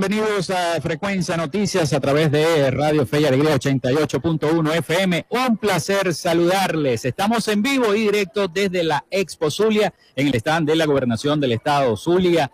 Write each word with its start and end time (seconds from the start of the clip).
Bienvenidos 0.00 0.48
a 0.48 0.80
Frecuencia 0.80 1.36
Noticias 1.36 1.92
a 1.92 2.00
través 2.00 2.32
de 2.32 2.70
Radio 2.70 3.04
Fe 3.04 3.20
y 3.20 3.26
Alegría 3.26 3.54
88.1 3.54 4.74
FM. 4.78 5.26
Un 5.28 5.58
placer 5.58 6.14
saludarles. 6.14 7.04
Estamos 7.04 7.46
en 7.48 7.60
vivo 7.60 7.94
y 7.94 8.04
directo 8.04 8.48
desde 8.48 8.82
la 8.82 9.04
Expo 9.10 9.50
Zulia, 9.50 9.92
en 10.16 10.28
el 10.28 10.34
stand 10.36 10.68
de 10.68 10.76
la 10.76 10.86
Gobernación 10.86 11.38
del 11.38 11.52
Estado 11.52 11.94
Zulia 11.98 12.50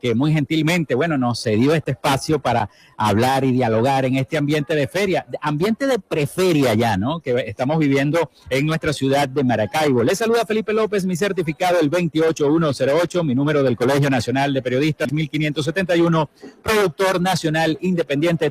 que 0.00 0.14
muy 0.14 0.32
gentilmente, 0.32 0.94
bueno, 0.94 1.18
nos 1.18 1.42
cedió 1.42 1.74
este 1.74 1.92
espacio 1.92 2.38
para 2.38 2.70
hablar 2.96 3.44
y 3.44 3.52
dialogar 3.52 4.04
en 4.04 4.16
este 4.16 4.36
ambiente 4.36 4.74
de 4.74 4.88
feria, 4.88 5.26
ambiente 5.40 5.86
de 5.86 5.98
preferia 5.98 6.74
ya, 6.74 6.96
¿no? 6.96 7.20
Que 7.20 7.44
estamos 7.46 7.78
viviendo 7.78 8.30
en 8.50 8.66
nuestra 8.66 8.92
ciudad 8.92 9.28
de 9.28 9.44
Maracaibo. 9.44 10.02
Les 10.02 10.18
saluda 10.18 10.44
Felipe 10.46 10.72
López, 10.72 11.04
mi 11.04 11.16
certificado 11.16 11.80
el 11.80 11.90
28108, 11.90 13.24
mi 13.24 13.34
número 13.34 13.62
del 13.62 13.76
Colegio 13.76 14.10
Nacional 14.10 14.52
de 14.54 14.62
Periodistas 14.62 15.12
1571, 15.12 16.30
productor 16.62 17.20
nacional 17.20 17.78
independiente 17.80 18.50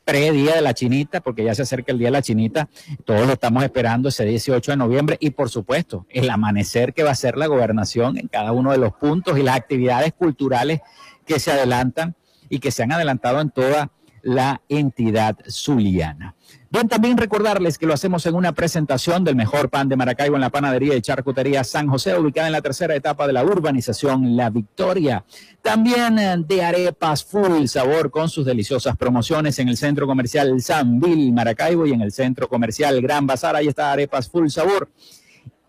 pre-día 0.07 0.55
de 0.55 0.61
la 0.61 0.73
chinita, 0.73 1.19
porque 1.19 1.43
ya 1.43 1.53
se 1.53 1.63
acerca 1.63 1.91
el 1.91 1.99
día 1.99 2.07
de 2.07 2.13
la 2.13 2.21
chinita, 2.21 2.69
todos 3.03 3.27
lo 3.27 3.33
estamos 3.33 3.61
esperando 3.61 4.07
ese 4.07 4.23
18 4.23 4.71
de 4.71 4.77
noviembre 4.77 5.17
y 5.19 5.31
por 5.31 5.49
supuesto 5.49 6.05
el 6.09 6.29
amanecer 6.29 6.93
que 6.93 7.03
va 7.03 7.11
a 7.11 7.15
ser 7.15 7.35
la 7.35 7.47
gobernación 7.47 8.17
en 8.17 8.29
cada 8.29 8.53
uno 8.53 8.71
de 8.71 8.77
los 8.77 8.93
puntos 8.93 9.37
y 9.37 9.43
las 9.43 9.57
actividades 9.57 10.13
culturales 10.13 10.79
que 11.25 11.41
se 11.41 11.51
adelantan 11.51 12.15
y 12.47 12.59
que 12.59 12.71
se 12.71 12.83
han 12.83 12.93
adelantado 12.93 13.41
en 13.41 13.49
toda 13.49 13.91
la 14.21 14.61
entidad 14.69 15.35
zuliana. 15.49 16.35
Bien, 16.77 16.89
también 16.89 17.17
recordarles 17.17 17.79
que 17.79 17.87
lo 17.87 17.95
hacemos 17.95 18.23
en 18.27 18.35
una 18.35 18.51
presentación 18.51 19.23
del 19.23 19.35
mejor 19.35 19.67
pan 19.67 19.89
de 19.89 19.95
Maracaibo 19.95 20.35
en 20.35 20.41
la 20.41 20.51
panadería 20.51 20.93
de 20.93 21.01
charcutería 21.01 21.63
San 21.63 21.87
José, 21.87 22.15
ubicada 22.15 22.45
en 22.45 22.53
la 22.53 22.61
tercera 22.61 22.93
etapa 22.93 23.25
de 23.25 23.33
la 23.33 23.43
urbanización 23.43 24.37
La 24.37 24.51
Victoria. 24.51 25.25
También 25.63 26.19
eh, 26.19 26.35
de 26.37 26.63
arepas 26.63 27.23
full 27.23 27.65
sabor 27.65 28.11
con 28.11 28.29
sus 28.29 28.45
deliciosas 28.45 28.95
promociones 28.95 29.57
en 29.57 29.69
el 29.69 29.75
centro 29.75 30.05
comercial 30.05 30.61
San 30.61 30.99
Bill 30.99 31.33
Maracaibo 31.33 31.87
y 31.87 31.93
en 31.93 32.01
el 32.01 32.11
centro 32.11 32.47
comercial 32.47 33.01
Gran 33.01 33.25
Bazar. 33.25 33.55
Ahí 33.55 33.69
está 33.69 33.91
arepas 33.91 34.29
full 34.29 34.49
sabor 34.49 34.87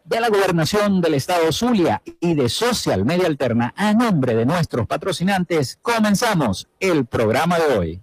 de 0.04 0.20
la 0.20 0.28
gobernación 0.28 1.00
del 1.00 1.14
estado 1.14 1.50
Zulia 1.52 2.02
y 2.20 2.34
de 2.34 2.50
Social 2.50 3.06
Media 3.06 3.28
Alterna 3.28 3.72
a 3.78 3.94
nombre 3.94 4.34
de 4.34 4.44
nuestros 4.44 4.86
patrocinantes. 4.86 5.78
Comenzamos 5.80 6.68
el 6.78 7.06
programa 7.06 7.58
de 7.58 7.78
hoy. 7.78 8.02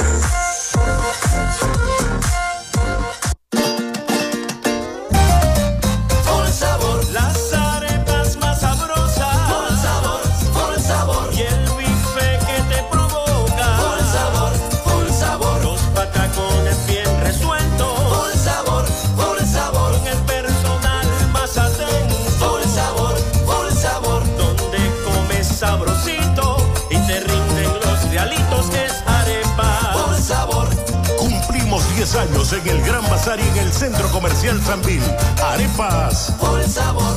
10 32.11 32.15
años 32.15 32.51
en 32.51 32.67
el 32.67 32.81
Gran 32.81 33.03
Bazar 33.09 33.39
y 33.39 33.43
en 33.43 33.57
el 33.57 33.71
Centro 33.71 34.05
Comercial 34.11 34.61
Sanvil. 34.61 35.01
Arepas. 35.41 36.33
Por 36.41 36.61
sabor. 36.67 37.13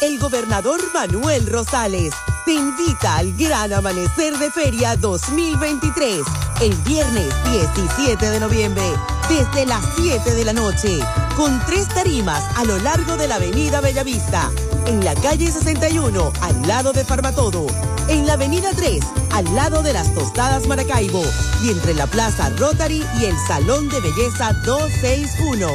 El 0.00 0.18
gobernador 0.18 0.80
Manuel 0.92 1.46
Rosales 1.46 2.12
te 2.44 2.54
invita 2.54 3.16
al 3.16 3.32
Gran 3.36 3.72
Amanecer 3.72 4.36
de 4.38 4.50
Feria 4.50 4.96
2023, 4.96 6.20
el 6.62 6.74
viernes 6.82 7.32
17 7.52 8.28
de 8.28 8.40
noviembre, 8.40 8.82
desde 9.28 9.66
las 9.66 9.84
7 9.94 10.34
de 10.34 10.44
la 10.44 10.52
noche, 10.52 10.98
con 11.36 11.64
tres 11.66 11.86
tarimas 11.88 12.42
a 12.56 12.64
lo 12.64 12.78
largo 12.78 13.16
de 13.16 13.28
la 13.28 13.36
avenida 13.36 13.80
Bellavista, 13.80 14.50
en 14.86 15.04
la 15.04 15.14
calle 15.14 15.50
61, 15.50 16.32
al 16.40 16.68
lado 16.68 16.92
de 16.92 17.04
Farmatodo, 17.04 17.66
en 18.08 18.26
la 18.26 18.34
avenida 18.34 18.70
3, 18.74 19.00
al 19.32 19.54
lado 19.54 19.82
de 19.82 19.92
las 19.92 20.12
Tostadas 20.14 20.66
Maracaibo, 20.66 21.22
y 21.62 21.70
entre 21.70 21.94
la 21.94 22.06
Plaza 22.06 22.50
Rotary 22.50 23.04
y 23.20 23.24
el 23.24 23.36
Salón 23.46 23.88
de 23.88 24.00
Belleza 24.00 24.52
261 24.64 25.68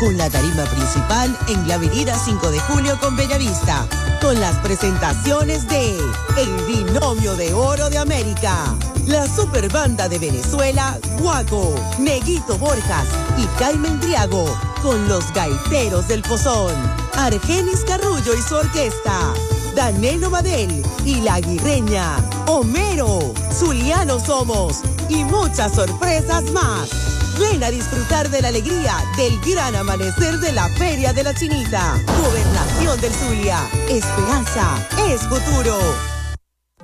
con 0.00 0.16
la 0.16 0.28
tarima 0.28 0.64
principal 0.64 1.36
en 1.48 1.68
la 1.68 1.76
avenida 1.76 2.18
5 2.18 2.50
de 2.50 2.60
Julio 2.60 2.98
con 3.00 3.16
Bellavista, 3.16 3.86
con 4.20 4.38
las 4.40 4.56
presentaciones 4.58 5.68
de 5.68 5.98
El 6.36 6.64
Binomio 6.66 7.36
de 7.36 7.52
Oro 7.54 7.90
de 7.90 7.98
América, 7.98 8.74
la 9.06 9.26
Superbanda 9.26 10.08
de 10.08 10.18
Venezuela, 10.18 10.98
Guaco, 11.18 11.74
Neguito 11.98 12.58
Borjas 12.58 13.06
y 13.38 13.46
Carmen 13.58 14.00
Triago, 14.00 14.46
con 14.82 15.08
los 15.08 15.32
Gaiteros 15.32 16.08
del 16.08 16.22
Pozón, 16.22 16.74
Argenis 17.16 17.84
Carrullo 17.86 18.34
y 18.34 18.42
su 18.42 18.54
orquesta. 18.54 19.34
Danelo 19.74 20.30
Badel 20.30 20.82
y 21.04 21.16
La 21.20 21.40
Guirreña, 21.40 22.16
Homero, 22.46 23.34
Zuliano 23.52 24.20
Somos 24.20 24.82
y 25.08 25.24
muchas 25.24 25.72
sorpresas 25.74 26.44
más. 26.52 26.90
Ven 27.38 27.64
a 27.64 27.70
disfrutar 27.70 28.30
de 28.30 28.42
la 28.42 28.48
alegría 28.48 28.96
del 29.16 29.40
gran 29.40 29.74
amanecer 29.74 30.38
de 30.38 30.52
la 30.52 30.68
Feria 30.70 31.12
de 31.12 31.24
la 31.24 31.34
Chinita. 31.34 32.00
Gobernación 32.22 33.00
del 33.00 33.12
Zulia. 33.12 33.58
Esperanza 33.88 34.86
es 35.08 35.20
futuro. 35.22 36.13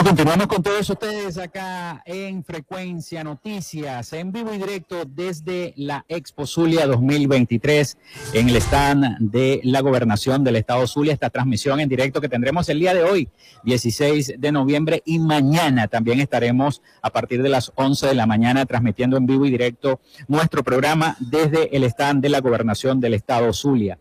Bueno, 0.00 0.16
continuamos 0.16 0.46
con 0.46 0.62
todos 0.62 0.88
ustedes 0.88 1.36
acá 1.36 2.02
en 2.06 2.42
Frecuencia 2.42 3.22
Noticias, 3.22 4.14
en 4.14 4.32
vivo 4.32 4.54
y 4.54 4.56
directo 4.56 5.04
desde 5.04 5.74
la 5.76 6.06
Expo 6.08 6.46
Zulia 6.46 6.86
2023 6.86 7.98
en 8.32 8.48
el 8.48 8.56
stand 8.56 9.18
de 9.18 9.60
la 9.62 9.82
Gobernación 9.82 10.42
del 10.42 10.56
Estado 10.56 10.86
Zulia. 10.86 11.12
Esta 11.12 11.28
transmisión 11.28 11.80
en 11.80 11.88
directo 11.90 12.22
que 12.22 12.30
tendremos 12.30 12.70
el 12.70 12.80
día 12.80 12.94
de 12.94 13.02
hoy, 13.02 13.28
16 13.64 14.36
de 14.38 14.52
noviembre, 14.52 15.02
y 15.04 15.18
mañana 15.18 15.86
también 15.86 16.18
estaremos 16.18 16.80
a 17.02 17.10
partir 17.10 17.42
de 17.42 17.50
las 17.50 17.70
11 17.74 18.06
de 18.06 18.14
la 18.14 18.24
mañana 18.24 18.64
transmitiendo 18.64 19.18
en 19.18 19.26
vivo 19.26 19.44
y 19.44 19.50
directo 19.50 20.00
nuestro 20.28 20.64
programa 20.64 21.18
desde 21.20 21.76
el 21.76 21.84
stand 21.84 22.22
de 22.22 22.30
la 22.30 22.40
Gobernación 22.40 23.00
del 23.00 23.12
Estado 23.12 23.52
Zulia. 23.52 23.98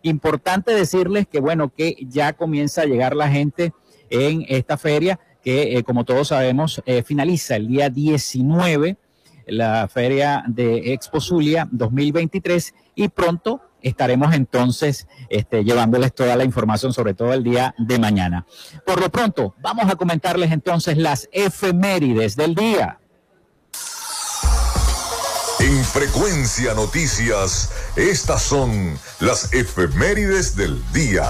Importante 0.00 0.72
decirles 0.72 1.26
que, 1.30 1.40
bueno, 1.40 1.74
que 1.76 1.96
ya 2.08 2.32
comienza 2.32 2.80
a 2.82 2.86
llegar 2.86 3.14
la 3.14 3.28
gente 3.28 3.74
en 4.08 4.44
esta 4.48 4.76
feria 4.76 5.20
que, 5.42 5.76
eh, 5.76 5.82
como 5.82 6.04
todos 6.04 6.28
sabemos, 6.28 6.82
eh, 6.86 7.02
finaliza 7.02 7.56
el 7.56 7.68
día 7.68 7.90
19, 7.90 8.96
la 9.46 9.88
feria 9.88 10.44
de 10.46 10.92
Expo 10.92 11.20
Zulia 11.20 11.68
2023, 11.70 12.74
y 12.94 13.08
pronto 13.08 13.60
estaremos 13.82 14.32
entonces 14.34 15.08
este, 15.28 15.64
llevándoles 15.64 16.14
toda 16.14 16.36
la 16.36 16.44
información, 16.44 16.92
sobre 16.92 17.14
todo 17.14 17.32
el 17.32 17.42
día 17.42 17.74
de 17.78 17.98
mañana. 17.98 18.46
Por 18.86 19.00
lo 19.00 19.10
pronto, 19.10 19.54
vamos 19.60 19.90
a 19.90 19.96
comentarles 19.96 20.52
entonces 20.52 20.96
las 20.96 21.28
efemérides 21.32 22.36
del 22.36 22.54
día. 22.54 22.98
En 25.58 25.84
Frecuencia 25.84 26.74
Noticias, 26.74 27.70
estas 27.96 28.42
son 28.42 28.98
las 29.20 29.52
efemérides 29.52 30.56
del 30.56 30.82
día. 30.92 31.26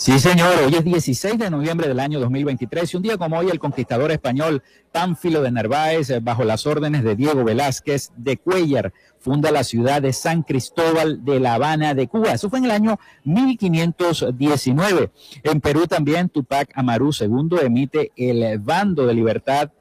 Sí, 0.00 0.16
señor, 0.20 0.54
hoy 0.64 0.72
es 0.72 0.84
16 0.84 1.40
de 1.40 1.50
noviembre 1.50 1.88
del 1.88 1.98
año 1.98 2.20
2023 2.20 2.94
y 2.94 2.96
un 2.96 3.02
día 3.02 3.18
como 3.18 3.36
hoy 3.36 3.50
el 3.50 3.58
conquistador 3.58 4.12
español 4.12 4.62
Pánfilo 4.92 5.42
de 5.42 5.50
Narváez, 5.50 6.08
eh, 6.10 6.20
bajo 6.20 6.44
las 6.44 6.68
órdenes 6.68 7.02
de 7.02 7.16
Diego 7.16 7.42
Velázquez 7.42 8.12
de 8.16 8.36
Cuellar, 8.36 8.92
funda 9.18 9.50
la 9.50 9.64
ciudad 9.64 10.00
de 10.00 10.12
San 10.12 10.44
Cristóbal 10.44 11.24
de 11.24 11.40
La 11.40 11.54
Habana 11.54 11.94
de 11.94 12.06
Cuba. 12.06 12.32
Eso 12.32 12.48
fue 12.48 12.60
en 12.60 12.66
el 12.66 12.70
año 12.70 13.00
1519. 13.24 15.10
En 15.42 15.60
Perú 15.60 15.88
también 15.88 16.28
Tupac 16.28 16.70
Amaru 16.76 17.10
II 17.18 17.58
emite 17.60 18.12
el 18.14 18.60
bando 18.60 19.04
de 19.04 19.14
libertad 19.14 19.72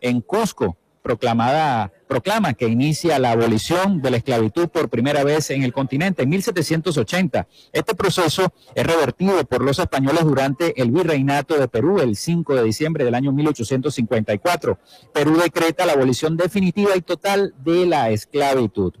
en 0.00 0.20
Cusco 0.20 0.76
proclamada, 1.06 1.92
proclama 2.06 2.54
que 2.54 2.68
inicia 2.68 3.18
la 3.18 3.32
abolición 3.32 4.00
de 4.00 4.10
la 4.10 4.16
esclavitud 4.18 4.68
por 4.68 4.88
primera 4.88 5.24
vez 5.24 5.50
en 5.50 5.62
el 5.62 5.72
continente 5.72 6.22
en 6.22 6.28
1780. 6.28 7.46
Este 7.72 7.94
proceso 7.94 8.52
es 8.74 8.86
revertido 8.86 9.44
por 9.44 9.62
los 9.62 9.78
españoles 9.78 10.24
durante 10.24 10.80
el 10.80 10.90
virreinato 10.90 11.58
de 11.58 11.68
Perú 11.68 12.00
el 12.00 12.16
5 12.16 12.54
de 12.54 12.64
diciembre 12.64 13.04
del 13.04 13.14
año 13.14 13.32
1854. 13.32 14.78
Perú 15.12 15.36
decreta 15.36 15.86
la 15.86 15.92
abolición 15.92 16.36
definitiva 16.36 16.96
y 16.96 17.02
total 17.02 17.54
de 17.64 17.86
la 17.86 18.10
esclavitud. 18.10 18.94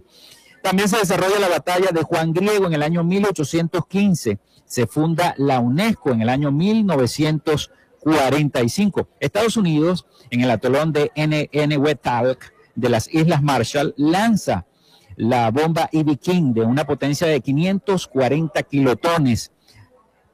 También 0.62 0.88
se 0.88 0.98
desarrolla 0.98 1.38
la 1.38 1.48
batalla 1.48 1.90
de 1.92 2.02
Juan 2.02 2.32
Griego 2.32 2.66
en 2.66 2.72
el 2.72 2.82
año 2.82 3.04
1815. 3.04 4.38
Se 4.64 4.86
funda 4.86 5.34
la 5.38 5.60
UNESCO 5.60 6.10
en 6.10 6.22
el 6.22 6.28
año 6.28 6.50
1940. 6.50 7.76
45. 8.06 9.08
Estados 9.18 9.56
Unidos, 9.56 10.06
en 10.30 10.40
el 10.40 10.50
atolón 10.52 10.92
de 10.92 11.10
Talk 12.00 12.52
de 12.76 12.88
las 12.88 13.12
Islas 13.12 13.42
Marshall, 13.42 13.94
lanza 13.96 14.66
la 15.16 15.50
bomba 15.50 15.88
E.B. 15.92 16.16
King 16.18 16.52
de 16.52 16.62
una 16.62 16.86
potencia 16.86 17.26
de 17.26 17.40
540 17.40 18.62
kilotones 18.64 19.50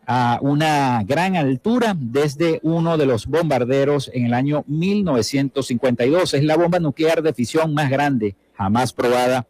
a 0.07 0.39
una 0.43 1.03
gran 1.05 1.37
altura 1.37 1.95
desde 1.97 2.61
uno 2.65 2.99
de 2.99 3.07
los 3.07 3.27
bombarderos 3.27 4.11
en 4.13 4.27
el 4.27 4.35
año 4.35 4.65
1952. 4.67 6.35
Es 6.35 6.45
la 6.45 6.57
bomba 6.57 6.81
nuclear 6.81 7.23
de 7.23 7.33
fisión 7.33 7.73
más 7.73 7.89
grande 7.89 8.37
jamás 8.55 8.93
probada 8.93 9.47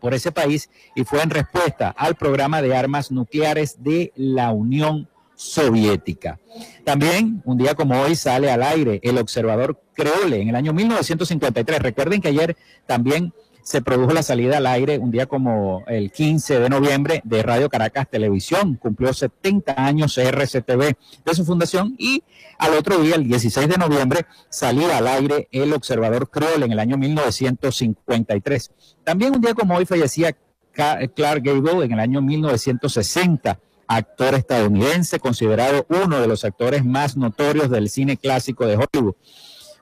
por 0.00 0.14
ese 0.14 0.32
país 0.32 0.70
y 0.94 1.04
fue 1.04 1.22
en 1.22 1.30
respuesta 1.30 1.90
al 1.96 2.14
programa 2.14 2.62
de 2.62 2.76
armas 2.76 3.10
nucleares 3.10 3.82
de 3.82 4.12
la 4.16 4.50
Unión 4.52 5.08
soviética. 5.38 6.40
También, 6.84 7.42
un 7.44 7.56
día 7.56 7.76
como 7.76 8.00
hoy, 8.00 8.16
sale 8.16 8.50
al 8.50 8.60
aire 8.60 8.98
el 9.04 9.18
observador 9.18 9.80
Creole 9.94 10.42
en 10.42 10.48
el 10.48 10.56
año 10.56 10.72
1953. 10.72 11.78
Recuerden 11.78 12.20
que 12.20 12.28
ayer 12.28 12.56
también 12.86 13.32
se 13.62 13.80
produjo 13.80 14.12
la 14.12 14.24
salida 14.24 14.56
al 14.56 14.66
aire, 14.66 14.98
un 14.98 15.12
día 15.12 15.26
como 15.26 15.84
el 15.86 16.10
15 16.10 16.58
de 16.58 16.68
noviembre, 16.68 17.20
de 17.22 17.42
Radio 17.44 17.68
Caracas 17.68 18.10
Televisión. 18.10 18.74
Cumplió 18.74 19.12
70 19.12 19.74
años 19.76 20.18
RCTV 20.18 20.96
de 21.24 21.34
su 21.34 21.44
fundación 21.44 21.94
y 21.98 22.24
al 22.58 22.74
otro 22.74 22.98
día, 22.98 23.14
el 23.14 23.28
16 23.28 23.68
de 23.68 23.76
noviembre, 23.76 24.26
salía 24.48 24.98
al 24.98 25.06
aire 25.06 25.48
el 25.52 25.72
observador 25.72 26.30
Creole 26.30 26.66
en 26.66 26.72
el 26.72 26.80
año 26.80 26.98
1953. 26.98 28.72
También 29.04 29.36
un 29.36 29.40
día 29.40 29.54
como 29.54 29.76
hoy 29.76 29.86
fallecía 29.86 30.36
Clark 30.72 31.44
Gable 31.44 31.84
en 31.84 31.92
el 31.92 32.00
año 32.00 32.20
1960 32.22 33.60
actor 33.88 34.34
estadounidense, 34.34 35.18
considerado 35.18 35.84
uno 35.88 36.20
de 36.20 36.28
los 36.28 36.44
actores 36.44 36.84
más 36.84 37.16
notorios 37.16 37.70
del 37.70 37.88
cine 37.88 38.16
clásico 38.16 38.64
de 38.66 38.76
Hollywood. 38.76 39.16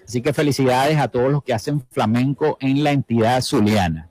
Así 0.05 0.21
que 0.21 0.33
felicidades 0.33 0.99
a 0.99 1.07
todos 1.09 1.31
los 1.31 1.45
que 1.45 1.55
hacen 1.55 1.81
flamenco 1.91 2.57
en 2.61 2.83
la 2.83 2.91
entidad 2.91 3.41
zuliana. 3.43 4.11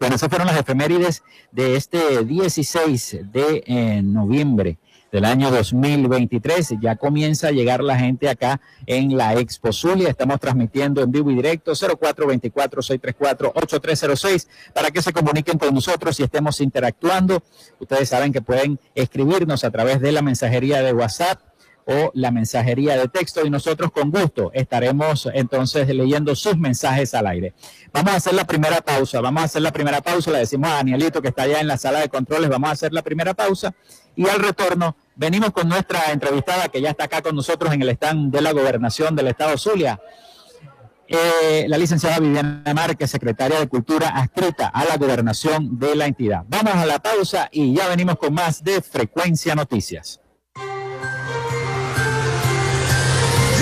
Bueno, 0.00 0.16
esas 0.16 0.28
fueron 0.30 0.46
las 0.46 0.58
efemérides 0.58 1.22
de 1.52 1.76
este 1.76 2.24
16 2.24 3.18
de 3.30 3.62
eh, 3.66 4.00
noviembre 4.02 4.78
del 5.12 5.26
año 5.26 5.50
2023. 5.50 6.76
Ya 6.80 6.96
comienza 6.96 7.48
a 7.48 7.50
llegar 7.50 7.84
la 7.84 7.98
gente 7.98 8.30
acá 8.30 8.62
en 8.86 9.18
la 9.18 9.34
Expo 9.34 9.74
Zulia. 9.74 10.08
Estamos 10.08 10.40
transmitiendo 10.40 11.02
en 11.02 11.12
vivo 11.12 11.30
y 11.30 11.34
directo 11.34 11.72
0424-634-8306 11.72 14.48
para 14.72 14.90
que 14.90 15.02
se 15.02 15.12
comuniquen 15.12 15.58
con 15.58 15.74
nosotros 15.74 16.18
y 16.18 16.22
estemos 16.22 16.62
interactuando. 16.62 17.42
Ustedes 17.78 18.08
saben 18.08 18.32
que 18.32 18.40
pueden 18.40 18.80
escribirnos 18.94 19.64
a 19.64 19.70
través 19.70 20.00
de 20.00 20.12
la 20.12 20.22
mensajería 20.22 20.80
de 20.80 20.94
WhatsApp 20.94 21.49
o 21.86 22.10
la 22.14 22.30
mensajería 22.30 22.96
de 22.96 23.08
texto 23.08 23.44
y 23.44 23.50
nosotros 23.50 23.90
con 23.90 24.10
gusto 24.10 24.50
estaremos 24.54 25.28
entonces 25.32 25.88
leyendo 25.88 26.34
sus 26.34 26.56
mensajes 26.56 27.14
al 27.14 27.26
aire. 27.26 27.54
Vamos 27.92 28.12
a 28.12 28.16
hacer 28.16 28.34
la 28.34 28.44
primera 28.44 28.80
pausa, 28.80 29.20
vamos 29.20 29.42
a 29.42 29.46
hacer 29.46 29.62
la 29.62 29.72
primera 29.72 30.00
pausa, 30.00 30.30
le 30.30 30.38
decimos 30.38 30.70
a 30.70 30.74
Danielito 30.74 31.20
que 31.22 31.28
está 31.28 31.42
allá 31.42 31.60
en 31.60 31.66
la 31.66 31.76
sala 31.76 32.00
de 32.00 32.08
controles, 32.08 32.48
vamos 32.48 32.70
a 32.70 32.72
hacer 32.72 32.92
la 32.92 33.02
primera 33.02 33.34
pausa 33.34 33.74
y 34.16 34.28
al 34.28 34.38
retorno 34.38 34.96
venimos 35.16 35.50
con 35.50 35.68
nuestra 35.68 36.12
entrevistada 36.12 36.68
que 36.68 36.80
ya 36.80 36.90
está 36.90 37.04
acá 37.04 37.22
con 37.22 37.34
nosotros 37.34 37.72
en 37.72 37.82
el 37.82 37.90
stand 37.90 38.32
de 38.32 38.40
la 38.40 38.52
gobernación 38.52 39.16
del 39.16 39.28
estado 39.28 39.56
Zulia. 39.56 40.00
Eh, 41.12 41.66
la 41.66 41.76
licenciada 41.76 42.20
Viviana 42.20 42.72
Márquez, 42.72 43.10
secretaria 43.10 43.58
de 43.58 43.68
Cultura, 43.68 44.10
adscrita 44.10 44.68
a 44.68 44.84
la 44.84 44.96
gobernación 44.96 45.76
de 45.76 45.96
la 45.96 46.06
entidad. 46.06 46.44
Vamos 46.46 46.72
a 46.74 46.86
la 46.86 47.00
pausa 47.00 47.48
y 47.50 47.74
ya 47.74 47.88
venimos 47.88 48.16
con 48.16 48.32
más 48.32 48.62
de 48.62 48.80
Frecuencia 48.80 49.56
Noticias. 49.56 50.20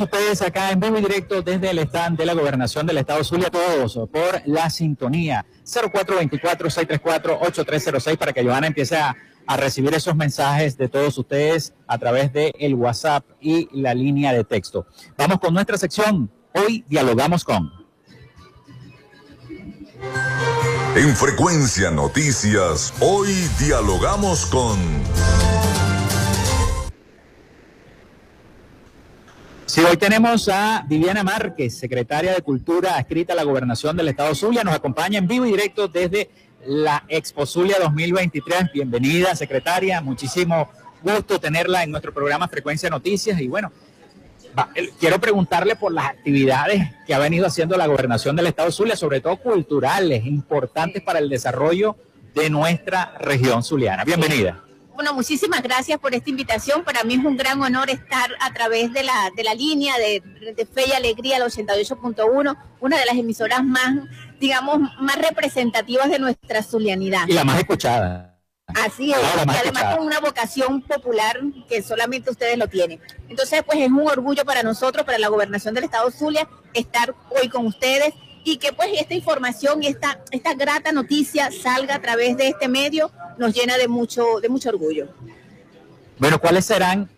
Ustedes 0.00 0.40
acá 0.42 0.70
en 0.70 0.78
vivo 0.80 0.98
y 0.98 1.02
directo 1.02 1.42
desde 1.42 1.70
el 1.70 1.78
stand 1.80 2.16
de 2.18 2.26
la 2.26 2.34
gobernación 2.34 2.86
del 2.86 2.98
estado 2.98 3.24
Zulia, 3.24 3.50
todos 3.50 3.98
por 4.10 4.42
la 4.46 4.70
sintonía 4.70 5.44
0424-634-8306 5.64 8.16
para 8.16 8.32
que 8.32 8.44
Johanna 8.44 8.68
empiece 8.68 8.96
a, 8.96 9.16
recibir 9.56 9.94
esos 9.94 10.14
mensajes 10.14 10.76
de 10.76 10.90
todos 10.90 11.16
ustedes 11.16 11.72
a 11.86 11.96
través 11.96 12.34
de 12.34 12.52
el 12.58 12.74
WhatsApp 12.74 13.24
y 13.40 13.66
la 13.72 13.94
línea 13.94 14.34
de 14.34 14.44
texto. 14.44 14.86
Vamos 15.16 15.38
con 15.38 15.54
nuestra 15.54 15.78
sección. 15.78 16.30
Hoy 16.52 16.84
dialogamos 16.86 17.44
con. 17.44 17.72
En 20.96 21.16
Frecuencia 21.16 21.90
Noticias, 21.90 22.92
hoy 23.00 23.32
dialogamos 23.58 24.44
con... 24.44 24.76
Sí, 29.68 29.82
hoy 29.82 29.98
tenemos 29.98 30.48
a 30.48 30.82
Viviana 30.88 31.22
Márquez, 31.22 31.76
secretaria 31.78 32.32
de 32.32 32.40
Cultura 32.40 32.96
adscrita 32.96 33.34
a 33.34 33.36
la 33.36 33.42
Gobernación 33.42 33.98
del 33.98 34.08
Estado 34.08 34.34
Zulia. 34.34 34.64
Nos 34.64 34.74
acompaña 34.74 35.18
en 35.18 35.28
vivo 35.28 35.44
y 35.44 35.50
directo 35.50 35.88
desde 35.88 36.30
la 36.64 37.04
Expo 37.06 37.44
Zulia 37.44 37.76
2023. 37.78 38.72
Bienvenida, 38.72 39.36
secretaria. 39.36 40.00
Muchísimo 40.00 40.70
gusto 41.02 41.38
tenerla 41.38 41.82
en 41.82 41.90
nuestro 41.90 42.14
programa 42.14 42.48
Frecuencia 42.48 42.88
Noticias. 42.88 43.38
Y 43.42 43.48
bueno, 43.48 43.70
quiero 44.98 45.20
preguntarle 45.20 45.76
por 45.76 45.92
las 45.92 46.06
actividades 46.06 46.88
que 47.06 47.12
ha 47.12 47.18
venido 47.18 47.46
haciendo 47.46 47.76
la 47.76 47.86
Gobernación 47.86 48.36
del 48.36 48.46
Estado 48.46 48.72
Zulia, 48.72 48.96
sobre 48.96 49.20
todo 49.20 49.36
culturales, 49.36 50.24
importantes 50.24 51.02
para 51.02 51.18
el 51.18 51.28
desarrollo 51.28 51.94
de 52.34 52.48
nuestra 52.48 53.18
región 53.20 53.62
zuliana. 53.62 54.02
Bienvenida. 54.04 54.64
Bueno, 54.98 55.14
muchísimas 55.14 55.62
gracias 55.62 55.96
por 56.00 56.12
esta 56.12 56.28
invitación. 56.28 56.82
Para 56.82 57.04
mí 57.04 57.14
es 57.14 57.24
un 57.24 57.36
gran 57.36 57.62
honor 57.62 57.88
estar 57.88 58.32
a 58.40 58.52
través 58.52 58.92
de 58.92 59.04
la, 59.04 59.30
de 59.36 59.44
la 59.44 59.54
línea 59.54 59.94
de, 59.96 60.66
Fe 60.74 60.88
y 60.88 60.92
Alegría, 60.92 61.36
el 61.36 61.44
88.1, 61.44 62.58
una 62.80 62.98
de 62.98 63.06
las 63.06 63.14
emisoras 63.14 63.62
más, 63.62 63.94
digamos, 64.40 64.80
más 64.98 65.16
representativas 65.18 66.10
de 66.10 66.18
nuestra 66.18 66.64
zulianidad. 66.64 67.28
Y 67.28 67.34
la 67.34 67.44
más 67.44 67.60
escuchada. 67.60 68.40
Así 68.66 69.12
es, 69.12 69.18
y 69.18 69.56
además 69.56 69.94
con 69.94 70.04
una 70.04 70.18
vocación 70.18 70.82
popular 70.82 71.38
que 71.68 71.80
solamente 71.80 72.30
ustedes 72.32 72.58
lo 72.58 72.66
tienen. 72.66 73.00
Entonces, 73.28 73.62
pues 73.64 73.78
es 73.78 73.90
un 73.90 74.04
orgullo 74.04 74.44
para 74.44 74.64
nosotros, 74.64 75.06
para 75.06 75.18
la 75.18 75.28
gobernación 75.28 75.76
del 75.76 75.84
Estado 75.84 76.10
Zulia, 76.10 76.48
estar 76.74 77.14
hoy 77.40 77.48
con 77.48 77.66
ustedes 77.66 78.14
y 78.44 78.56
que 78.58 78.72
pues 78.72 78.90
esta 78.98 79.14
información 79.14 79.82
y 79.82 79.88
esta, 79.88 80.22
esta 80.30 80.54
grata 80.54 80.92
noticia 80.92 81.50
salga 81.50 81.96
a 81.96 82.00
través 82.00 82.36
de 82.36 82.48
este 82.48 82.68
medio 82.68 83.10
nos 83.38 83.54
llena 83.54 83.76
de 83.76 83.88
mucho, 83.88 84.40
de 84.40 84.48
mucho 84.48 84.68
orgullo. 84.70 85.08
Bueno, 86.18 86.40
¿cuáles 86.40 86.64
serán 86.64 87.08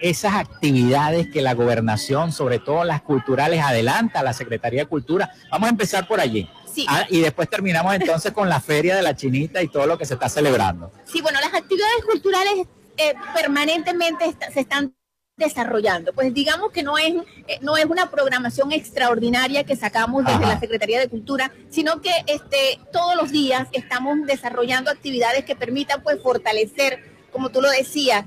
esas 0.00 0.34
actividades 0.34 1.30
que 1.30 1.42
la 1.42 1.54
gobernación, 1.54 2.32
sobre 2.32 2.58
todo 2.58 2.84
las 2.84 3.02
culturales, 3.02 3.60
adelanta 3.62 4.20
a 4.20 4.22
la 4.22 4.32
Secretaría 4.32 4.80
de 4.80 4.86
Cultura? 4.86 5.30
Vamos 5.50 5.66
a 5.66 5.70
empezar 5.70 6.08
por 6.08 6.20
allí. 6.20 6.48
Sí. 6.72 6.86
Ah, 6.88 7.04
y 7.08 7.20
después 7.20 7.50
terminamos 7.50 7.94
entonces 7.94 8.32
con 8.32 8.48
la 8.48 8.60
Feria 8.60 8.96
de 8.96 9.02
la 9.02 9.14
Chinita 9.14 9.62
y 9.62 9.68
todo 9.68 9.86
lo 9.86 9.98
que 9.98 10.06
se 10.06 10.14
está 10.14 10.28
celebrando. 10.28 10.92
Sí, 11.04 11.20
bueno, 11.20 11.40
las 11.40 11.52
actividades 11.52 12.04
culturales 12.04 12.66
eh, 12.96 13.14
permanentemente 13.34 14.24
se 14.52 14.60
están 14.60 14.94
desarrollando. 15.40 16.12
Pues 16.12 16.32
digamos 16.32 16.70
que 16.70 16.84
no 16.84 16.96
es, 16.96 17.12
eh, 17.48 17.58
no 17.62 17.76
es 17.76 17.86
una 17.86 18.10
programación 18.10 18.70
extraordinaria 18.70 19.64
que 19.64 19.74
sacamos 19.74 20.24
desde 20.24 20.46
la 20.46 20.60
Secretaría 20.60 21.00
de 21.00 21.08
Cultura, 21.08 21.50
sino 21.70 22.00
que 22.00 22.12
este, 22.28 22.78
todos 22.92 23.16
los 23.16 23.32
días 23.32 23.66
estamos 23.72 24.18
desarrollando 24.26 24.92
actividades 24.92 25.44
que 25.44 25.56
permitan 25.56 26.02
pues 26.04 26.22
fortalecer, 26.22 27.02
como 27.32 27.48
tú 27.48 27.60
lo 27.60 27.70
decías, 27.70 28.24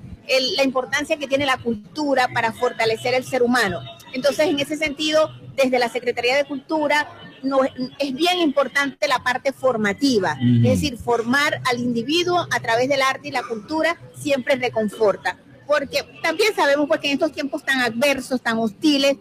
la 0.58 0.64
importancia 0.64 1.18
que 1.18 1.28
tiene 1.28 1.46
la 1.46 1.58
cultura 1.58 2.28
para 2.34 2.52
fortalecer 2.52 3.14
el 3.14 3.24
ser 3.24 3.44
humano. 3.44 3.82
Entonces, 4.14 4.48
en 4.48 4.60
ese 4.60 4.78
sentido, 4.78 5.30
desde 5.56 5.80
la 5.80 5.90
Secretaría 5.90 6.36
de 6.36 6.46
Cultura 6.46 7.08
no, 7.44 7.60
es 7.64 8.14
bien 8.14 8.40
importante 8.40 9.08
la 9.08 9.20
parte 9.20 9.52
formativa, 9.52 10.38
es 10.40 10.64
decir, 10.64 10.98
formar 10.98 11.62
al 11.70 11.80
individuo 11.80 12.48
a 12.50 12.60
través 12.62 12.88
del 12.88 13.02
arte 13.02 13.28
y 13.28 13.32
la 13.32 13.44
cultura 13.44 13.98
siempre 14.16 14.56
reconforta 14.56 15.38
porque 15.68 16.04
también 16.22 16.54
sabemos 16.56 16.88
pues, 16.88 17.00
que 17.00 17.08
en 17.08 17.14
estos 17.14 17.32
tiempos 17.32 17.64
tan 17.64 17.80
adversos, 17.82 18.42
tan 18.42 18.58
hostiles, 18.58 19.18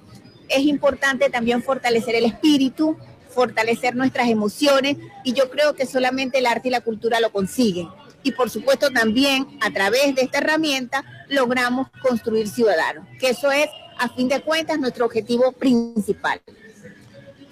es 0.49 0.61
importante 0.61 1.31
también 1.31 1.63
fortalecer 1.63 2.15
el 2.15 2.25
espíritu, 2.25 2.97
fortalecer 3.31 3.97
nuestras 3.97 4.29
emociones 4.29 4.97
y 5.25 5.33
yo 5.33 5.51
creo 5.51 5.75
que 5.75 5.87
solamente 5.87 6.39
el 6.39 6.47
arte 6.47 6.69
y 6.69 6.71
la 6.71 6.81
cultura 6.81 7.21
lo 7.21 7.33
consiguen. 7.33 7.89
Y 8.23 8.33
por 8.33 8.51
supuesto 8.51 8.91
también 8.91 9.47
a 9.61 9.71
través 9.71 10.15
de 10.15 10.23
esta 10.23 10.39
herramienta 10.39 11.05
logramos 11.29 11.89
construir 12.03 12.49
ciudadanos, 12.49 13.07
que 13.19 13.31
eso 13.31 13.51
es 13.51 13.69
a 13.99 14.09
fin 14.09 14.29
de 14.29 14.41
cuentas 14.43 14.79
nuestro 14.79 15.07
objetivo 15.07 15.53
principal. 15.53 16.41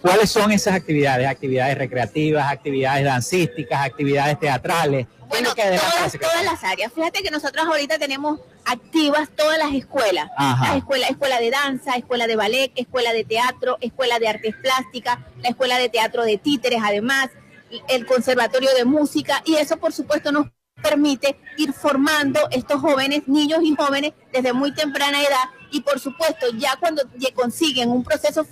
¿Cuáles 0.01 0.31
son 0.31 0.51
esas 0.51 0.75
actividades? 0.75 1.27
Actividades 1.27 1.77
recreativas, 1.77 2.51
actividades 2.51 3.05
dancísticas, 3.05 3.85
actividades 3.85 4.39
teatrales. 4.39 5.07
Bueno, 5.31 5.55
todas, 5.55 6.13
todas, 6.21 6.45
las 6.45 6.65
áreas. 6.65 6.93
Fíjate 6.93 7.23
que 7.23 7.31
nosotros 7.31 7.65
ahorita 7.65 7.99
tenemos 7.99 8.41
activas 8.65 9.31
todas 9.35 9.59
las 9.59 9.73
escuelas. 9.73 10.29
La 10.39 10.77
escuela, 10.77 11.07
escuela 11.07 11.41
de 11.41 11.51
danza, 11.51 11.95
escuela 11.97 12.27
de 12.27 12.37
ballet, 12.37 12.73
escuela 12.75 13.13
de 13.13 13.25
teatro, 13.25 13.79
escuela 13.81 14.19
de 14.19 14.29
artes 14.29 14.55
plásticas, 14.57 15.19
la 15.43 15.51
escuela 15.51 15.79
de 15.79 15.89
teatro 15.89 16.25
de 16.25 16.37
títeres, 16.37 16.81
además. 16.85 17.31
el 17.89 18.05
Conservatorio 18.05 18.75
de 18.75 18.85
Música 18.85 19.43
y 19.47 19.55
eso 19.55 19.77
por 19.77 19.93
supuesto 19.93 20.33
nos 20.33 20.49
permite 20.83 21.39
ir 21.57 21.73
formando 21.73 22.41
estos 22.51 22.81
jóvenes, 22.81 23.29
niños 23.29 23.61
y 23.63 23.75
jóvenes 23.77 24.13
desde 24.33 24.53
muy 24.53 24.75
temprana 24.75 25.23
edad 25.23 25.45
y 25.71 25.83
por 25.83 26.01
supuesto 26.01 26.47
ya 26.57 26.77
cuando 26.81 27.03
consiguen 27.35 27.91
un 27.91 28.03
proceso 28.03 28.45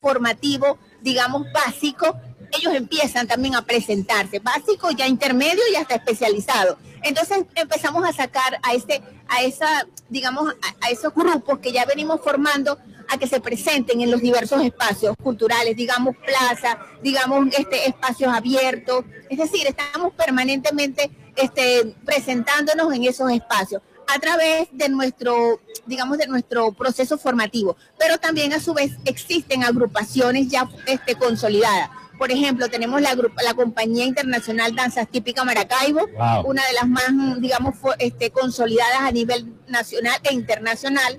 formativo, 0.00 0.78
digamos, 1.02 1.46
básico, 1.52 2.18
ellos 2.52 2.74
empiezan 2.74 3.26
también 3.26 3.54
a 3.54 3.62
presentarse, 3.62 4.38
básico, 4.38 4.90
ya 4.90 5.06
intermedio 5.06 5.62
y 5.72 5.76
hasta 5.76 5.96
especializado. 5.96 6.78
Entonces 7.02 7.44
empezamos 7.54 8.04
a 8.04 8.12
sacar 8.12 8.58
a 8.62 8.74
este, 8.74 9.02
a 9.28 9.42
esa, 9.42 9.86
digamos, 10.08 10.52
a, 10.52 10.86
a, 10.86 10.90
esos 10.90 11.14
grupos 11.14 11.58
que 11.60 11.72
ya 11.72 11.84
venimos 11.84 12.20
formando 12.22 12.78
a 13.08 13.18
que 13.18 13.26
se 13.26 13.40
presenten 13.40 14.00
en 14.00 14.10
los 14.10 14.20
diversos 14.20 14.62
espacios 14.62 15.16
culturales, 15.22 15.76
digamos 15.76 16.16
plaza, 16.16 16.78
digamos 17.02 17.48
este 17.58 17.88
espacios 17.88 18.32
abiertos, 18.32 19.04
es 19.28 19.38
decir, 19.38 19.66
estamos 19.66 20.12
permanentemente 20.14 21.10
este, 21.36 21.94
presentándonos 22.04 22.92
en 22.92 23.04
esos 23.04 23.30
espacios 23.30 23.82
a 24.14 24.18
través 24.18 24.68
de 24.72 24.88
nuestro, 24.88 25.60
digamos, 25.86 26.18
de 26.18 26.26
nuestro 26.26 26.72
proceso 26.72 27.16
formativo, 27.16 27.76
pero 27.98 28.18
también 28.18 28.52
a 28.52 28.60
su 28.60 28.74
vez 28.74 28.92
existen 29.04 29.62
agrupaciones 29.62 30.48
ya 30.48 30.68
este, 30.86 31.14
consolidadas. 31.14 31.90
Por 32.20 32.30
ejemplo, 32.30 32.68
tenemos 32.68 33.00
la, 33.00 33.16
la 33.42 33.54
Compañía 33.54 34.04
Internacional 34.04 34.76
Danzas 34.76 35.08
Típicas 35.08 35.42
Maracaibo, 35.42 36.06
una 36.44 36.62
de 36.66 36.72
las 36.74 36.86
más, 36.86 37.40
digamos, 37.40 37.76
este, 37.98 38.30
consolidadas 38.30 39.00
a 39.00 39.10
nivel 39.10 39.54
nacional 39.68 40.20
e 40.24 40.34
internacional. 40.34 41.18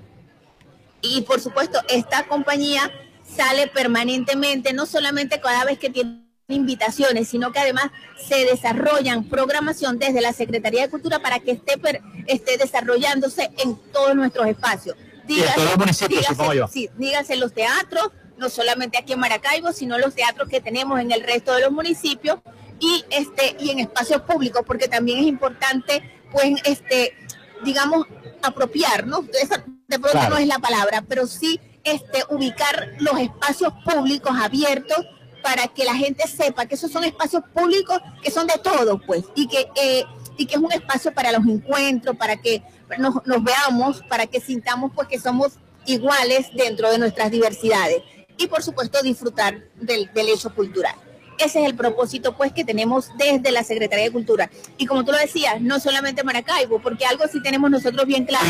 Y 1.00 1.22
por 1.22 1.40
supuesto, 1.40 1.80
esta 1.88 2.28
compañía 2.28 2.88
sale 3.24 3.66
permanentemente, 3.66 4.72
no 4.74 4.86
solamente 4.86 5.40
cada 5.40 5.64
vez 5.64 5.76
que 5.80 5.90
tiene 5.90 6.22
invitaciones, 6.46 7.26
sino 7.26 7.50
que 7.50 7.58
además 7.58 7.86
se 8.28 8.44
desarrollan 8.44 9.24
programación 9.24 9.98
desde 9.98 10.20
la 10.20 10.32
Secretaría 10.32 10.82
de 10.82 10.88
Cultura 10.88 11.18
para 11.18 11.40
que 11.40 11.50
esté, 11.50 11.80
esté 12.28 12.58
desarrollándose 12.58 13.50
en 13.58 13.74
todos 13.92 14.14
nuestros 14.14 14.46
espacios. 14.46 14.94
Dígase, 15.26 15.54
todos 15.54 15.68
los 15.70 15.78
municipios, 15.78 16.26
supongo 16.26 16.54
yo. 16.54 16.68
Sí, 16.68 16.88
dígase 16.96 17.34
los 17.34 17.52
teatros, 17.52 18.12
no 18.42 18.50
solamente 18.50 18.98
aquí 18.98 19.14
en 19.14 19.20
Maracaibo, 19.20 19.72
sino 19.72 19.96
los 19.96 20.14
teatros 20.14 20.48
que 20.48 20.60
tenemos 20.60 21.00
en 21.00 21.12
el 21.12 21.22
resto 21.22 21.54
de 21.54 21.62
los 21.62 21.70
municipios 21.70 22.40
y 22.80 23.04
este 23.10 23.56
y 23.60 23.70
en 23.70 23.78
espacios 23.78 24.22
públicos, 24.22 24.62
porque 24.66 24.88
también 24.88 25.20
es 25.20 25.26
importante, 25.26 26.02
pues, 26.32 26.60
este, 26.64 27.16
digamos, 27.64 28.06
apropiarnos. 28.42 29.24
Esa 29.40 29.64
de 29.86 29.98
pronto 29.98 30.28
no 30.28 30.36
es 30.36 30.46
la 30.48 30.58
palabra, 30.58 31.04
pero 31.08 31.26
sí 31.26 31.60
este, 31.84 32.24
ubicar 32.28 32.94
los 32.98 33.18
espacios 33.18 33.72
públicos 33.84 34.32
abiertos 34.36 35.06
para 35.42 35.68
que 35.68 35.84
la 35.84 35.94
gente 35.94 36.26
sepa 36.26 36.66
que 36.66 36.74
esos 36.74 36.90
son 36.90 37.04
espacios 37.04 37.42
públicos 37.54 38.00
que 38.22 38.30
son 38.30 38.46
de 38.46 38.58
todos, 38.62 39.00
pues, 39.06 39.24
y 39.36 39.46
que, 39.46 39.68
eh, 39.76 40.04
y 40.36 40.46
que 40.46 40.56
es 40.56 40.60
un 40.60 40.72
espacio 40.72 41.14
para 41.14 41.30
los 41.30 41.46
encuentros, 41.46 42.16
para 42.16 42.36
que 42.36 42.62
nos, 42.98 43.24
nos, 43.24 43.42
veamos, 43.42 44.02
para 44.08 44.26
que 44.26 44.40
sintamos 44.40 44.90
pues 44.94 45.06
que 45.06 45.20
somos 45.20 45.54
iguales 45.86 46.48
dentro 46.54 46.90
de 46.90 46.98
nuestras 46.98 47.30
diversidades 47.30 48.02
y 48.38 48.46
por 48.46 48.62
supuesto 48.62 49.02
disfrutar 49.02 49.62
del, 49.76 50.10
del 50.12 50.28
hecho 50.28 50.54
cultural. 50.54 50.94
Ese 51.38 51.60
es 51.60 51.66
el 51.66 51.74
propósito 51.74 52.36
pues 52.36 52.52
que 52.52 52.64
tenemos 52.64 53.10
desde 53.16 53.50
la 53.50 53.64
Secretaría 53.64 54.04
de 54.04 54.12
Cultura. 54.12 54.50
Y 54.76 54.86
como 54.86 55.04
tú 55.04 55.12
lo 55.12 55.18
decías, 55.18 55.60
no 55.60 55.80
solamente 55.80 56.22
Maracaibo, 56.22 56.80
porque 56.80 57.04
algo 57.04 57.24
sí 57.30 57.42
tenemos 57.42 57.70
nosotros 57.70 58.06
bien 58.06 58.26
claro 58.26 58.46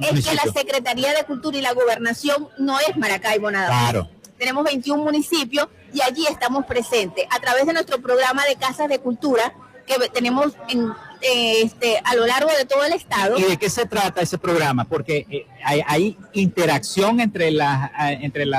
es 0.00 0.26
que 0.26 0.34
la 0.34 0.52
Secretaría 0.52 1.12
de 1.12 1.24
Cultura 1.24 1.58
y 1.58 1.62
la 1.62 1.72
Gobernación 1.72 2.48
no 2.58 2.78
es 2.78 2.96
Maracaibo 2.96 3.50
nada 3.50 3.70
más. 3.70 3.90
Claro. 3.90 4.10
Tenemos 4.38 4.64
21 4.64 5.02
municipios 5.02 5.68
y 5.92 6.00
allí 6.02 6.26
estamos 6.26 6.64
presentes 6.66 7.26
a 7.30 7.40
través 7.40 7.66
de 7.66 7.72
nuestro 7.72 8.00
programa 8.00 8.44
de 8.46 8.56
casas 8.56 8.88
de 8.88 8.98
cultura 8.98 9.52
que 9.86 10.08
tenemos 10.10 10.52
en, 10.68 10.92
eh, 11.22 11.62
este, 11.62 12.00
a 12.04 12.14
lo 12.14 12.26
largo 12.26 12.50
de 12.56 12.64
todo 12.64 12.84
el 12.84 12.92
estado. 12.92 13.38
¿Y 13.38 13.42
de 13.42 13.56
qué 13.56 13.68
se 13.68 13.86
trata 13.86 14.22
ese 14.22 14.38
programa? 14.38 14.84
Porque 14.84 15.26
eh, 15.30 15.46
hay, 15.64 15.82
hay, 15.86 16.18
interacción 16.32 17.20
entre 17.20 17.50
las 17.50 17.90
eh, 17.90 18.18
entre 18.22 18.46
los 18.46 18.58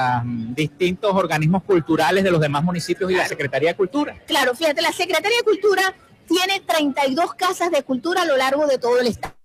distintos 0.55 1.15
organismos 1.15 1.63
culturales 1.63 2.23
de 2.23 2.31
los 2.31 2.39
demás 2.39 2.63
municipios 2.63 3.11
y 3.11 3.15
la 3.15 3.27
Secretaría 3.27 3.69
de 3.69 3.75
Cultura. 3.75 4.15
Claro, 4.27 4.55
fíjate, 4.55 4.81
la 4.81 4.91
Secretaría 4.91 5.37
de 5.37 5.43
Cultura 5.43 5.95
tiene 6.27 6.61
32 6.61 7.33
casas 7.33 7.71
de 7.71 7.83
cultura 7.83 8.21
a 8.21 8.25
lo 8.25 8.37
largo 8.37 8.67
de 8.67 8.77
todo 8.77 8.99
el 8.99 9.07
estado. 9.07 9.35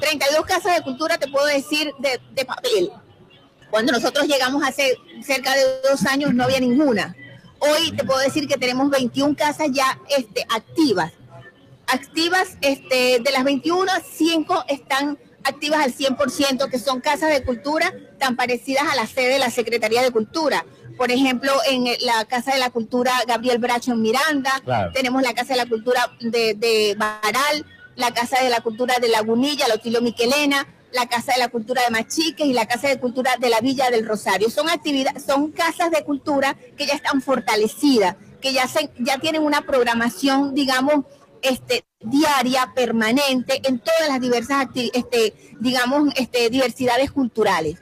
32 0.00 0.40
mm. 0.40 0.46
casas 0.46 0.76
de 0.76 0.82
cultura, 0.82 1.18
te 1.18 1.28
puedo 1.28 1.46
decir, 1.46 1.92
de, 1.98 2.20
de 2.32 2.44
papel. 2.44 2.90
Cuando 3.70 3.92
nosotros 3.92 4.26
llegamos 4.26 4.62
hace 4.62 4.96
cerca 5.22 5.52
de 5.54 5.62
dos 5.90 6.04
años 6.06 6.34
no 6.34 6.44
había 6.44 6.60
ninguna. 6.60 7.16
Hoy 7.58 7.92
te 7.92 8.04
puedo 8.04 8.20
decir 8.20 8.46
que 8.46 8.56
tenemos 8.56 8.90
21 8.90 9.34
casas 9.36 9.68
ya 9.72 9.98
este, 10.16 10.44
activas. 10.48 11.12
Activas, 11.86 12.56
este, 12.60 13.20
de 13.20 13.32
las 13.32 13.44
21, 13.44 13.90
5 14.12 14.64
están 14.68 15.18
activas 15.44 15.80
al 15.84 15.94
100%, 15.94 16.70
que 16.70 16.78
son 16.78 17.00
casas 17.00 17.30
de 17.30 17.44
cultura 17.44 17.92
tan 18.18 18.36
parecidas 18.36 18.84
a 18.90 18.96
la 18.96 19.06
sede 19.06 19.34
de 19.34 19.38
la 19.38 19.50
Secretaría 19.50 20.02
de 20.02 20.10
Cultura. 20.10 20.64
Por 20.96 21.10
ejemplo, 21.10 21.52
en 21.68 21.84
la 22.00 22.24
Casa 22.24 22.52
de 22.52 22.58
la 22.58 22.70
Cultura 22.70 23.12
Gabriel 23.26 23.58
Bracho 23.58 23.92
en 23.92 24.02
Miranda, 24.02 24.62
tenemos 24.92 25.22
la 25.22 25.34
Casa 25.34 25.54
de 25.54 25.58
la 25.58 25.66
Cultura 25.66 26.10
de, 26.20 26.54
de 26.54 26.94
Baral, 26.96 27.66
la 27.96 28.12
Casa 28.12 28.42
de 28.42 28.48
la 28.48 28.60
Cultura 28.60 28.96
de 29.00 29.08
Lagunilla, 29.08 29.68
Lotilio 29.68 30.00
Miquelena, 30.00 30.66
la 30.92 31.06
Casa 31.06 31.32
de 31.32 31.40
la 31.40 31.48
Cultura 31.48 31.82
de 31.82 31.90
Machiques 31.90 32.46
y 32.46 32.52
la 32.52 32.66
Casa 32.66 32.88
de 32.88 33.00
Cultura 33.00 33.36
de 33.38 33.50
la 33.50 33.60
Villa 33.60 33.90
del 33.90 34.06
Rosario. 34.06 34.48
Son 34.48 34.70
actividades, 34.70 35.24
son 35.24 35.50
casas 35.50 35.90
de 35.90 36.04
cultura 36.04 36.56
que 36.76 36.86
ya 36.86 36.94
están 36.94 37.20
fortalecidas, 37.20 38.16
que 38.40 38.52
ya 38.52 38.68
se, 38.68 38.90
ya 39.00 39.18
tienen 39.18 39.42
una 39.42 39.62
programación, 39.62 40.54
digamos, 40.54 41.04
este, 41.44 41.84
diaria, 42.00 42.72
permanente, 42.74 43.60
en 43.64 43.78
todas 43.78 44.08
las 44.08 44.20
diversas, 44.20 44.66
este, 44.74 45.34
digamos, 45.60 46.12
este, 46.16 46.48
diversidades 46.48 47.12
culturales. 47.12 47.76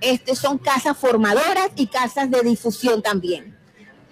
Este, 0.00 0.36
son 0.36 0.58
casas 0.58 0.96
formadoras 0.96 1.70
y 1.74 1.86
casas 1.88 2.30
de 2.30 2.42
difusión 2.42 3.02
también. 3.02 3.58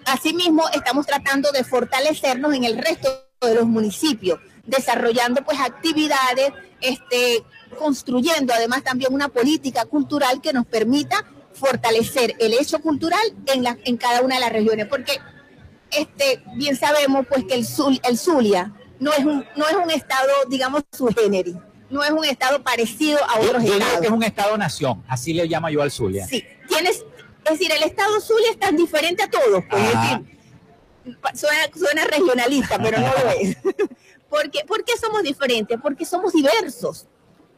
Asimismo, 0.05 0.63
estamos 0.73 1.05
tratando 1.05 1.51
de 1.51 1.63
fortalecernos 1.63 2.53
en 2.53 2.63
el 2.63 2.77
resto 2.77 3.09
de 3.39 3.55
los 3.55 3.67
municipios, 3.67 4.39
desarrollando 4.65 5.43
pues 5.45 5.59
actividades 5.59 6.51
construyendo 7.77 8.53
además 8.53 8.83
también 8.83 9.13
una 9.13 9.29
política 9.29 9.85
cultural 9.85 10.41
que 10.41 10.53
nos 10.53 10.65
permita 10.65 11.25
fortalecer 11.53 12.35
el 12.39 12.53
hecho 12.53 12.79
cultural 12.79 13.21
en, 13.47 13.97
cada 13.97 14.21
una 14.21 14.35
de 14.35 14.41
las 14.41 14.51
regiones, 14.51 14.87
porque 14.87 15.19
bien 16.55 16.75
sabemos 16.75 17.25
pues 17.27 17.45
que 17.45 17.55
el 17.55 17.65
Zulia 18.17 18.73
no 18.99 19.11
es, 19.13 19.19
un, 19.19 19.45
no 19.55 19.67
es 19.67 19.75
un 19.75 19.91
estado, 19.91 20.31
digamos, 20.49 20.83
su 20.91 21.07
género, 21.07 21.51
no 21.89 22.03
es 22.03 22.11
un 22.11 22.25
estado 22.25 22.63
parecido 22.63 23.19
a 23.23 23.39
otros 23.39 23.63
yo, 23.63 23.73
estados. 23.73 23.99
que 23.99 24.07
es 24.07 24.11
un 24.11 24.23
estado-nación, 24.23 25.03
así 25.07 25.33
le 25.33 25.45
llamo 25.45 25.69
yo 25.69 25.81
al 25.81 25.91
Zulia. 25.91 26.27
Sí, 26.27 26.43
tienes, 26.67 27.05
es 27.45 27.51
decir, 27.51 27.71
el 27.71 27.83
estado 27.83 28.19
Zulia 28.19 28.51
es 28.51 28.59
tan 28.59 28.75
diferente 28.75 29.23
a 29.23 29.29
todos, 29.29 29.63
pues, 29.69 31.39
suena, 31.39 31.61
suena 31.75 32.05
regionalista, 32.05 32.77
pero 32.81 32.99
no 32.99 33.07
lo 33.07 33.29
es. 33.41 33.57
porque, 34.29 34.63
¿Por 34.67 34.83
qué 34.83 34.93
somos 34.99 35.23
diferentes? 35.23 35.79
Porque 35.81 36.05
somos 36.05 36.33
diversos 36.33 37.07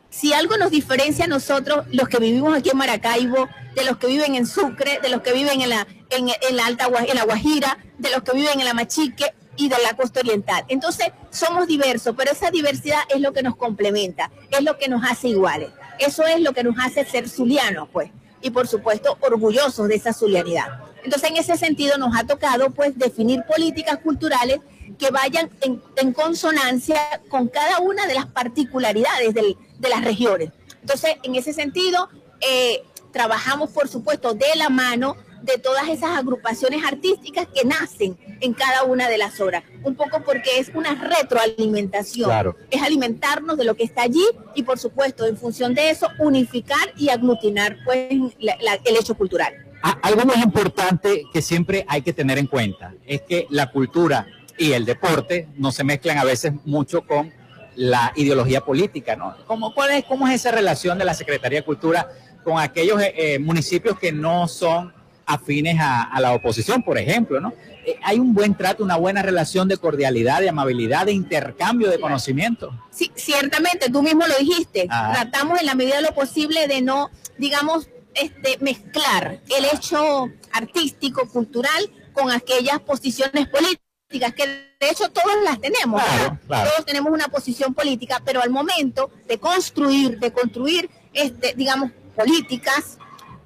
si 0.09 0.33
algo 0.33 0.57
nos 0.57 0.71
diferencia 0.71 1.25
a 1.25 1.27
nosotros, 1.27 1.85
los 1.91 2.09
que 2.09 2.17
vivimos 2.17 2.57
aquí 2.57 2.69
en 2.71 2.77
Maracaibo, 2.77 3.47
de 3.75 3.85
los 3.85 3.97
que 3.97 4.07
viven 4.07 4.35
en 4.35 4.47
Sucre, 4.47 4.99
de 5.01 5.09
los 5.09 5.21
que 5.21 5.33
viven 5.33 5.61
en 5.61 5.69
la, 5.69 5.87
en, 6.09 6.55
la 6.55 6.65
Alta 6.65 6.89
en 7.07 7.15
la 7.15 7.23
Guajira, 7.23 7.77
de 7.97 8.09
los 8.09 8.23
que 8.23 8.33
viven 8.33 8.59
en 8.59 8.65
la 8.65 8.73
Machique 8.73 9.33
y 9.59 9.67
de 9.67 9.75
la 9.83 9.93
costa 9.93 10.21
oriental. 10.21 10.63
Entonces, 10.69 11.07
somos 11.31 11.67
diversos, 11.67 12.15
pero 12.17 12.31
esa 12.31 12.49
diversidad 12.49 13.01
es 13.09 13.19
lo 13.19 13.33
que 13.33 13.43
nos 13.43 13.57
complementa, 13.57 14.31
es 14.49 14.63
lo 14.63 14.77
que 14.77 14.87
nos 14.87 15.03
hace 15.03 15.27
iguales. 15.27 15.69
Eso 15.99 16.25
es 16.25 16.39
lo 16.39 16.53
que 16.53 16.63
nos 16.63 16.75
hace 16.79 17.03
ser 17.03 17.27
zulianos, 17.27 17.89
pues, 17.91 18.09
y 18.41 18.51
por 18.51 18.69
supuesto, 18.69 19.17
orgullosos 19.19 19.89
de 19.89 19.95
esa 19.95 20.13
zulianidad. 20.13 20.85
Entonces, 21.03 21.29
en 21.29 21.35
ese 21.35 21.57
sentido, 21.57 21.97
nos 21.97 22.15
ha 22.17 22.25
tocado, 22.25 22.69
pues, 22.69 22.97
definir 22.97 23.43
políticas 23.43 23.97
culturales 23.97 24.61
que 24.97 25.11
vayan 25.11 25.49
en, 25.59 26.13
consonancia 26.13 27.21
con 27.27 27.49
cada 27.49 27.79
una 27.79 28.07
de 28.07 28.13
las 28.13 28.27
particularidades 28.27 29.33
de 29.33 29.89
las 29.89 30.05
regiones. 30.05 30.51
Entonces, 30.81 31.17
en 31.23 31.35
ese 31.35 31.51
sentido, 31.51 32.07
eh, 32.39 32.81
trabajamos, 33.11 33.71
por 33.71 33.89
supuesto, 33.89 34.33
de 34.33 34.55
la 34.55 34.69
mano 34.69 35.17
de 35.41 35.57
todas 35.57 35.87
esas 35.89 36.17
agrupaciones 36.17 36.83
artísticas 36.85 37.47
que 37.53 37.65
nacen 37.65 38.17
en 38.41 38.53
cada 38.53 38.83
una 38.83 39.09
de 39.09 39.17
las 39.17 39.39
horas. 39.39 39.63
Un 39.83 39.95
poco 39.95 40.21
porque 40.23 40.59
es 40.59 40.71
una 40.73 40.95
retroalimentación. 40.95 42.55
Es 42.71 42.81
alimentarnos 42.81 43.57
de 43.57 43.65
lo 43.65 43.75
que 43.75 43.83
está 43.83 44.03
allí 44.03 44.25
y, 44.55 44.63
por 44.63 44.79
supuesto, 44.79 45.25
en 45.25 45.37
función 45.37 45.73
de 45.73 45.89
eso, 45.89 46.07
unificar 46.19 46.93
y 46.97 47.09
aglutinar 47.09 47.77
pues, 47.85 48.09
el 48.09 48.95
hecho 48.95 49.15
cultural. 49.15 49.53
Ah, 49.81 49.97
algo 50.01 50.25
muy 50.25 50.41
importante 50.43 51.23
que 51.31 51.41
siempre 51.41 51.85
hay 51.87 52.01
que 52.01 52.11
tener 52.11 52.37
en 52.37 52.47
cuenta 52.47 52.93
es 53.05 53.21
que 53.21 53.47
la 53.49 53.71
cultura 53.71 54.27
y 54.57 54.73
el 54.73 54.85
deporte 54.85 55.47
no 55.55 55.71
se 55.71 55.85
mezclan 55.85 56.17
a 56.17 56.25
veces 56.25 56.51
mucho 56.65 57.07
con 57.07 57.31
la 57.75 58.11
ideología 58.17 58.59
política, 58.59 59.15
¿no? 59.15 59.35
¿Cómo, 59.47 59.73
cuál 59.73 59.91
es, 59.91 60.03
¿Cómo 60.03 60.27
es 60.27 60.35
esa 60.35 60.51
relación 60.51 60.97
de 60.97 61.05
la 61.05 61.13
Secretaría 61.13 61.59
de 61.59 61.65
Cultura 61.65 62.09
con 62.43 62.59
aquellos 62.59 63.01
eh, 63.01 63.13
eh, 63.15 63.39
municipios 63.39 63.97
que 63.97 64.11
no 64.11 64.49
son 64.49 64.93
afines 65.29 65.77
a, 65.79 66.19
la 66.19 66.33
oposición, 66.33 66.81
por 66.81 66.97
ejemplo, 66.97 67.39
¿no? 67.39 67.53
Eh, 67.85 67.97
hay 68.03 68.17
un 68.17 68.33
buen 68.33 68.55
trato, 68.55 68.83
una 68.83 68.97
buena 68.97 69.21
relación 69.21 69.67
de 69.67 69.77
cordialidad, 69.77 70.41
de 70.41 70.49
amabilidad, 70.49 71.05
de 71.05 71.11
intercambio 71.11 71.91
de 71.91 71.99
conocimiento. 71.99 72.71
Sí, 72.89 73.11
ciertamente, 73.15 73.91
tú 73.91 74.01
mismo 74.01 74.25
lo 74.25 74.35
dijiste. 74.39 74.87
Ah. 74.89 75.11
Tratamos 75.13 75.59
en 75.59 75.67
la 75.67 75.75
medida 75.75 75.97
de 75.97 76.01
lo 76.01 76.15
posible 76.15 76.67
de 76.67 76.81
no, 76.81 77.11
digamos, 77.37 77.89
este, 78.15 78.57
mezclar 78.59 79.39
el 79.55 79.65
hecho 79.71 80.29
artístico, 80.51 81.29
cultural, 81.29 81.91
con 82.11 82.31
aquellas 82.31 82.79
posiciones 82.79 83.47
políticas, 83.47 84.33
que 84.33 84.47
de 84.47 84.89
hecho 84.89 85.09
todos 85.09 85.35
las 85.45 85.61
tenemos. 85.61 86.01
Todos 86.47 86.85
tenemos 86.87 87.13
una 87.13 87.27
posición 87.27 87.75
política, 87.75 88.19
pero 88.25 88.41
al 88.41 88.49
momento 88.49 89.11
de 89.27 89.37
construir, 89.37 90.17
de 90.17 90.33
construir, 90.33 90.89
este, 91.13 91.53
digamos, 91.55 91.91
políticas, 92.15 92.97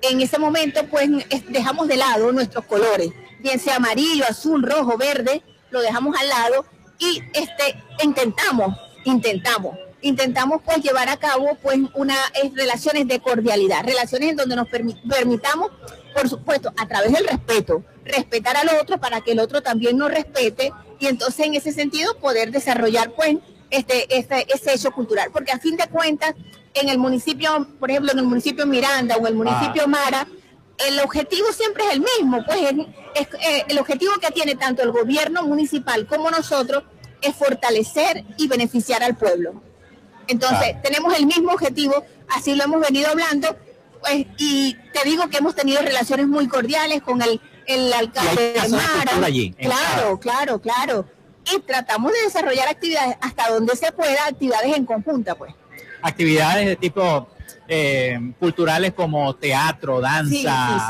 en 0.03 0.21
ese 0.21 0.37
momento 0.37 0.85
pues 0.89 1.09
dejamos 1.47 1.87
de 1.87 1.97
lado 1.97 2.31
nuestros 2.31 2.65
colores, 2.65 3.11
bien 3.39 3.59
sea 3.59 3.77
amarillo, 3.77 4.25
azul, 4.27 4.61
rojo, 4.61 4.97
verde, 4.97 5.41
lo 5.71 5.81
dejamos 5.81 6.15
al 6.19 6.27
lado 6.27 6.65
y 6.99 7.21
este, 7.33 7.81
intentamos, 8.03 8.75
intentamos, 9.05 9.77
intentamos 10.01 10.61
pues 10.63 10.79
llevar 10.79 11.09
a 11.09 11.17
cabo 11.17 11.57
pues 11.61 11.79
unas 11.95 12.17
relaciones 12.53 13.07
de 13.07 13.19
cordialidad, 13.19 13.83
relaciones 13.85 14.29
en 14.29 14.35
donde 14.35 14.55
nos 14.55 14.67
permitamos, 14.67 15.71
por 16.13 16.29
supuesto, 16.29 16.73
a 16.77 16.87
través 16.87 17.13
del 17.13 17.25
respeto, 17.25 17.83
respetar 18.03 18.57
al 18.57 18.69
otro 18.79 18.99
para 18.99 19.21
que 19.21 19.31
el 19.31 19.39
otro 19.39 19.61
también 19.63 19.97
nos 19.97 20.11
respete 20.11 20.73
y 20.99 21.07
entonces 21.07 21.45
en 21.45 21.55
ese 21.55 21.71
sentido 21.71 22.17
poder 22.19 22.51
desarrollar 22.51 23.13
pues 23.15 23.37
este, 23.69 24.17
este, 24.17 24.45
ese 24.53 24.73
hecho 24.73 24.91
cultural, 24.91 25.29
porque 25.31 25.51
a 25.51 25.59
fin 25.59 25.77
de 25.77 25.87
cuentas 25.87 26.35
en 26.73 26.89
el 26.89 26.97
municipio, 26.97 27.67
por 27.79 27.91
ejemplo, 27.91 28.11
en 28.11 28.19
el 28.19 28.25
municipio 28.25 28.65
Miranda 28.65 29.15
o 29.17 29.19
en 29.19 29.27
el 29.27 29.35
municipio 29.35 29.83
ah. 29.85 29.87
Mara, 29.87 30.27
el 30.87 30.99
objetivo 30.99 31.51
siempre 31.51 31.83
es 31.85 31.93
el 31.93 31.99
mismo, 32.01 32.43
pues 32.45 32.59
es, 33.15 33.27
eh, 33.47 33.65
el 33.67 33.77
objetivo 33.79 34.13
que 34.19 34.31
tiene 34.31 34.55
tanto 34.55 34.81
el 34.81 34.91
gobierno 34.91 35.43
municipal 35.43 36.07
como 36.07 36.31
nosotros 36.31 36.83
es 37.21 37.35
fortalecer 37.35 38.25
y 38.37 38.47
beneficiar 38.47 39.03
al 39.03 39.15
pueblo. 39.15 39.61
Entonces, 40.27 40.73
ah. 40.75 40.81
tenemos 40.81 41.17
el 41.17 41.25
mismo 41.25 41.51
objetivo, 41.51 42.03
así 42.29 42.55
lo 42.55 42.63
hemos 42.63 42.81
venido 42.81 43.09
hablando, 43.09 43.55
pues, 44.01 44.25
y 44.37 44.75
te 44.93 45.07
digo 45.07 45.29
que 45.29 45.37
hemos 45.37 45.55
tenido 45.55 45.81
relaciones 45.81 46.27
muy 46.27 46.47
cordiales 46.47 47.01
con 47.01 47.21
el, 47.21 47.39
el 47.67 47.93
alcalde 47.93 48.53
de 48.53 48.69
Mara. 48.69 49.29
claro, 49.57 50.19
claro, 50.19 50.59
claro. 50.59 51.05
Y 51.53 51.59
tratamos 51.59 52.11
de 52.13 52.21
desarrollar 52.23 52.69
actividades 52.69 53.17
hasta 53.21 53.49
donde 53.49 53.75
se 53.75 53.91
pueda, 53.91 54.27
actividades 54.27 54.75
en 54.75 54.85
conjunta, 54.85 55.35
pues 55.35 55.53
actividades 56.03 56.67
de 56.67 56.75
tipo 56.75 57.27
eh, 57.67 58.19
culturales 58.39 58.93
como 58.93 59.33
teatro, 59.35 60.01
danza, 60.01 60.89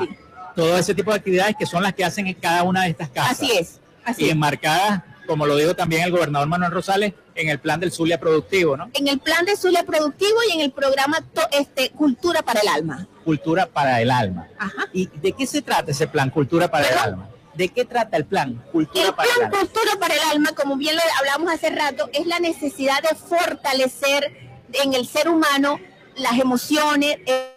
todo 0.56 0.78
ese 0.78 0.94
tipo 0.94 1.12
de 1.12 1.18
actividades 1.18 1.56
que 1.58 1.66
son 1.66 1.84
las 1.84 1.94
que 1.94 2.04
hacen 2.04 2.28
en 2.28 2.34
cada 2.34 2.64
una 2.64 2.84
de 2.84 2.90
estas 2.90 3.10
casas. 3.10 3.42
Así 3.42 3.52
es. 3.58 3.80
Así 4.04 4.26
y 4.26 4.30
enmarcadas, 4.30 5.02
como 5.28 5.46
lo 5.46 5.56
dijo 5.56 5.76
también 5.76 6.04
el 6.04 6.12
gobernador 6.12 6.48
Manuel 6.48 6.72
Rosales, 6.72 7.14
en 7.36 7.50
el 7.50 7.60
plan 7.60 7.80
del 7.80 7.92
Zulia 7.92 8.20
Productivo, 8.20 8.76
¿no? 8.76 8.90
En 8.94 9.08
el 9.08 9.20
plan 9.20 9.46
del 9.46 9.58
Zulia 9.58 9.84
Productivo 9.84 10.38
y 10.50 10.54
en 10.54 10.62
el 10.62 10.72
programa 10.72 11.24
este, 11.52 11.90
Cultura 11.92 12.42
para 12.42 12.60
el 12.60 12.68
Alma. 12.68 13.08
Cultura 13.24 13.66
para 13.66 14.02
el 14.02 14.12
Alma. 14.12 14.48
Ajá. 14.60 14.88
¿Y 14.92 15.08
de 15.08 15.32
qué 15.32 15.48
se 15.48 15.62
trata 15.62 15.92
ese 15.92 16.08
plan 16.08 16.30
Cultura 16.30 16.70
para 16.70 16.88
el 16.90 16.98
Alma? 16.98 17.30
¿De 17.54 17.70
qué 17.70 17.86
trata 17.86 18.18
el 18.18 18.26
plan 18.26 18.62
Cultura 18.72 19.16
para 19.16 19.30
el 19.30 19.44
Alma? 19.44 19.58
Cultura 19.58 19.92
para 20.00 20.14
el 20.16 20.22
Alma, 20.32 20.50
como 20.54 20.76
bien 20.76 20.96
lo 20.96 21.02
hablamos 21.20 21.54
hace 21.54 21.70
rato, 21.70 22.10
es 22.14 22.28
la 22.28 22.40
necesidad 22.40 23.02
de 23.02 23.16
fortalecer 23.16 24.53
en 24.82 24.94
el 24.94 25.08
ser 25.08 25.30
humano 25.30 25.80
las 26.16 26.40
emociones, 26.40 27.18
eh, 27.26 27.50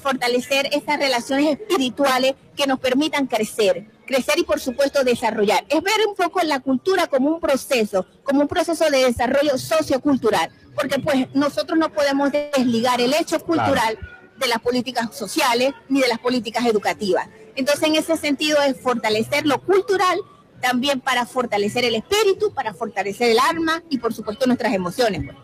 fortalecer 0.00 0.68
estas 0.72 0.98
relaciones 0.98 1.58
espirituales 1.58 2.34
que 2.56 2.66
nos 2.66 2.78
permitan 2.78 3.26
crecer, 3.26 3.86
crecer 4.06 4.38
y 4.38 4.44
por 4.44 4.60
supuesto 4.60 5.02
desarrollar. 5.02 5.64
Es 5.68 5.82
ver 5.82 6.06
un 6.08 6.14
poco 6.14 6.40
la 6.42 6.60
cultura 6.60 7.06
como 7.08 7.28
un 7.28 7.40
proceso, 7.40 8.06
como 8.22 8.42
un 8.42 8.48
proceso 8.48 8.88
de 8.90 9.04
desarrollo 9.04 9.58
sociocultural, 9.58 10.50
porque 10.74 10.98
pues 11.00 11.34
nosotros 11.34 11.78
no 11.78 11.92
podemos 11.92 12.30
desligar 12.30 13.00
el 13.00 13.14
hecho 13.14 13.40
cultural 13.40 13.98
de 14.38 14.46
las 14.46 14.60
políticas 14.60 15.16
sociales 15.16 15.72
ni 15.88 16.00
de 16.00 16.08
las 16.08 16.18
políticas 16.18 16.66
educativas. 16.66 17.28
Entonces 17.56 17.88
en 17.88 17.96
ese 17.96 18.16
sentido 18.16 18.60
es 18.62 18.80
fortalecer 18.80 19.46
lo 19.46 19.60
cultural 19.60 20.18
también 20.60 21.00
para 21.00 21.26
fortalecer 21.26 21.84
el 21.84 21.96
espíritu, 21.96 22.52
para 22.54 22.74
fortalecer 22.74 23.30
el 23.30 23.38
alma 23.38 23.82
y 23.90 23.98
por 23.98 24.14
supuesto 24.14 24.46
nuestras 24.46 24.72
emociones. 24.72 25.22
Pues. 25.24 25.43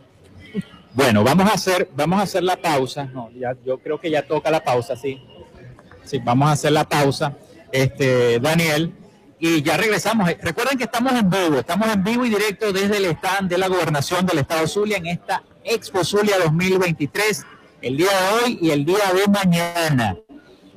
Bueno, 0.93 1.23
vamos 1.23 1.49
a 1.49 1.55
hacer, 1.55 1.89
vamos 1.95 2.19
a 2.19 2.23
hacer 2.23 2.43
la 2.43 2.57
pausa. 2.57 3.05
No, 3.05 3.31
ya, 3.31 3.55
yo 3.65 3.79
creo 3.79 4.01
que 4.01 4.11
ya 4.11 4.27
toca 4.27 4.51
la 4.51 4.63
pausa, 4.63 4.97
sí. 4.97 5.23
Sí, 6.05 6.19
vamos 6.19 6.49
a 6.49 6.53
hacer 6.53 6.73
la 6.73 6.89
pausa, 6.89 7.37
este, 7.71 8.41
Daniel, 8.41 8.93
y 9.39 9.63
ya 9.63 9.77
regresamos. 9.77 10.29
Recuerden 10.43 10.77
que 10.77 10.85
estamos 10.85 11.13
en 11.13 11.31
vivo, 11.31 11.61
estamos 11.61 11.89
en 11.89 12.03
vivo 12.03 12.25
y 12.25 12.31
directo 12.31 12.73
desde 12.73 12.97
el 12.97 13.05
stand 13.07 13.49
de 13.49 13.59
la 13.59 13.69
gobernación 13.69 14.27
del 14.27 14.39
estado 14.39 14.67
Zulia 14.67 14.97
en 14.97 15.07
esta 15.07 15.45
Expo 15.63 16.05
Zulia 16.05 16.39
2023, 16.39 17.47
el 17.83 17.97
día 17.97 18.09
de 18.09 18.45
hoy 18.45 18.59
y 18.61 18.71
el 18.71 18.85
día 18.85 19.13
de 19.15 19.29
mañana. 19.29 20.17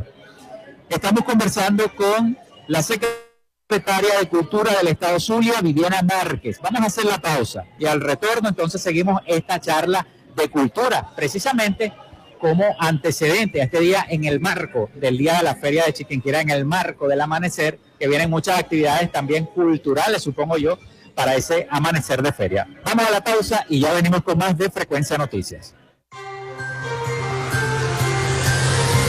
Estamos 0.88 1.24
conversando 1.24 1.92
con 1.94 2.36
la 2.68 2.82
secretaria 2.82 4.18
de 4.20 4.28
Cultura 4.28 4.76
del 4.76 4.88
Estado 4.88 5.18
Zulia, 5.18 5.62
Viviana 5.62 6.02
Márquez. 6.02 6.58
Vamos 6.62 6.82
a 6.82 6.86
hacer 6.86 7.06
la 7.06 7.18
pausa 7.18 7.64
y 7.78 7.86
al 7.86 8.00
retorno 8.00 8.48
entonces 8.48 8.82
seguimos 8.82 9.20
esta 9.26 9.60
charla 9.60 10.06
de 10.36 10.48
cultura, 10.50 11.12
precisamente 11.16 11.92
como 12.40 12.64
antecedente 12.78 13.62
a 13.62 13.64
este 13.64 13.80
día 13.80 14.06
en 14.08 14.24
el 14.24 14.38
marco 14.38 14.90
del 14.94 15.16
Día 15.16 15.38
de 15.38 15.44
la 15.44 15.54
Feria 15.54 15.86
de 15.86 15.94
Chiquinquirá, 15.94 16.42
en 16.42 16.50
el 16.50 16.66
marco 16.66 17.08
del 17.08 17.22
amanecer, 17.22 17.78
que 17.98 18.06
vienen 18.06 18.28
muchas 18.28 18.58
actividades 18.58 19.10
también 19.10 19.46
culturales, 19.46 20.22
supongo 20.22 20.58
yo, 20.58 20.78
para 21.14 21.34
ese 21.34 21.66
amanecer 21.70 22.22
de 22.22 22.32
feria. 22.32 22.66
Vamos 22.84 23.06
a 23.06 23.10
la 23.10 23.22
pausa 23.22 23.64
y 23.68 23.80
ya 23.80 23.92
venimos 23.92 24.22
con 24.22 24.38
más 24.38 24.56
de 24.56 24.70
Frecuencia 24.70 25.16
Noticias. 25.18 25.74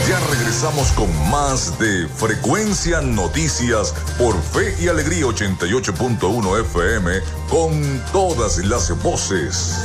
Ya 0.08 0.20
regresamos 0.30 0.92
con 0.92 1.08
más 1.30 1.78
de 1.80 2.06
Frecuencia 2.06 3.00
Noticias 3.00 3.92
por 4.16 4.40
Fe 4.40 4.74
y 4.80 4.86
Alegría 4.86 5.26
88.1 5.26 6.60
FM 6.60 7.20
con 7.50 8.02
todas 8.12 8.58
las 8.58 8.90
voces. 9.02 9.84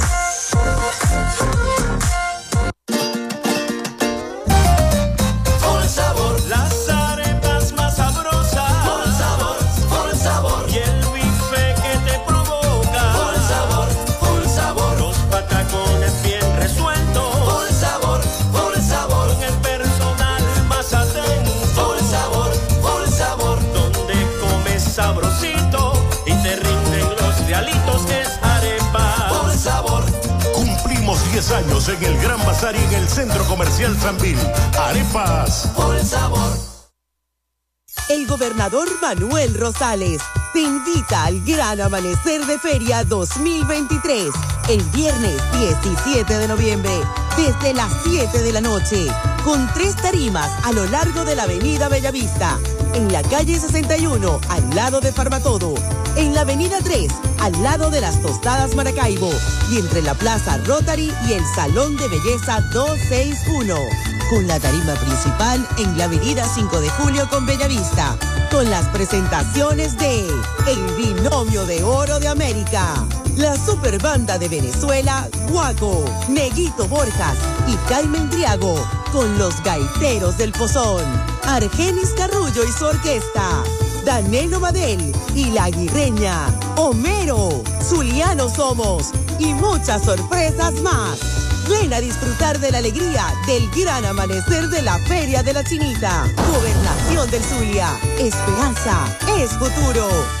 10 31.51 31.65
años 31.65 31.89
en 31.89 32.03
el 32.03 32.17
Gran 32.21 32.39
Bazar 32.45 32.73
y 32.75 32.79
en 32.79 32.93
el 32.93 33.09
Centro 33.09 33.43
Comercial 33.43 33.97
Sanvil. 33.99 34.37
Arepas 34.79 35.69
por 35.75 35.99
sabor. 35.99 36.57
El 38.07 38.25
gobernador 38.25 38.87
Manuel 39.01 39.53
Rosales 39.55 40.21
te 40.53 40.61
invita 40.61 41.25
al 41.25 41.43
Gran 41.43 41.81
Amanecer 41.81 42.45
de 42.45 42.57
Feria 42.57 43.03
2023, 43.03 44.29
el 44.69 44.81
viernes 44.95 45.41
17 45.59 46.37
de 46.37 46.47
noviembre, 46.47 46.91
desde 47.35 47.73
las 47.73 47.91
7 48.03 48.41
de 48.41 48.51
la 48.53 48.61
noche, 48.61 49.07
con 49.43 49.69
tres 49.73 49.97
tarimas 49.97 50.49
a 50.63 50.71
lo 50.71 50.85
largo 50.85 51.25
de 51.25 51.35
la 51.35 51.43
avenida 51.43 51.89
Bellavista, 51.89 52.59
en 52.93 53.11
la 53.11 53.21
calle 53.23 53.59
61, 53.59 54.39
al 54.49 54.75
lado 54.75 54.99
de 54.99 55.11
Farmatodo, 55.11 55.73
en 56.15 56.33
la 56.33 56.41
avenida 56.41 56.79
3, 56.83 57.11
al 57.39 57.63
lado 57.63 57.89
de 57.89 58.01
las 58.01 58.21
Tostadas 58.21 58.75
Maracaibo, 58.75 59.31
y 59.71 59.77
entre 59.77 60.01
la 60.01 60.13
Plaza 60.13 60.57
Rotary 60.65 61.11
y 61.27 61.33
el 61.33 61.43
Salón 61.55 61.97
de 61.97 62.07
Belleza 62.07 62.61
261 62.73 63.75
con 64.31 64.47
la 64.47 64.57
tarima 64.61 64.93
principal 64.93 65.67
en 65.77 65.97
la 65.97 66.05
avenida 66.05 66.45
5 66.45 66.79
de 66.79 66.89
Julio 66.91 67.27
con 67.29 67.45
Bellavista, 67.45 68.17
con 68.49 68.69
las 68.69 68.87
presentaciones 68.87 69.97
de 69.97 70.25
El 70.67 70.95
Binomio 70.95 71.65
de 71.65 71.83
Oro 71.83 72.17
de 72.17 72.29
América, 72.29 73.05
la 73.35 73.57
Superbanda 73.57 74.37
de 74.37 74.47
Venezuela, 74.47 75.27
Guaco, 75.49 76.05
Neguito 76.29 76.87
Borjas 76.87 77.35
y 77.67 77.75
Carmen 77.89 78.29
Triago, 78.29 78.75
con 79.11 79.37
los 79.37 79.61
Gaiteros 79.63 80.37
del 80.37 80.51
Pozón, 80.51 81.03
Argenis 81.43 82.09
Carrullo 82.15 82.63
y 82.63 82.71
su 82.71 82.85
orquesta. 82.85 83.63
Danelo 84.05 84.59
Madel 84.59 85.13
y 85.35 85.45
La 85.51 85.69
Guirreña, 85.69 86.47
Homero, 86.77 87.63
Zuliano 87.81 88.49
Somos 88.49 89.11
y 89.39 89.53
muchas 89.53 90.03
sorpresas 90.03 90.73
más. 90.81 91.19
Ven 91.69 91.93
a 91.93 91.99
disfrutar 91.99 92.59
de 92.59 92.71
la 92.71 92.79
alegría 92.79 93.25
del 93.47 93.69
gran 93.71 94.05
amanecer 94.05 94.67
de 94.69 94.81
la 94.81 94.97
Feria 94.99 95.43
de 95.43 95.53
la 95.53 95.63
Chinita. 95.63 96.25
Gobernación 96.51 97.29
del 97.29 97.43
Zulia. 97.43 97.89
Esperanza 98.17 99.17
es 99.37 99.51
futuro. 99.51 100.40